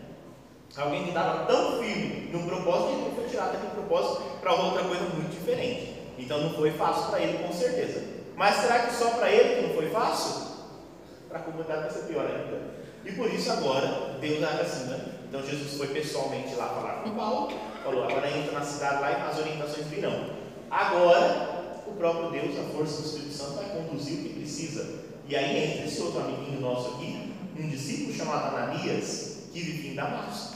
[0.77, 5.05] Alguém que estava tão firme num propósito, ele foi tirado daquele propósito para outra coisa
[5.05, 5.95] muito diferente.
[6.19, 8.03] Então não foi fácil para ele, com certeza.
[8.37, 10.49] Mas será que só para ele que não foi fácil?
[11.29, 12.75] Para a comunidade vai ser pior ainda.
[13.05, 15.05] E por isso agora Deus age assim, né?
[15.29, 17.53] Então Jesus foi pessoalmente lá falar com Paulo,
[17.83, 20.31] falou, agora entra na cidade lá e as orientações virão.
[20.71, 25.01] Agora, o próprio Deus, a força do Espírito Santo, vai conduzir o que precisa.
[25.27, 29.95] E aí entra esse outro amiguinho nosso aqui, um discípulo chamado Ananias, que vivia em
[29.95, 30.54] Damasco.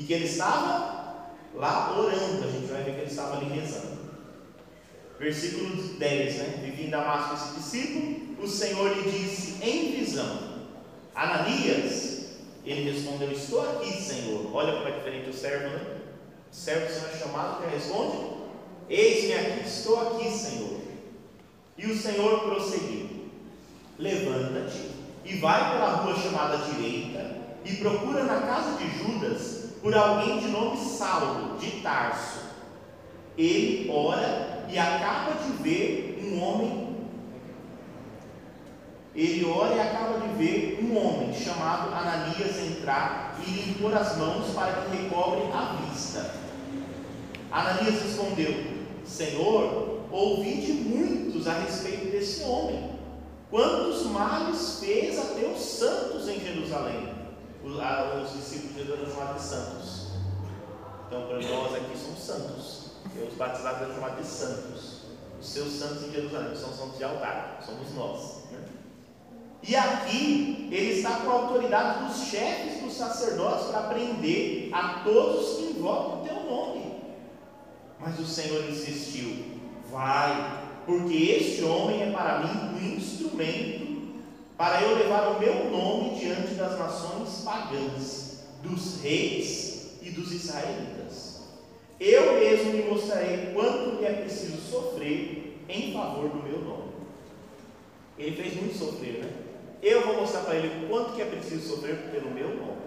[0.00, 4.00] E que ele estava lá orando, a gente vai ver que ele estava ali rezando.
[5.18, 6.60] Versículo 10, né?
[6.64, 10.38] Vivia em Damasco esse discípulo, o Senhor lhe disse em visão:
[11.14, 12.30] Ananias,
[12.64, 14.50] ele respondeu: Estou aqui, Senhor.
[14.56, 15.98] Olha como é diferente o servo, né?
[16.50, 18.16] O servo do Senhor é chamado, que responde:
[18.88, 20.80] Eis-me aqui, estou aqui, Senhor.
[21.76, 23.28] E o Senhor prosseguiu:
[23.98, 24.88] Levanta-te
[25.26, 27.36] e vai pela rua chamada direita
[27.66, 32.40] e procura na casa de Judas por alguém de nome Saulo, de Tarso.
[33.36, 36.90] Ele ora e acaba de ver um homem.
[39.14, 44.16] Ele ora e acaba de ver um homem chamado Ananias entrar e lhe impor as
[44.16, 46.34] mãos para que recobre a vista.
[47.50, 48.54] Ananias respondeu:
[49.04, 52.90] Senhor, ouvi de muitos a respeito desse homem.
[53.50, 57.19] Quantos males fez a teus santos em Jerusalém?
[57.62, 60.10] Os discípulos de Jesus eram chamados de santos.
[61.06, 62.90] Então, para nós aqui somos santos.
[63.28, 65.00] Os batizados eram chamados de santos.
[65.40, 68.44] Os seus santos em Jerusalém são santos de altar, somos nós.
[68.50, 68.58] Né?
[69.62, 75.56] E aqui ele está com a autoridade dos chefes dos sacerdotes para prender a todos
[75.56, 77.02] que invocam o teu nome.
[77.98, 83.89] Mas o Senhor insistiu: vai, porque este homem é para mim um instrumento
[84.60, 91.44] para eu levar o meu nome diante das nações pagãs, dos reis e dos israelitas.
[91.98, 96.92] Eu mesmo lhe mostrarei quanto lhe é preciso sofrer em favor do meu nome.
[98.18, 99.30] Ele fez muito sofrer, né?
[99.80, 102.82] Eu vou mostrar para ele quanto que é preciso sofrer pelo meu nome.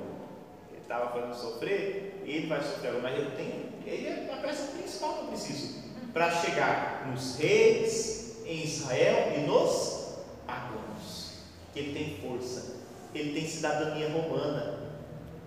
[0.71, 5.13] Ele estava fazendo sofrer, ele vai sofrer, mas eu tenho, ele é a peça principal
[5.15, 5.81] que eu preciso
[6.13, 10.82] para chegar nos reis, em Israel e nos pagãos
[11.73, 12.75] que ele tem força,
[13.13, 14.79] ele tem cidadania romana,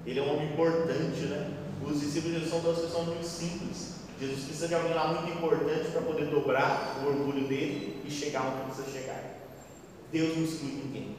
[0.05, 1.51] ele é um homem importante, né?
[1.85, 3.97] Os discípulos de Jesus são pessoas muito simples.
[4.19, 8.47] Jesus precisa de alguém lá muito importante para poder dobrar o orgulho dele e chegar
[8.47, 9.23] onde precisa chegar.
[10.11, 11.17] Deus não exclui ninguém.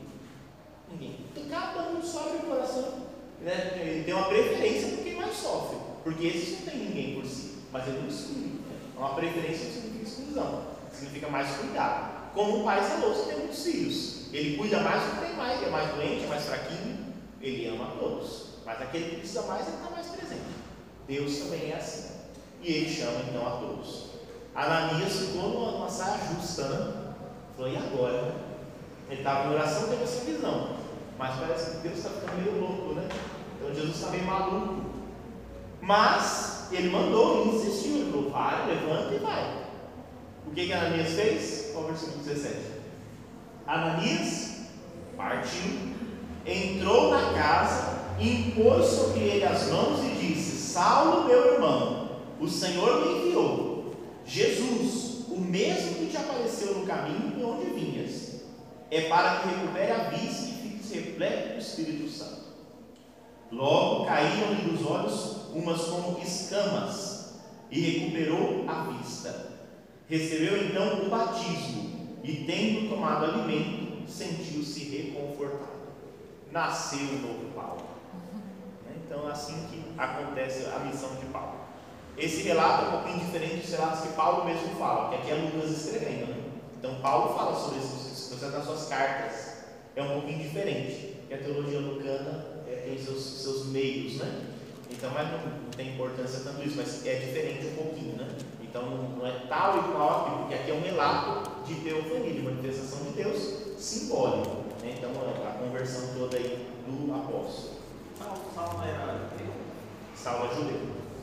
[0.90, 1.16] Ninguém.
[1.50, 3.08] Cada um sofre o coração.
[3.42, 3.80] Né?
[3.80, 5.78] Ele tem uma preferência por quem mais sofre.
[6.04, 7.58] Porque esses não tem ninguém por si.
[7.72, 8.52] Mas ele não exclui.
[8.96, 10.64] É uma preferência não significa exclusão.
[10.92, 12.34] Significa mais cuidado.
[12.34, 14.17] Como um pai zeloso tem muitos filhos.
[14.32, 17.14] Ele cuida mais do que tem mais, é mais doente, é mais fraquinho.
[17.42, 18.48] Ele ama a todos.
[18.66, 20.42] Mas aquele que precisa mais, ele está mais presente.
[21.08, 22.12] Deus também é assim.
[22.62, 24.08] E ele chama então a todos.
[24.54, 27.14] Ananias ficou numa, numa saia justa, né?
[27.56, 28.36] Falou, e agora?
[29.10, 30.76] Ele estava em oração, teve essa visão.
[31.18, 33.08] Mas parece que Deus está ficando meio louco, né?
[33.56, 34.82] Então Jesus está meio maluco.
[35.82, 39.64] Mas ele mandou, ele insistiu, ele falou, vai, levanta e vai.
[40.46, 41.70] O que que Ananias fez?
[41.72, 42.77] Qual o versículo 17?
[43.68, 44.62] Ananias
[45.18, 45.94] partiu,
[46.46, 53.06] entrou na casa, impôs sobre ele as mãos e disse: Saulo, meu irmão, o Senhor
[53.06, 53.94] me enviou
[54.26, 58.42] Jesus, o mesmo que te apareceu no caminho por onde vinhas,
[58.90, 62.48] é para que recupere a vista e fiques repleto do Espírito Santo.
[63.52, 67.18] Logo caíram-lhe dos olhos umas como escamas,
[67.70, 69.52] e recuperou a vista.
[70.10, 75.78] Recebeu então o batismo, e tendo tomado alimento, sentiu-se reconfortado.
[76.52, 77.84] Nasceu o novo Paulo.
[78.96, 81.60] Então, é assim que acontece a missão de Paulo.
[82.18, 85.36] Esse relato é um pouquinho diferente dos relatos que Paulo mesmo fala, que aqui é
[85.36, 86.28] Lucas escrevendo.
[86.28, 86.44] Né?
[86.78, 87.80] Então, Paulo fala sobre
[88.38, 89.58] processo nas suas cartas.
[89.96, 94.46] É um pouquinho diferente, que a teologia lucana é, tem seus, seus meios, né?
[94.92, 98.28] Então, mas não, não, tem importância tanto isso, mas é diferente um pouquinho, né?
[98.70, 98.84] Então,
[99.18, 103.06] não, é tal e qual aqui, porque aqui é um relato de teofania, de manifestação
[103.06, 104.64] de Deus simbólico.
[104.82, 104.96] Né?
[104.98, 107.78] Então, a, a conversão toda aí do apóstolo.
[108.18, 109.54] Saulo era judeu?
[110.16, 110.80] Saulo é judeu.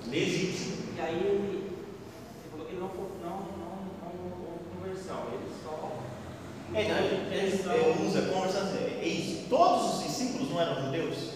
[0.06, 0.76] Legítimo.
[0.96, 5.92] E aí ele, ele falou que ele não, não, não, não, não conversão, ele só.
[6.72, 9.48] É, não, ele, usa conversão, é, é isso.
[9.48, 11.34] Todos os discípulos não eram judeus?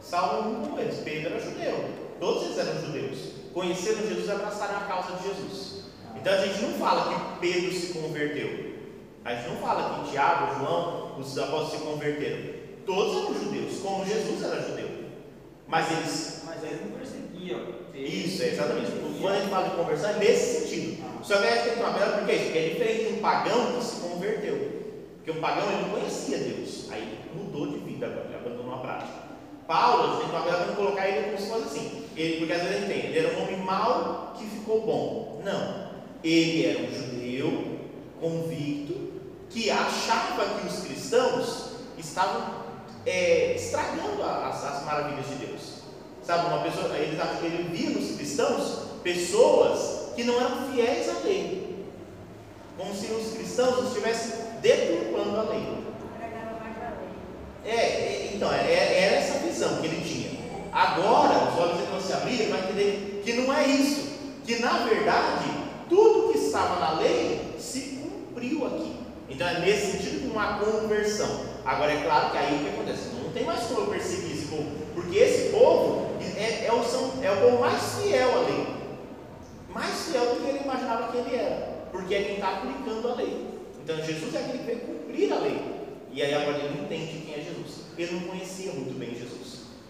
[0.00, 1.90] Saulo é um como eles, Pedro era judeu.
[2.20, 3.33] Todos eles eram judeus.
[3.54, 5.84] Conheceram Jesus e abraçaram a causa de Jesus.
[6.16, 8.74] Então a gente não fala que Pedro se converteu.
[9.24, 12.54] A gente não fala que Tiago, João, os apóstolos se converteram.
[12.84, 14.88] Todos eram judeus, como Jesus era judeu.
[15.68, 16.42] Mas eles.
[16.44, 17.60] Mas eles não perseguiam.
[17.94, 18.90] Isso, é exatamente.
[19.20, 21.04] Quando a gente fala de conversão, é nesse sentido.
[21.22, 23.22] Só que a gente tem que tomar porque é isso, porque é diferente de um
[23.22, 24.82] pagão que se converteu.
[25.16, 26.90] Porque um pagão ele não conhecia Deus.
[26.90, 29.23] Aí mudou de vida agora, ele abandonou a prática.
[29.66, 32.04] Paulo, a gente tem que tomar cuidado para colocar ele como se fosse assim.
[32.16, 35.42] Ele, porque às vezes ele tem, ele era um homem mau que ficou bom.
[35.44, 35.84] Não.
[36.22, 37.78] Ele era um judeu
[38.20, 39.12] convicto
[39.50, 42.64] que achava que os cristãos estavam
[43.06, 45.62] é, estragando as, as, maravilhas de Deus.
[46.22, 51.84] Sabe, uma pessoa, ele, ele via nos cristãos pessoas que não eram fiéis à lei,
[52.78, 55.84] como se os cristãos estivessem deturpando a lei.
[57.66, 60.34] É, é então, é, é, era essa visão que ele tinha.
[60.74, 64.12] Agora, os olhos dele vão se abrir, vai entender que não é isso.
[64.44, 65.44] Que na verdade,
[65.88, 68.96] tudo que estava na lei se cumpriu aqui.
[69.28, 71.44] Então é nesse sentido uma conversão.
[71.64, 73.10] Agora é claro que aí o que acontece?
[73.22, 77.30] Não tem mais como perseguir esse povo, porque esse povo é, é, o, são, é
[77.30, 78.66] o povo mais fiel à lei.
[79.72, 83.14] Mais fiel do que ele imaginava que ele era, porque é quem está aplicando a
[83.14, 83.46] lei.
[83.82, 85.60] Então Jesus é aquele que veio cumprir a lei.
[86.12, 87.84] E aí agora ele entende quem é Jesus.
[87.96, 89.43] Ele não conhecia muito bem Jesus.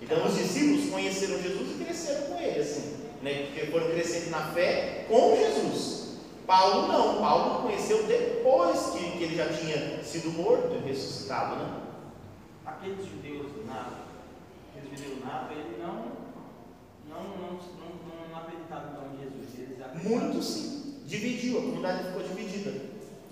[0.05, 3.47] Então os discípulos conheceram Jesus e cresceram com ele, assim, né?
[3.47, 6.19] Porque foram crescendo na fé com Jesus.
[6.47, 11.81] Paulo não, Paulo conheceu depois que, que ele já tinha sido morto e ressuscitado, né?
[12.67, 13.97] Aqueles judeus nato,
[14.77, 15.95] aqueles judeus nato, ele não,
[17.09, 19.59] não, não, não, não acreditavam então, em Jesus.
[19.59, 22.75] Eles Muito sim, dividiu, a comunidade ficou dividida.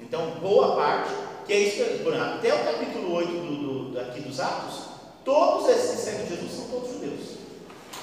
[0.01, 1.13] Então, boa parte,
[1.45, 4.92] que é isso que, até o capítulo 8 do, do, aqui dos Atos,
[5.25, 7.21] todos esses que seguem Jesus são todos judeus.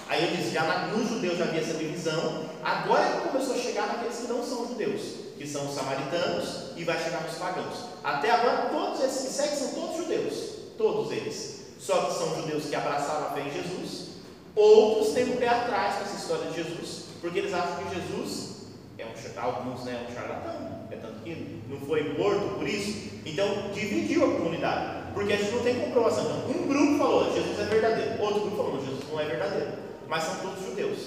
[0.07, 3.87] Aí eu disse, já nos judeus já havia essa divisão, agora é começou a chegar
[3.87, 5.01] naqueles que não são judeus,
[5.37, 7.85] que são os samaritanos, e vai chegar nos pagãos.
[8.03, 10.33] Até agora, todos esses que seguem são todos judeus,
[10.77, 11.59] todos eles.
[11.79, 14.09] Só que são judeus que abraçaram a fé em Jesus,
[14.55, 17.95] outros têm o um pé atrás com essa história de Jesus, porque eles acham que
[17.95, 18.49] Jesus
[18.97, 23.09] é um alguns né, é um charlatão, é tanto que não foi morto por isso.
[23.25, 26.23] Então dividiu a comunidade, porque a gente não tem comprovação.
[26.23, 30.23] Então, um grupo falou Jesus é verdadeiro, outro grupo falou Jesus não é verdadeiro mas
[30.23, 30.99] são todos judeus.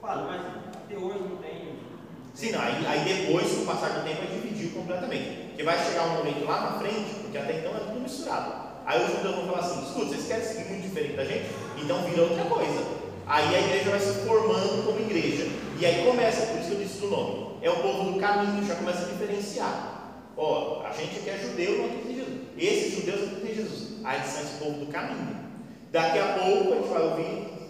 [0.00, 0.40] Padre, mas
[0.76, 1.74] até hoje não tem.
[2.32, 5.48] Sim, não, aí, aí depois, com o passar do tempo, aí dividiu completamente.
[5.48, 8.70] Porque vai chegar um momento lá na frente, porque até então é tudo misturado.
[8.86, 11.50] Aí os judeus vão falar assim: escuta, vocês querem seguir muito diferente da gente?
[11.82, 12.86] Então vira outra coisa.
[13.26, 15.48] Aí a igreja vai se formando como igreja.
[15.78, 17.58] E aí começa, por isso que eu disse do nome.
[17.60, 20.16] É o povo do caminho, já começa a diferenciar.
[20.36, 22.40] Ó, a gente aqui é judeu, não acredita Jesus.
[22.60, 23.88] Esses judeus acreditam em Jesus.
[24.04, 25.40] Aí são esse povo do caminho.
[25.90, 27.60] Daqui a pouco a gente vai ouvir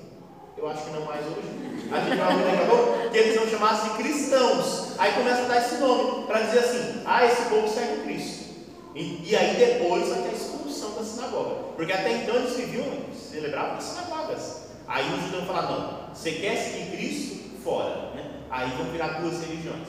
[0.61, 3.37] eu acho que não mais hoje, a gente vai ouvir daqui a pouco, que eles
[3.37, 4.99] vão chamar de cristãos.
[4.99, 8.51] Aí começa a dar esse nome, para dizer assim, ah, esse povo segue Cristo.
[8.95, 11.55] E, e, aí depois vai ter a expulsão da sinagoga.
[11.77, 12.85] Porque até então eles viviam,
[13.15, 14.65] celebravam nas sinagogas.
[14.87, 17.41] Aí os judeus falar, não, você quer seguir Cristo?
[17.63, 18.11] Fora.
[18.15, 18.31] Né?
[18.51, 19.89] Aí vão virar duas religiões.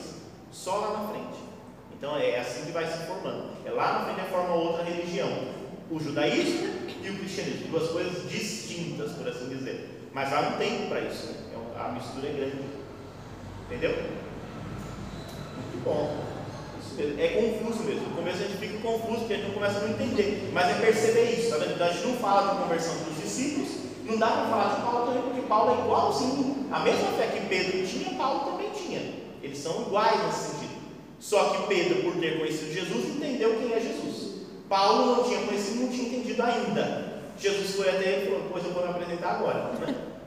[0.50, 1.41] Só lá na frente.
[2.02, 3.50] Então é assim que vai se formando.
[3.64, 5.28] É lá na frente que forma outra religião.
[5.88, 6.68] O judaísmo
[7.00, 7.68] e o cristianismo.
[7.68, 10.08] Duas coisas distintas, por assim dizer.
[10.12, 11.34] Mas há um tempo para isso, né?
[11.54, 12.64] É a mistura é grande.
[13.66, 13.90] Entendeu?
[15.54, 16.24] Muito bom.
[16.98, 18.08] É confuso mesmo.
[18.08, 20.50] No começo a gente fica confuso porque a gente não começa a não entender.
[20.52, 21.74] Mas é perceber isso, tá vendo?
[21.74, 23.68] Então a gente não fala de conversão dos discípulos,
[24.06, 26.66] não dá para falar de Paulo também, porque Paulo é igualzinho.
[26.72, 28.98] A mesma fé que Pedro tinha, Paulo também tinha.
[28.98, 30.61] Ele Eles são iguais nesse sentido.
[31.22, 34.42] Só que Pedro, por ter conhecido Jesus, entendeu quem é Jesus.
[34.68, 37.22] Paulo não tinha conhecido, não tinha entendido ainda.
[37.38, 39.70] Jesus foi até ele e falou: Pois eu vou me apresentar agora.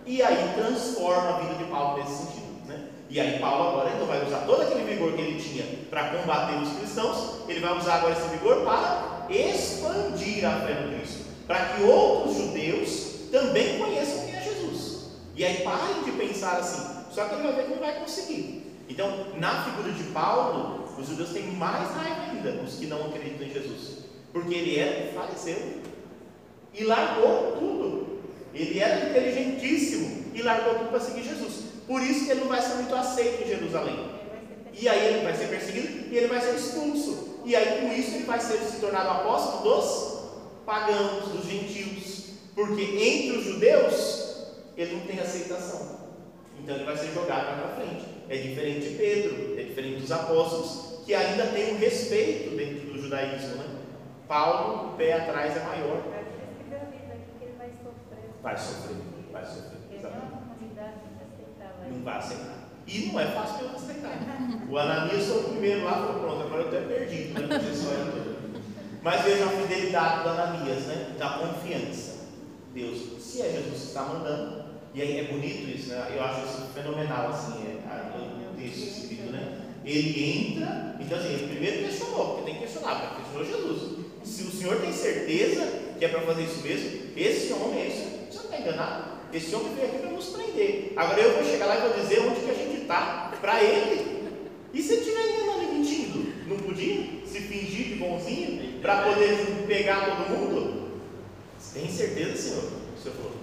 [0.06, 2.66] E aí transforma a vida de Paulo nesse sentido.
[2.66, 2.88] Né?
[3.10, 6.56] E aí Paulo agora então vai usar todo aquele vigor que ele tinha para combater
[6.62, 11.66] os cristãos, ele vai usar agora esse vigor para expandir a fé no Cristo, para
[11.66, 15.10] que outros judeus também conheçam quem é Jesus.
[15.36, 18.66] E aí parem de pensar assim, só que ele vai ver que não vai conseguir.
[18.88, 23.48] Então, na figura de Paulo, os judeus têm mais raiva ainda, os que não acreditam
[23.48, 25.82] em Jesus, porque ele era fariseu
[26.74, 28.16] e largou tudo.
[28.54, 31.66] Ele era inteligentíssimo e largou tudo para seguir Jesus.
[31.88, 34.16] Por isso que ele não vai ser muito aceito em Jerusalém.
[34.74, 37.40] E aí ele vai ser perseguido e ele vai ser expulso.
[37.46, 40.26] E aí com isso ele vai ser se tornado apóstolo dos
[40.66, 42.26] pagãos, dos gentios.
[42.54, 44.36] Porque entre os judeus
[44.78, 46.00] ele não tem aceitação.
[46.60, 48.15] Então ele vai ser jogado para frente.
[48.27, 53.02] É diferente de Pedro, é diferente dos apóstolos, que ainda tem um respeito dentro do
[53.02, 53.56] judaísmo.
[53.56, 53.65] Né?
[54.27, 56.02] Paulo, o pé atrás é maior.
[58.41, 58.97] Vai sofrer,
[59.31, 59.76] vai sofrer.
[61.89, 62.56] Não vai aceitar.
[62.88, 64.19] E não é fácil mesmo aceitar.
[64.69, 67.47] O Ananias foi o primeiro lá falou, pronto, agora eu estou perdido, né?
[69.02, 71.15] Mas veja a fidelidade do Ananias, né?
[71.18, 72.26] Da confiança.
[72.73, 76.11] Deus, se é Jesus que está mandando, e aí é bonito isso, né?
[76.15, 77.80] Eu acho isso fenomenal, assim, é,
[78.56, 79.61] texto escrito, né?
[79.84, 84.06] Ele entra, então assim, ele primeiro questionou, porque tem que questionar, porque questionou Jesus.
[84.23, 85.68] Se o Senhor tem certeza
[85.99, 88.15] que é para fazer isso mesmo, esse homem é isso
[88.56, 89.03] está enganado?
[89.34, 90.94] Esse homem veio aqui para nos prender.
[90.95, 94.23] Agora eu vou chegar lá e vou dizer onde que a gente está para ele.
[94.73, 96.34] E se ele estiver enganando e mentindo?
[96.48, 101.02] Não podia se fingir de bonzinho para poder pegar todo mundo?
[101.73, 102.64] Tem certeza, Senhor?
[102.64, 103.34] O Senhor falou: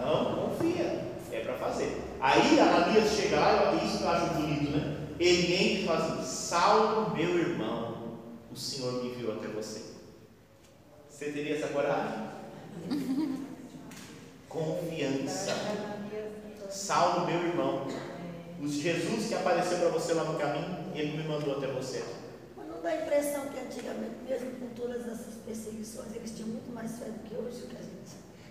[0.00, 2.05] Não, confia, é para fazer.
[2.20, 5.06] Aí Ananias chega lá, isso que eu acho bonito, né?
[5.18, 8.18] Ele entra e fala assim: Saulo, meu irmão,
[8.50, 9.82] o Senhor me enviou até você.
[11.08, 12.26] Você teria essa coragem?
[14.56, 15.54] confiança.
[16.70, 17.86] Saulo, meu irmão,
[18.60, 22.02] o Jesus que apareceu para você lá no caminho, ele me mandou até você.
[22.56, 26.72] Mas não dá a impressão que antigamente, mesmo com todas essas perseguições, eles tinham muito
[26.72, 27.85] mais fé do que hoje, que a gente.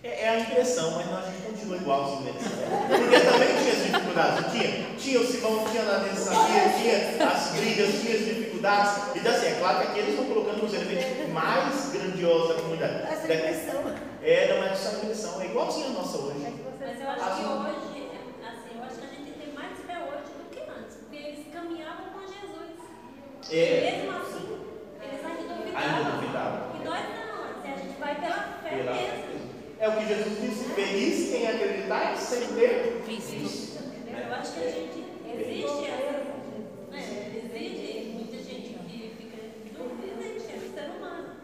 [0.05, 2.67] É, é a impressão, mas nós a gente continua igualzinho assim, né?
[2.87, 4.95] Porque também tinha as dificuldades, tinha?
[4.95, 9.15] Tinha o Simão, tinha a sabia, tinha as brigas, tinha as dificuldades.
[9.15, 12.93] Então, assim, é claro que aqui eles estão colocando os elementos mais grandiosos da comunidade.
[13.11, 13.95] Essa impressão.
[14.21, 16.37] É, não é só a impressão, é igualzinho a nossa hoje.
[16.79, 18.09] Mas eu acho que hoje,
[18.45, 21.45] assim, eu acho que a gente tem mais fé hoje do que antes, porque eles
[21.51, 22.77] caminhavam com Jesus.
[23.49, 24.05] É.
[24.05, 24.45] Mesmo assim,
[25.01, 25.97] eles ainda duvidavam.
[25.97, 26.59] Ainda duvidavam.
[26.79, 29.24] E nós não, assim, a gente vai pela fé pela mesmo.
[29.85, 33.77] É o que Jesus disse: feliz quem acreditar sem ter visto.
[34.09, 36.25] Eu acho que a gente existe essa.
[36.89, 39.37] Né, existe muita gente que fica
[39.77, 41.35] dúvida, existe, é ser humano.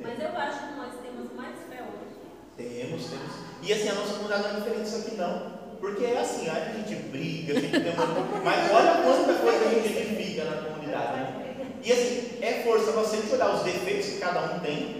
[0.00, 2.14] Mas eu acho que nós temos mais fé hoje.
[2.56, 3.32] Temos, temos.
[3.64, 5.58] E assim, a nossa comunidade não é diferente disso aqui não.
[5.80, 8.06] Porque é assim, a gente briga, a gente tem uma...
[8.44, 11.16] Mas olha quanta coisa a gente edifica na comunidade.
[11.16, 11.72] Né?
[11.82, 14.97] E assim, é força você olhar os defeitos que cada um tem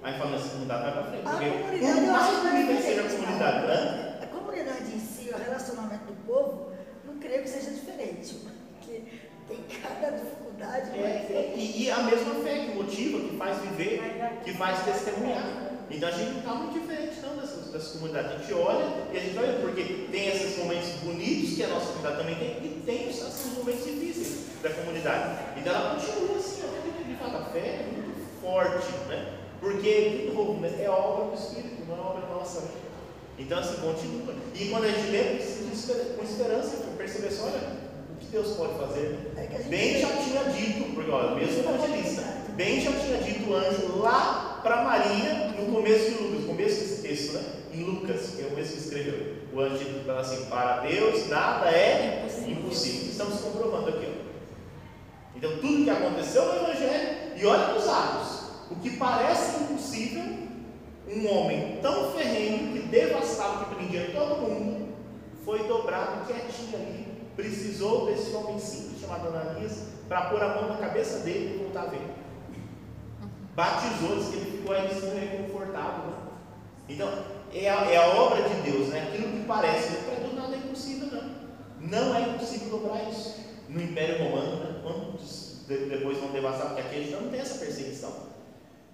[0.00, 1.22] Falando assim, comunidade vai para frente.
[1.22, 4.18] Porque por mais bonita que seja a comunidade, né?
[4.22, 6.72] A comunidade em si, o relacionamento do povo,
[7.04, 8.34] não creio que seja diferente.
[8.34, 9.02] Porque
[9.48, 10.90] tem cada dificuldade.
[10.98, 14.00] É, e, e, a mesma fé que motiva, que faz viver,
[14.44, 15.68] que faz testemunhar.
[15.90, 18.32] Então a gente não está muito diferente não dessas, dessas comunidades.
[18.32, 21.86] A gente olha e a gente vendo, porque tem esses momentos bonitos que a nossa
[21.86, 25.44] comunidade também tem, e tem esses momentos difíceis da comunidade.
[25.56, 29.37] Então ela continua assim, ó, de fato, a fé é muito forte, né?
[29.60, 32.60] Porque, de novo, né, é obra do Espírito, não é obra nossa.
[32.60, 32.68] Né?
[33.38, 34.34] Então, assim, continua.
[34.54, 35.38] E quando a gente lê,
[36.16, 37.78] com esperança, perceber só, olha,
[38.12, 39.32] o que Deus pode fazer.
[39.36, 42.22] É bem já tinha dito, porque olha, mesmo evangelista,
[42.56, 46.80] bem já tinha dito o anjo lá para Maria, no começo de Lucas, no começo
[46.80, 47.42] desse texto, né?
[47.72, 49.36] Em Lucas, que é o mesmo que escreveu.
[49.52, 52.52] O anjo fala assim, para Deus nada é impossível.
[52.52, 53.08] impossível.
[53.10, 54.06] Estamos comprovando aqui.
[54.06, 54.28] Ó.
[55.36, 58.37] Então, tudo que aconteceu no Evangelho, e olha nos atos,
[58.70, 60.24] o que parece impossível,
[61.08, 64.88] um homem tão ferrenho que devastava, que prendia todo mundo,
[65.44, 67.08] foi dobrado quietinho ali.
[67.34, 71.82] Precisou desse homem simples chamado Ananias para pôr a mão na cabeça dele e voltar
[71.82, 72.02] a ver.
[73.54, 76.08] Batizou, disse que ele ficou aí reconfortado.
[76.08, 76.16] Né?
[76.88, 77.08] Então,
[77.52, 79.08] é a, é a, obra de Deus, né?
[79.08, 81.38] aquilo que parece, para Deus nada é impossível, não.
[81.80, 83.36] Não é impossível dobrar isso.
[83.68, 84.80] No Império Romano, né?
[84.82, 88.27] quantos depois vão devastar, porque aqui a gente não tem essa perseguição.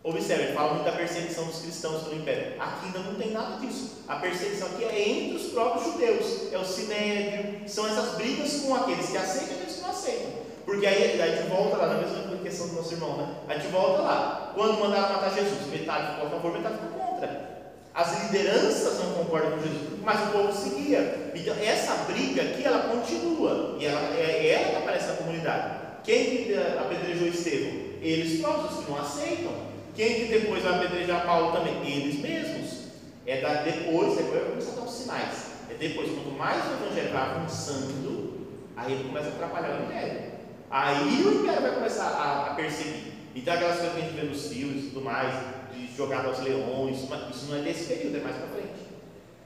[0.05, 2.61] Observe, fala muito da perseguição dos cristãos pelo império.
[2.61, 4.03] Aqui ainda não tem nada disso.
[4.07, 6.53] A perseguição aqui é entre os próprios judeus.
[6.53, 10.27] É o sinédrio, são essas brigas com aqueles que aceitam e aqueles que não aceitam.
[10.67, 13.35] Porque aí, a gente volta lá, na mesma questão do nosso irmão, né?
[13.49, 14.53] A gente volta lá.
[14.55, 17.55] Quando mandaram matar Jesus, metade ficou a favor, metade ficou contra.
[17.95, 21.33] As lideranças não concordam com Jesus, mas o povo seguia.
[21.35, 23.77] Então, essa briga aqui, ela continua.
[23.81, 25.81] E ela, é ela que aparece na comunidade.
[26.03, 27.73] Quem que apedrejou Estevão?
[28.03, 29.74] Eles próprios, que não aceitam.
[29.95, 31.75] Quem que depois vai apedrejar Paulo também?
[31.87, 32.85] Eles mesmos.
[33.27, 35.47] É da, depois, depois vai começar a dar os sinais.
[35.71, 38.47] É depois, quanto mais o evangelho vai avançando,
[38.77, 40.23] aí ele começa a atrapalhar o império.
[40.71, 43.15] Aí o império vai começar a, a perseguir.
[43.35, 45.33] Então aquelas coisas que a gente vê nos filmes e tudo mais,
[45.73, 46.99] de jogar aos leões,
[47.31, 48.85] isso não é desse período, é mais para frente.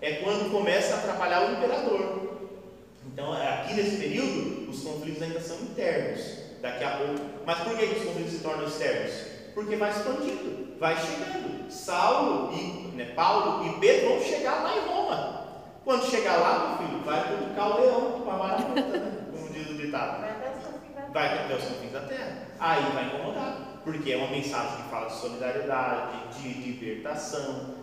[0.01, 2.39] É quando começa a atrapalhar o imperador.
[3.07, 6.21] Então, aqui nesse período, os conflitos ainda são internos.
[6.61, 7.21] Daqui a pouco.
[7.47, 9.38] Mas por que os conflitos se tornam externos?
[9.59, 11.69] Porque vai expandindo, vai chegando.
[11.69, 15.47] Saulo e né, Paulo e Pedro vão chegar lá em Roma.
[15.85, 19.27] Quando chegar lá, meu filho, vai cutucar o leão com a vara né?
[19.33, 20.21] como diz o ditado.
[20.21, 22.47] Vai até os confins da terra.
[22.61, 27.75] Aí vai incomodar, porque é uma mensagem que fala de solidariedade, de libertação,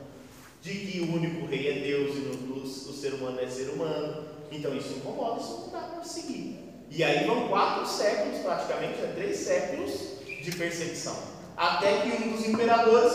[0.61, 4.23] de que o único rei é Deus e o, o ser humano é ser humano.
[4.49, 6.57] Então isso incomoda, isso não dá para seguir.
[6.89, 9.91] E aí vão quatro séculos, praticamente, é três séculos
[10.41, 11.34] de perseguição.
[11.57, 13.13] Até que um dos imperadores,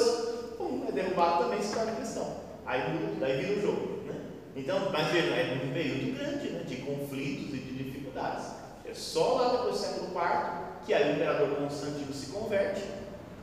[0.57, 2.37] pum, é derrubado também se torna cristão.
[2.67, 4.03] Aí daí vira o jogo.
[4.07, 4.15] Né?
[4.57, 8.47] Então, mas veja, é um período grande né, de conflitos e de dificuldades.
[8.89, 12.83] É só lá depois do século IV que aí o imperador Constantino se converte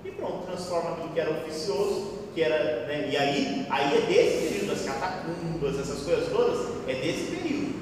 [0.04, 4.54] e pronto, transforma aquilo que era oficioso, que era, né, e aí, aí é desse
[4.54, 7.76] período, as catacumbas, essas coisas todas, é desse período.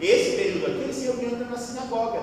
[0.00, 2.20] Esse período aqui eles se reuniam na sinagoga.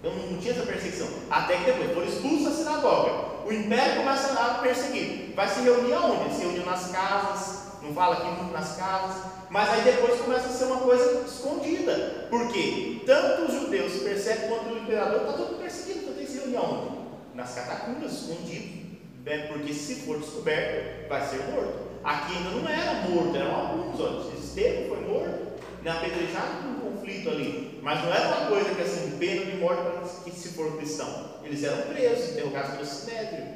[0.00, 1.08] Então não tinha essa perseguição.
[1.30, 3.37] Até que depois foram expulsos da sinagoga.
[3.48, 5.32] O império começa a perseguir.
[5.34, 6.34] Vai se reunir aonde?
[6.34, 10.50] Se reuniu nas casas, não fala aqui muito nas casas, mas aí depois começa a
[10.50, 12.26] ser uma coisa escondida.
[12.28, 13.00] Por quê?
[13.06, 16.00] Tanto os judeus percebem quanto o imperador está todo perseguido.
[16.00, 16.98] Então tem que se reunir aonde?
[17.32, 18.98] Nas catacumbas, escondido.
[19.24, 19.46] Né?
[19.46, 21.88] Porque se for descoberto, vai ser morto.
[22.04, 23.98] Aqui ainda não era morto, eram alguns.
[23.98, 25.47] Olha, Estevão foi morto,
[25.82, 27.80] na apedrejado por um conflito ali.
[27.82, 31.38] Mas não era uma coisa que assim, pena de morte para que se for cristão.
[31.44, 33.46] Eles eram presos, interrogados pelo sinédrio.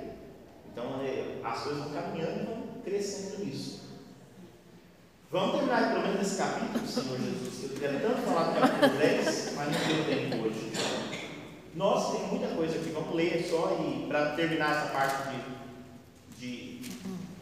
[0.73, 3.83] Então é, as coisas vão caminhando e vão crescendo nisso.
[5.31, 8.99] Vamos terminar pelo menos esse capítulo, Senhor Jesus, que eu queria tanto falar do capítulo
[8.99, 10.73] 10, mas não deu tempo hoje.
[11.75, 15.31] Nós tem muita coisa aqui, vamos ler só e para terminar essa parte
[16.39, 16.91] de, de,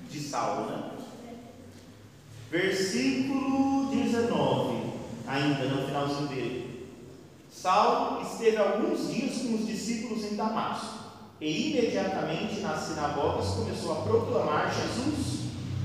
[0.08, 0.89] de Saulo, né?
[2.50, 4.82] Versículo 19,
[5.24, 6.88] ainda no finalzinho dele.
[7.48, 10.98] Saulo esteve alguns dias com os discípulos em Damasco
[11.40, 15.44] e imediatamente nas sinagogas começou a proclamar Jesus,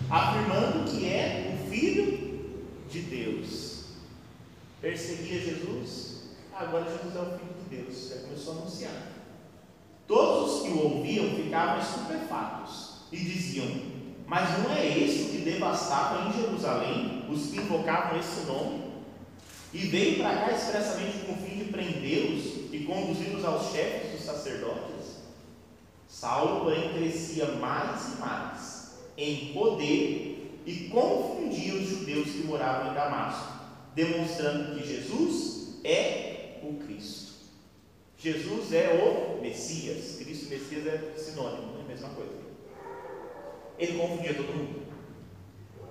[0.10, 2.50] afirmando que é Filho
[2.90, 3.84] de Deus.
[4.82, 8.10] Perseguia Jesus, agora Jesus é o Filho de Deus.
[8.10, 9.12] Já começou a anunciar.
[10.08, 13.95] Todos os que o ouviam ficavam estupefatos e diziam:
[14.28, 18.86] Mas não é esse que devastava em Jerusalém os que invocavam esse nome?
[19.74, 24.22] E veio para cá expressamente com o fim de prendê-los e conduzi-los aos chefes dos
[24.22, 25.18] sacerdotes?
[26.08, 32.96] Saulo, porém, crescia mais e mais em poder e confundia os judeus que moravam em
[32.96, 33.54] Damasco,
[33.94, 37.34] demonstrando que Jesus é o Cristo.
[38.18, 40.16] Jesus é o Messias.
[40.18, 42.45] Cristo e Messias é sinônimo, é a mesma coisa.
[43.78, 44.86] Ele confundia todo mundo.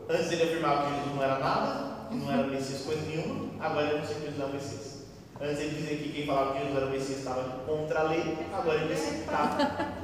[0.08, 3.86] Antes ele afirmava que Jesus não era nada, que não era Messias coisa nenhuma, agora
[3.86, 5.04] ele não sei que Jesus é o Messias.
[5.40, 8.38] Antes ele dizia que quem falava que Jesus era o Messias estava contra a lei,
[8.52, 9.94] agora ele disse que estava.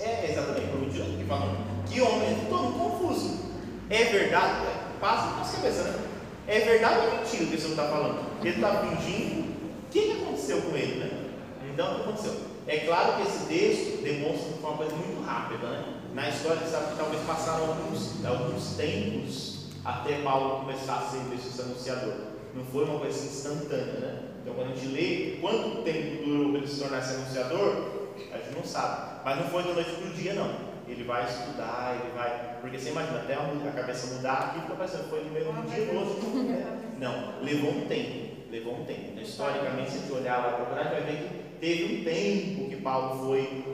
[0.00, 1.56] É, exatamente, foi mentiroso que falou.
[1.86, 3.48] Que homem, todo confuso.
[3.90, 4.66] É verdade?
[5.00, 6.08] Passa na cabeça, né?
[6.46, 8.20] É verdade ou é mentira o que você está falando?
[8.40, 9.40] Ele está fingindo.
[9.40, 11.30] O que, que aconteceu com ele, né?
[11.72, 12.40] Então, o que aconteceu?
[12.66, 15.84] É claro que esse texto demonstra uma coisa muito rápida, né?
[16.18, 21.62] Na história, sabe que talvez passaram alguns, alguns tempos até Paulo começar a ser esse
[21.62, 22.12] anunciador.
[22.56, 24.22] Não foi uma coisa instantânea, né?
[24.42, 28.36] Então, quando a gente lê quanto tempo durou para ele se tornar esse anunciador, a
[28.36, 29.20] gente não sabe.
[29.24, 30.50] Mas não foi da noite para o dia, não.
[30.88, 32.58] Ele vai estudar, ele vai.
[32.62, 36.00] Porque você imagina, até a cabeça mudar aqui, fica parecendo, foi no mesmo dia no
[36.00, 36.30] outro.
[36.30, 36.96] Né?
[36.98, 38.50] Não, levou um tempo.
[38.50, 39.02] Levou um tempo.
[39.12, 42.70] Então, historicamente, se a gente olhar lá para trás, vai ver que teve um tempo
[42.70, 43.64] que Paulo foi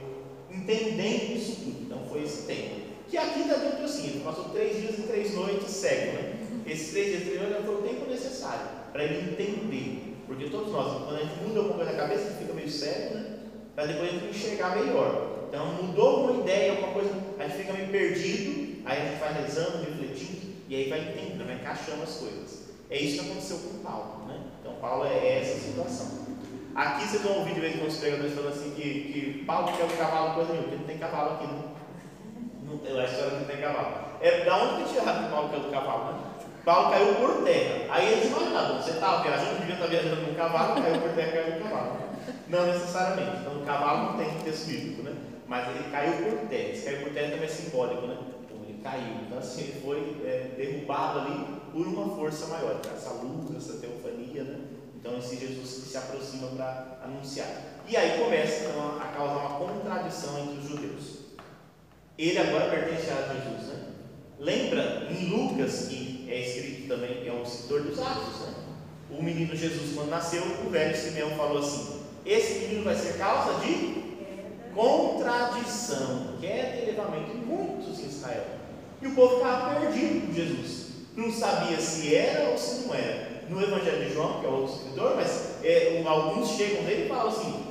[0.51, 1.84] entendendo isso tudo.
[2.15, 2.77] Foi esse tempo.
[3.09, 6.35] Que aqui está dentro assim, passou três dias e três noites cego, né?
[6.65, 10.15] Esses três dias e três noites foi o tempo necessário para ele entender.
[10.24, 12.70] Porque todos nós, quando a gente muda um pouco da cabeça, a gente fica meio
[12.70, 13.39] cego, né?
[13.74, 15.49] Para depois a gente enxergar melhor.
[15.49, 19.32] Então mudou uma ideia, alguma coisa, a gente fica meio perdido, aí a gente vai
[19.43, 22.62] rezando, refletindo, e aí vai entendendo, vai encaixando as coisas.
[22.89, 24.28] É isso que aconteceu com Paulo.
[24.28, 24.41] Né?
[24.61, 26.23] Então Paulo é essa situação.
[26.77, 29.77] Aqui vocês vão ouvir de vez em quando os pregadores falando assim que, que Paulo
[29.77, 31.74] quer o cavalo coisa nenhuma, porque não tem cavalo aqui, né?
[32.83, 34.05] Não, a história tem cavalo.
[34.21, 36.21] É da onde que tiraram que Paulo quer o cavalo, né?
[36.65, 37.95] Paulo caiu por terra.
[37.95, 41.33] Aí eles imaginavam, você estava viajando, devia estar viajando com um cavalo, caiu por terra,
[41.33, 41.97] caiu no cavalo.
[42.49, 43.37] Não necessariamente.
[43.41, 45.15] Então o cavalo não tem texto bíblico, né?
[45.47, 46.75] Mas ele caiu por terra.
[46.75, 48.17] Se caiu por terra também é simbólico, né?
[48.45, 49.15] Então ele caiu.
[49.27, 54.45] Então assim, ele foi é, derrubado ali por uma força maior, essa luz, essa teofania,
[54.45, 54.61] né?
[54.95, 57.49] Então esse Jesus que se aproxima para anunciar.
[57.87, 61.24] E aí começa então, a causar uma contradição entre os judeus.
[62.16, 63.85] Ele agora pertence a Jesus, né?
[64.39, 68.55] Lembra em Lucas, que é escrito também, é o escritor dos Atos, né?
[69.11, 73.61] O menino Jesus, quando nasceu, o velho Simeão falou assim: Esse menino vai ser causa
[73.61, 74.05] de
[74.74, 78.45] contradição, queda e elevamento em muitos em Israel.
[79.03, 80.86] E o povo ficava perdido com Jesus,
[81.16, 83.35] não sabia se era ou se não era.
[83.49, 87.28] No Evangelho de João, que é outro escritor, mas é, alguns chegam nele e falam
[87.28, 87.65] assim: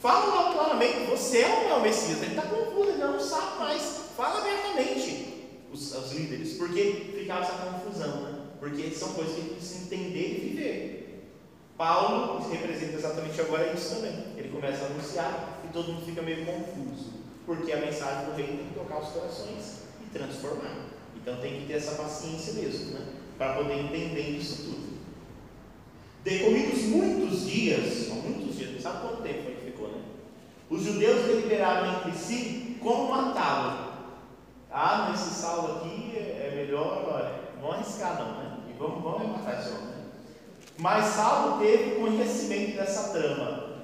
[0.00, 2.22] Fala claramente, você é o Messias?
[2.22, 2.57] Ele está ele
[2.98, 3.82] não sabe mais.
[4.16, 5.28] Fala abertamente
[5.72, 8.38] os, os líderes, porque ficava essa confusão, né?
[8.58, 10.98] Porque são coisas que a gente precisa entender e viver.
[11.76, 14.24] Paulo representa exatamente agora isso também.
[14.36, 17.12] Ele começa a anunciar e todo mundo fica meio confuso,
[17.46, 20.86] porque a mensagem do reino tem que tocar os corações e transformar.
[21.16, 23.06] Então tem que ter essa paciência mesmo, né?
[23.36, 24.98] Para poder entender isso tudo.
[26.24, 30.02] Decorridos muitos dias, muitos dias, não sabe quanto tempo que ficou, né?
[30.68, 33.88] Os judeus deliberaram entre si como matá-lo
[34.70, 38.58] ah, nesse salvo aqui é, é melhor, olha, não arriscar não, né?
[38.68, 39.94] E vamos, vamos matar esse homem?
[40.76, 43.78] Mas Saulo teve conhecimento dessa trama.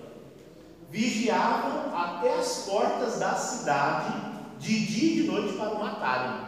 [0.91, 4.13] Vigiavam até as portas da cidade,
[4.61, 6.47] de dia e de noite, para o matarem.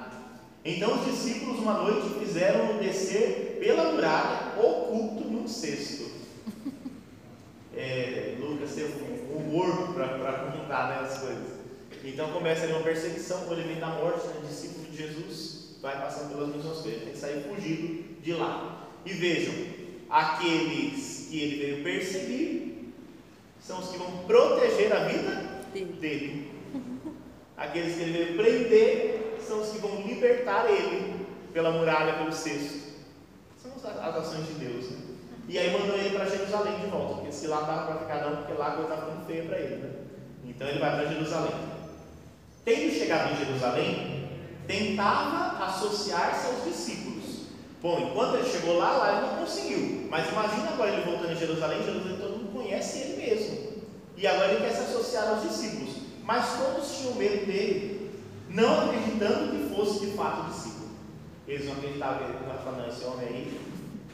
[0.65, 6.07] Então os discípulos, uma noite, fizeram-no descer pela muralha, oculto num cesto.
[7.75, 11.56] É, Lucas tem um humor para contar né, as coisas.
[12.07, 16.01] Então começa ali uma perseguição, quando ele vem da morte, né, discípulo de Jesus, vai
[16.01, 18.89] passando pelas mesmas coisas, tem que sair fugido de lá.
[19.05, 19.55] E vejam,
[20.09, 22.93] aqueles que ele veio perseguir
[23.61, 25.65] são os que vão proteger a vida
[26.01, 26.53] dele.
[27.57, 32.95] Aqueles que ele veio prender são os que vão libertar ele pela muralha, pelo cesto.
[33.61, 34.91] São as ações de Deus.
[34.91, 34.99] Né?
[35.49, 38.37] E aí mandou ele para Jerusalém de volta, porque se lá estava para ficar não,
[38.37, 39.77] porque lá a coisa estava muito feia para ele.
[39.77, 39.91] Né?
[40.45, 41.76] Então ele vai para Jerusalém.
[42.67, 44.29] Tendo chegado em Jerusalém,
[44.67, 47.43] tentava associar-se aos discípulos.
[47.81, 50.09] Bom, enquanto ele chegou lá, lá ele não conseguiu.
[50.11, 53.85] Mas imagina agora ele voltando em Jerusalém, Jerusalém todo mundo conhece ele mesmo.
[54.17, 55.95] E agora ele quer se associar aos discípulos.
[56.25, 58.11] Mas todos tinham medo dele,
[58.51, 60.89] não acreditando que fosse de fato discípulo.
[61.47, 63.61] Eles não acreditavam, ele estava falando, esse homem aí,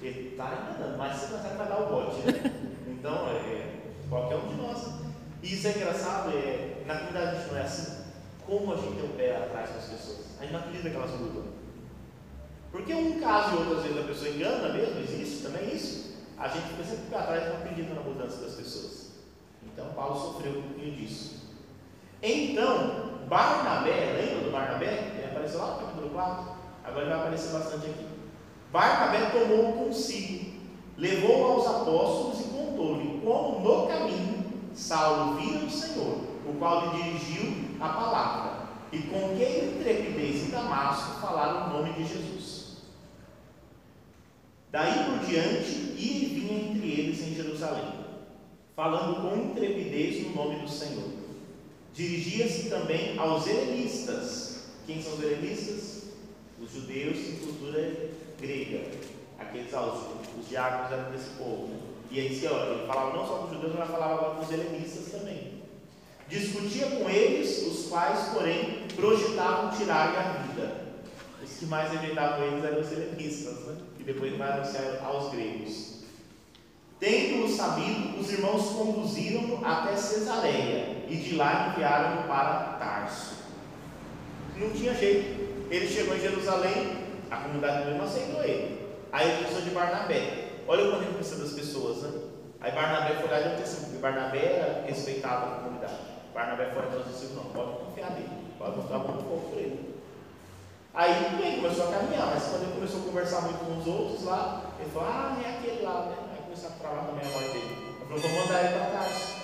[0.02, 2.52] ele está enganando, mas você não vai dar o bote, né?
[2.86, 3.80] Então, é,
[4.10, 4.78] qualquer um de nós.
[5.42, 8.01] E isso é engraçado, é, na comunidade a gente não é assim
[8.58, 10.26] como a gente tem o pé atrás das pessoas.
[10.38, 11.44] A gente não acredita que elas mudam.
[12.70, 16.16] Porque um caso e outras vezes a pessoa engana mesmo, existe também isso.
[16.38, 19.12] A gente fica sempre pé atrás e não acredita na mudança das pessoas.
[19.62, 21.42] Então Paulo sofreu um pouquinho disso.
[22.22, 25.12] Então, Barnabé, lembra do Barnabé?
[25.16, 26.52] Ele apareceu lá no capítulo 4,
[26.84, 28.06] agora ele vai aparecer bastante aqui.
[28.70, 30.52] Barnabé tomou consigo,
[30.98, 34.42] levou aos apóstolos e contou-lhe como no caminho
[34.74, 38.62] Saulo vira o Senhor o qual lhe dirigiu a palavra,
[38.92, 42.76] e com que intrepidez em Damasco falaram o nome de Jesus.
[44.70, 47.92] Daí por diante, ia e vinha entre eles em Jerusalém,
[48.74, 51.10] falando com intrepidez no nome do Senhor.
[51.94, 54.64] Dirigia-se também aos helenistas.
[54.86, 56.04] Quem são os helenistas?
[56.58, 58.10] Os judeus em cultura
[58.40, 58.90] grega.
[59.38, 60.04] Aqueles aos,
[60.38, 61.66] os diáconos eram desse povo.
[61.66, 61.80] Né?
[62.10, 65.12] E aí, ele falava não só com os judeus, mas falava agora com os helenistas
[65.12, 65.51] também.
[66.28, 70.82] Discutia com eles, os quais, porém, projetavam tirar-lhe a vida.
[71.42, 73.76] Os que mais rejeitavam eles eram os helenistas, né?
[73.96, 76.02] que depois vai anunciar aos gregos.
[76.98, 83.34] Tendo-o sabido, os irmãos conduziram-no até Cesareia e de lá enviaram-no para Tarso.
[84.56, 85.68] Não tinha jeito.
[85.68, 86.98] Ele chegou em Jerusalém,
[87.30, 88.86] a comunidade não aceitou ele.
[89.10, 90.48] Aí ele precisou de Barnabé.
[90.68, 92.20] Olha o quanto ele precisa das pessoas, né?
[92.60, 96.11] Aí Barnabé foi lá e deu testemunho, porque Barnabé era respeitado na comunidade.
[96.34, 98.28] Barnabé fora para os discípulos, não, pode confiar nele,
[98.58, 99.92] pode mostrar muito pouco para ele.
[100.94, 103.86] Aí tudo bem, começou a caminhar, mas quando ele começou a conversar muito com os
[103.86, 106.16] outros lá, ele falou, ah, é aquele lá, né?
[106.32, 107.76] Aí começou a travar também a voz dele.
[107.80, 109.42] Ele falou, vou mandar ele para casa.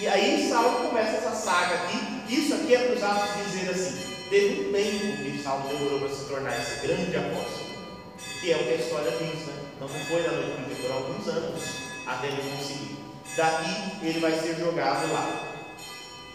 [0.00, 4.28] E aí Saulo começa essa saga aqui, isso aqui é para os atos dizer assim,
[4.30, 7.70] teve um tempo que Saulo demorou para se tornar esse grande apóstolo,
[8.40, 9.54] que é o que a história diz, né?
[9.80, 11.62] Não foi da noite para demorou alguns anos
[12.06, 12.96] até ele conseguir.
[13.36, 15.49] daqui ele vai ser jogado lá.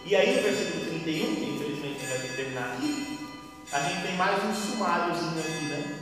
[0.08, 3.18] E aí no versículo 31, que infelizmente vai ter que terminar aqui,
[3.72, 5.98] a gente tem mais um sumáriozinho aqui, né?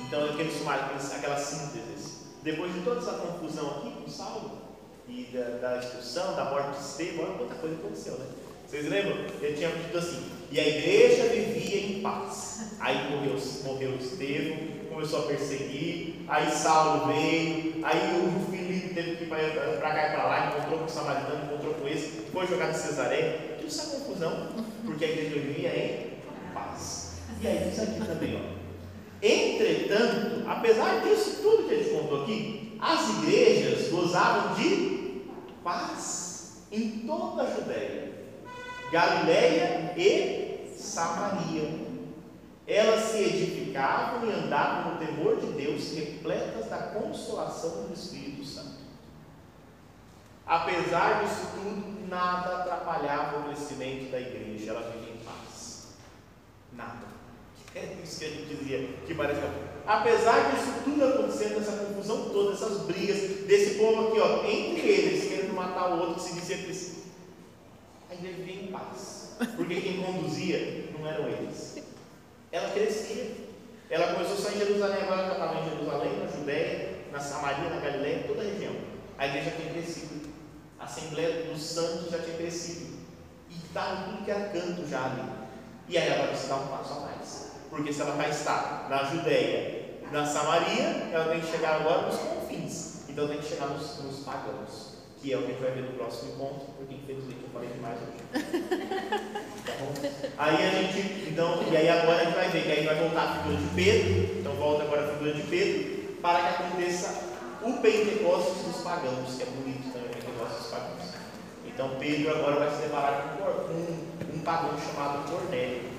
[0.00, 2.22] Então aquele sumário, aquela síntese.
[2.42, 4.58] Depois de toda essa confusão aqui com Saulo,
[5.06, 8.26] e da, da expulsão, da morte de Estevão, olha quanta coisa aconteceu, né?
[8.66, 9.18] Vocês lembram?
[9.42, 12.70] Ele tinha dito assim: e a igreja vivia em paz.
[12.80, 14.56] Aí morreu, morreu Estevão,
[14.92, 20.10] começou a perseguir, aí Saulo veio, aí o Filipe teve que ir para cá e
[20.10, 23.96] para lá, encontrou com o samaritano, encontrou com esse, foi jogado em Cesaré, tudo essa
[23.96, 24.48] confusão,
[24.84, 27.12] porque a igreja vivia em paz.
[27.40, 28.52] E aí diz aqui também, ó.
[29.24, 35.22] Entretanto, apesar disso tudo que a gente contou aqui, as igrejas gozavam de
[35.62, 38.12] paz em toda a Judéia,
[38.90, 41.91] Galiléia e Samaria.
[42.72, 48.80] Elas se edificavam e andavam no temor de Deus, repletas da consolação do Espírito Santo.
[50.46, 55.88] Apesar disso tudo, nada atrapalhava o crescimento da igreja, ela vivia em paz.
[56.72, 57.12] Nada.
[57.74, 59.42] É isso que a gente dizia, que parece.
[59.86, 65.28] Apesar disso tudo acontecendo, essa confusão toda, essas brigas, desse povo aqui, ó, entre eles,
[65.28, 66.70] querendo matar o outro, se dizia que
[68.10, 69.36] a igreja vivia em paz.
[69.56, 71.91] Porque quem conduzia não eram eles.
[72.52, 73.32] Ela crescia.
[73.88, 77.80] Ela começou só em Jerusalém, agora ela estava em Jerusalém, na Judéia, na Samaria, na
[77.80, 78.74] Galiléia, toda a região.
[79.18, 80.30] A igreja tinha crescido.
[80.78, 82.98] A Assembleia dos Santos já tinha crescido.
[83.50, 85.22] E estava tudo que era canto já ali.
[85.88, 87.52] E aí ela precisa dar um passo a mais.
[87.70, 92.16] Porque se ela vai estar na Judéia, na Samaria, ela tem que chegar agora nos
[92.16, 93.08] confins.
[93.08, 94.91] Então tem que chegar nos, nos pagãos,
[95.22, 97.68] que é o que a gente vai ver no próximo encontro, porque infelizmente eu falei
[97.70, 98.18] demais hoje.
[99.64, 99.92] tá bom?
[100.36, 103.22] Aí a gente, então, e aí agora a gente vai ver que aí vai voltar
[103.22, 107.32] a figura de Pedro, então volta agora a figura de Pedro, para que aconteça
[107.62, 111.02] o Pentecostes dos pagãos, que é bonito também o Pentecostes dos pagãos.
[111.64, 115.92] Então Pedro agora vai se deparar com um, um pagão chamado Cornélio.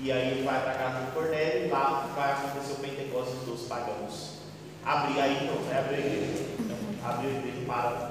[0.00, 3.40] E aí ele vai para a casa de Cornélio e lá vai acontecer o Pentecostes
[3.44, 4.38] dos pagãos.
[4.84, 6.44] Abrir aí, então, vai abrir a igreja.
[6.58, 8.10] Então, abrir a igreja para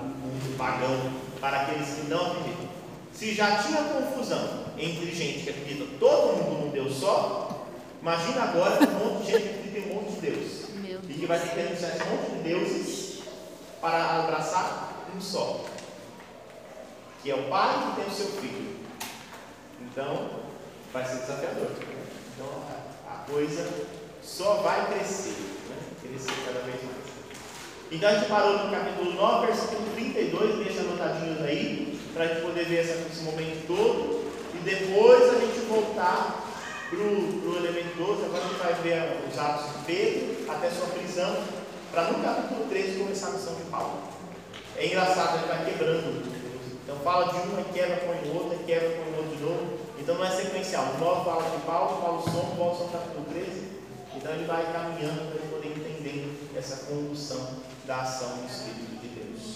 [0.58, 2.70] pagão, para aqueles que não acreditam.
[3.14, 7.68] Se já tinha confusão entre gente que acredita todo mundo num Deus só,
[8.02, 10.62] imagina agora um monte de gente que acredita em um monte de Deus.
[11.10, 13.22] E que vai ter que anunciar um monte de deuses
[13.82, 15.66] para abraçar um só.
[17.22, 18.80] Que é o pai que tem o seu filho.
[19.82, 20.30] Então,
[20.94, 21.72] vai ser desafiador.
[22.34, 22.48] Então
[23.08, 23.70] a, a coisa
[24.24, 25.36] só vai crescer,
[25.70, 25.78] né?
[26.02, 26.91] crescer cada vez mais.
[27.92, 32.42] Então a gente parou no capítulo 9, versículo 32, deixa anotadinhos aí, para a gente
[32.42, 36.42] poder ver esse momento todo, e depois a gente voltar
[36.90, 40.88] para o elemento 12, agora a gente vai ver os atos de Pedro até sua
[40.88, 41.36] prisão,
[41.92, 44.00] para no capítulo 13 começar a missão de Paulo.
[44.78, 46.32] É engraçado, ele vai quebrando.
[46.86, 49.80] Então fala de um, quebra, põe o outro, quebra, põe o outro de novo.
[50.00, 50.94] Então não é sequencial.
[50.96, 53.64] O 9 fala de Paulo, Paulo some, Paulo some capítulo 13.
[54.16, 59.08] Então ele vai caminhando para ele poder entender essa condução da ação do Espírito de
[59.10, 59.56] Deus.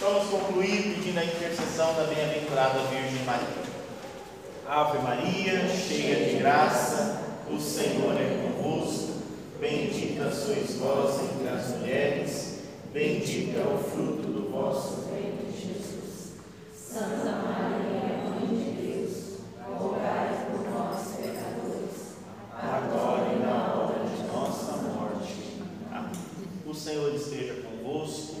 [0.00, 3.46] Vamos concluir pedindo a intercessão da bem-aventurada Virgem Maria.
[4.66, 9.20] Ave Maria, cheia de graça, o Senhor é convosco.
[9.60, 12.58] Bendita sois vós entre as mulheres,
[12.92, 16.32] bendito é o fruto do vosso ventre, Jesus.
[16.74, 17.60] Santa Maria,
[26.80, 28.40] Senhor esteja convosco.